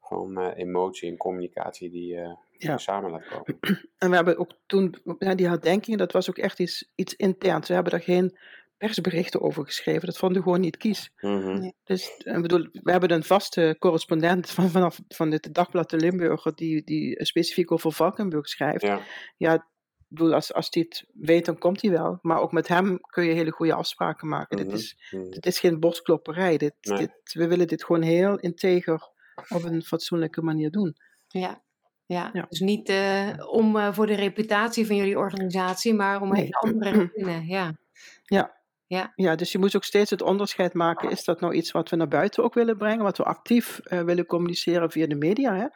van 0.00 0.38
eh, 0.38 0.58
emotie 0.58 1.10
en 1.10 1.16
communicatie 1.16 1.90
die 1.90 2.18
Ja. 2.58 2.76
samen 2.78 3.10
laat 3.10 3.28
komen. 3.28 3.60
En 3.98 4.10
we 4.10 4.16
hebben 4.16 4.38
ook 4.38 4.50
toen, 4.66 4.94
die 5.18 5.48
herdenking, 5.48 5.98
dat 5.98 6.12
was 6.12 6.30
ook 6.30 6.38
echt 6.38 6.58
iets, 6.60 6.92
iets 6.94 7.14
interns. 7.16 7.68
We 7.68 7.74
hebben 7.74 7.92
daar 7.92 8.02
geen 8.02 8.38
persberichten 8.78 9.40
over 9.40 9.64
geschreven. 9.64 10.06
Dat 10.06 10.18
vonden 10.18 10.38
we 10.38 10.44
gewoon 10.44 10.60
niet 10.60 10.76
kies. 10.76 11.10
Mhm. 11.20 11.70
Dus 11.84 12.10
ik 12.18 12.42
bedoel, 12.42 12.68
we 12.72 12.90
hebben 12.90 13.10
een 13.10 13.24
vaste 13.24 13.76
correspondent 13.78 14.50
van, 14.50 14.70
vanaf 14.70 15.00
van 15.08 15.30
dit 15.30 15.54
dagblad 15.54 15.90
de 15.90 15.96
Limburger 15.96 16.54
die, 16.54 16.84
die 16.84 17.24
specifiek 17.24 17.72
over 17.72 17.92
Valkenburg 17.92 18.48
schrijft. 18.48 18.82
Ja, 18.82 19.00
Ja, 19.36 19.54
ik 19.54 19.62
bedoel, 20.08 20.34
als, 20.34 20.52
als 20.52 20.68
hij 20.70 20.82
het 20.88 21.04
weet, 21.12 21.44
dan 21.44 21.58
komt 21.58 21.82
hij 21.82 21.90
wel. 21.90 22.18
Maar 22.22 22.40
ook 22.40 22.52
met 22.52 22.68
hem 22.68 23.00
kun 23.00 23.24
je 23.24 23.32
hele 23.32 23.50
goede 23.50 23.74
afspraken 23.74 24.28
maken. 24.28 24.58
Mhm. 24.58 24.68
Dit, 24.68 24.78
is, 24.78 25.08
mhm. 25.10 25.30
dit 25.30 25.46
is 25.46 25.58
geen 25.58 25.80
borstklopperij. 25.80 26.56
Dit, 26.56 26.74
Nee. 26.80 26.98
dit, 26.98 27.32
we 27.32 27.48
willen 27.48 27.66
dit 27.66 27.84
gewoon 27.84 28.02
heel 28.02 28.38
integer 28.38 29.12
op 29.48 29.64
een 29.64 29.82
fatsoenlijke 29.82 30.42
manier 30.42 30.70
doen. 30.70 30.96
Ja. 31.28 31.62
Ja. 32.06 32.30
Ja. 32.32 32.46
dus 32.48 32.60
niet 32.60 32.88
eh, 32.88 33.28
om 33.50 33.76
eh, 33.76 33.92
voor 33.92 34.06
de 34.06 34.14
reputatie 34.14 34.86
van 34.86 34.96
jullie 34.96 35.18
organisatie, 35.18 35.94
maar 35.94 36.20
om 36.20 36.28
een 36.28 36.34
Nee. 36.34 36.42
hele 36.42 36.56
andere 36.58 36.90
redenen. 37.14 37.46
Ja. 37.46 37.76
Ja. 38.24 38.62
Ja. 38.86 39.12
Ja, 39.14 39.34
dus 39.34 39.52
je 39.52 39.58
moet 39.58 39.76
ook 39.76 39.84
steeds 39.84 40.10
het 40.10 40.22
onderscheid 40.22 40.74
maken. 40.74 41.10
Is 41.10 41.24
dat 41.24 41.40
nou 41.40 41.54
iets 41.54 41.70
wat 41.70 41.90
we 41.90 41.96
naar 41.96 42.08
buiten 42.08 42.44
ook 42.44 42.54
willen 42.54 42.76
brengen, 42.76 43.02
wat 43.02 43.16
we 43.16 43.24
actief 43.24 43.78
eh, 43.78 44.00
willen 44.00 44.26
communiceren 44.26 44.90
via 44.90 45.06
de 45.06 45.14
media? 45.14 45.56
Hè? 45.56 45.66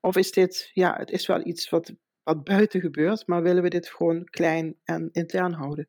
Of 0.00 0.16
is 0.16 0.32
dit, 0.32 0.70
ja, 0.72 0.96
het 0.96 1.10
is 1.10 1.26
wel 1.26 1.46
iets 1.46 1.68
wat, 1.68 1.92
wat 2.22 2.44
buiten 2.44 2.80
gebeurt, 2.80 3.26
maar 3.26 3.42
willen 3.42 3.62
we 3.62 3.68
dit 3.68 3.88
gewoon 3.88 4.24
klein 4.24 4.76
en 4.84 5.08
intern 5.12 5.52
houden? 5.52 5.88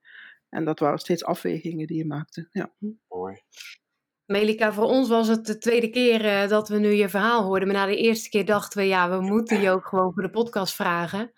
En 0.50 0.66
dat 0.66 0.80
waren 0.80 1.00
steeds 1.00 1.24
afwegingen 1.24 1.88
die 1.88 1.98
je 1.98 2.06
maakte. 2.06 2.48
Ja. 2.52 2.74
mooi. 3.08 3.42
Melika, 4.26 4.74
voor 4.74 4.86
ons 4.86 5.10
was 5.10 5.28
het 5.28 5.46
de 5.46 5.58
tweede 5.58 5.90
keer 5.90 6.26
eh, 6.26 6.48
dat 6.48 6.70
we 6.70 6.80
nu 6.80 6.92
je 6.92 7.10
verhaal 7.10 7.44
hoorden. 7.44 7.68
Maar 7.68 7.78
na 7.78 7.86
de 7.86 7.98
eerste 7.98 8.30
keer 8.30 8.46
dachten 8.46 8.80
we, 8.80 8.88
ja, 8.88 9.10
we 9.10 9.22
moeten 9.22 9.62
je 9.62 9.70
ook 9.70 9.86
gewoon 9.86 10.14
voor 10.14 10.24
de 10.24 10.30
podcast 10.30 10.76
vragen. 10.76 11.34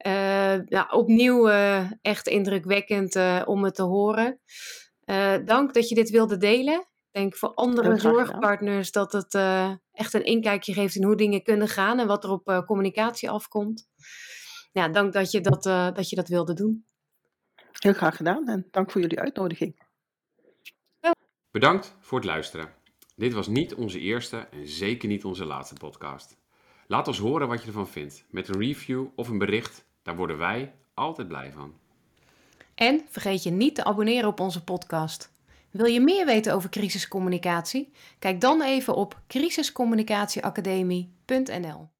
Eh, 0.00 0.66
ja, 0.66 0.88
opnieuw 0.90 1.48
eh, 1.48 1.90
echt 2.02 2.26
indrukwekkend 2.26 3.16
eh, 3.16 3.42
om 3.44 3.64
het 3.64 3.74
te 3.74 3.82
horen. 3.82 4.40
Eh, 5.04 5.34
dank 5.44 5.74
dat 5.74 5.88
je 5.88 5.94
dit 5.94 6.10
wilde 6.10 6.36
delen. 6.36 6.78
Ik 6.80 7.20
denk 7.20 7.36
voor 7.36 7.54
andere 7.54 7.98
zorgpartners 7.98 8.92
dat 8.92 9.12
het 9.12 9.34
eh, 9.34 9.72
echt 9.92 10.14
een 10.14 10.24
inkijkje 10.24 10.72
geeft 10.72 10.94
in 10.94 11.04
hoe 11.04 11.16
dingen 11.16 11.42
kunnen 11.42 11.68
gaan 11.68 11.98
en 11.98 12.06
wat 12.06 12.24
er 12.24 12.30
op 12.30 12.48
eh, 12.48 12.62
communicatie 12.62 13.30
afkomt. 13.30 13.88
Ja, 14.72 14.88
dank 14.88 15.12
dat 15.12 15.30
je 15.30 15.40
dat, 15.40 15.66
eh, 15.66 15.92
dat 15.92 16.08
je 16.08 16.16
dat 16.16 16.28
wilde 16.28 16.54
doen. 16.54 16.86
Heel 17.72 17.92
graag 17.92 18.16
gedaan 18.16 18.48
en 18.48 18.68
dank 18.70 18.90
voor 18.90 19.00
jullie 19.00 19.20
uitnodiging. 19.20 19.88
Bedankt 21.50 21.96
voor 22.00 22.18
het 22.18 22.26
luisteren. 22.26 22.74
Dit 23.16 23.32
was 23.32 23.46
niet 23.46 23.74
onze 23.74 23.98
eerste 23.98 24.36
en 24.36 24.68
zeker 24.68 25.08
niet 25.08 25.24
onze 25.24 25.44
laatste 25.44 25.74
podcast. 25.74 26.38
Laat 26.86 27.08
ons 27.08 27.18
horen 27.18 27.48
wat 27.48 27.60
je 27.60 27.66
ervan 27.66 27.88
vindt. 27.88 28.24
Met 28.30 28.48
een 28.48 28.60
review 28.60 29.06
of 29.14 29.28
een 29.28 29.38
bericht, 29.38 29.84
daar 30.02 30.16
worden 30.16 30.38
wij 30.38 30.74
altijd 30.94 31.28
blij 31.28 31.52
van. 31.52 31.74
En 32.74 33.00
vergeet 33.08 33.42
je 33.42 33.50
niet 33.50 33.74
te 33.74 33.84
abonneren 33.84 34.28
op 34.28 34.40
onze 34.40 34.64
podcast. 34.64 35.32
Wil 35.70 35.86
je 35.86 36.00
meer 36.00 36.26
weten 36.26 36.54
over 36.54 36.70
crisiscommunicatie? 36.70 37.92
Kijk 38.18 38.40
dan 38.40 38.62
even 38.62 38.94
op 38.94 39.20
crisiscommunicatieacademie.nl. 39.26 41.90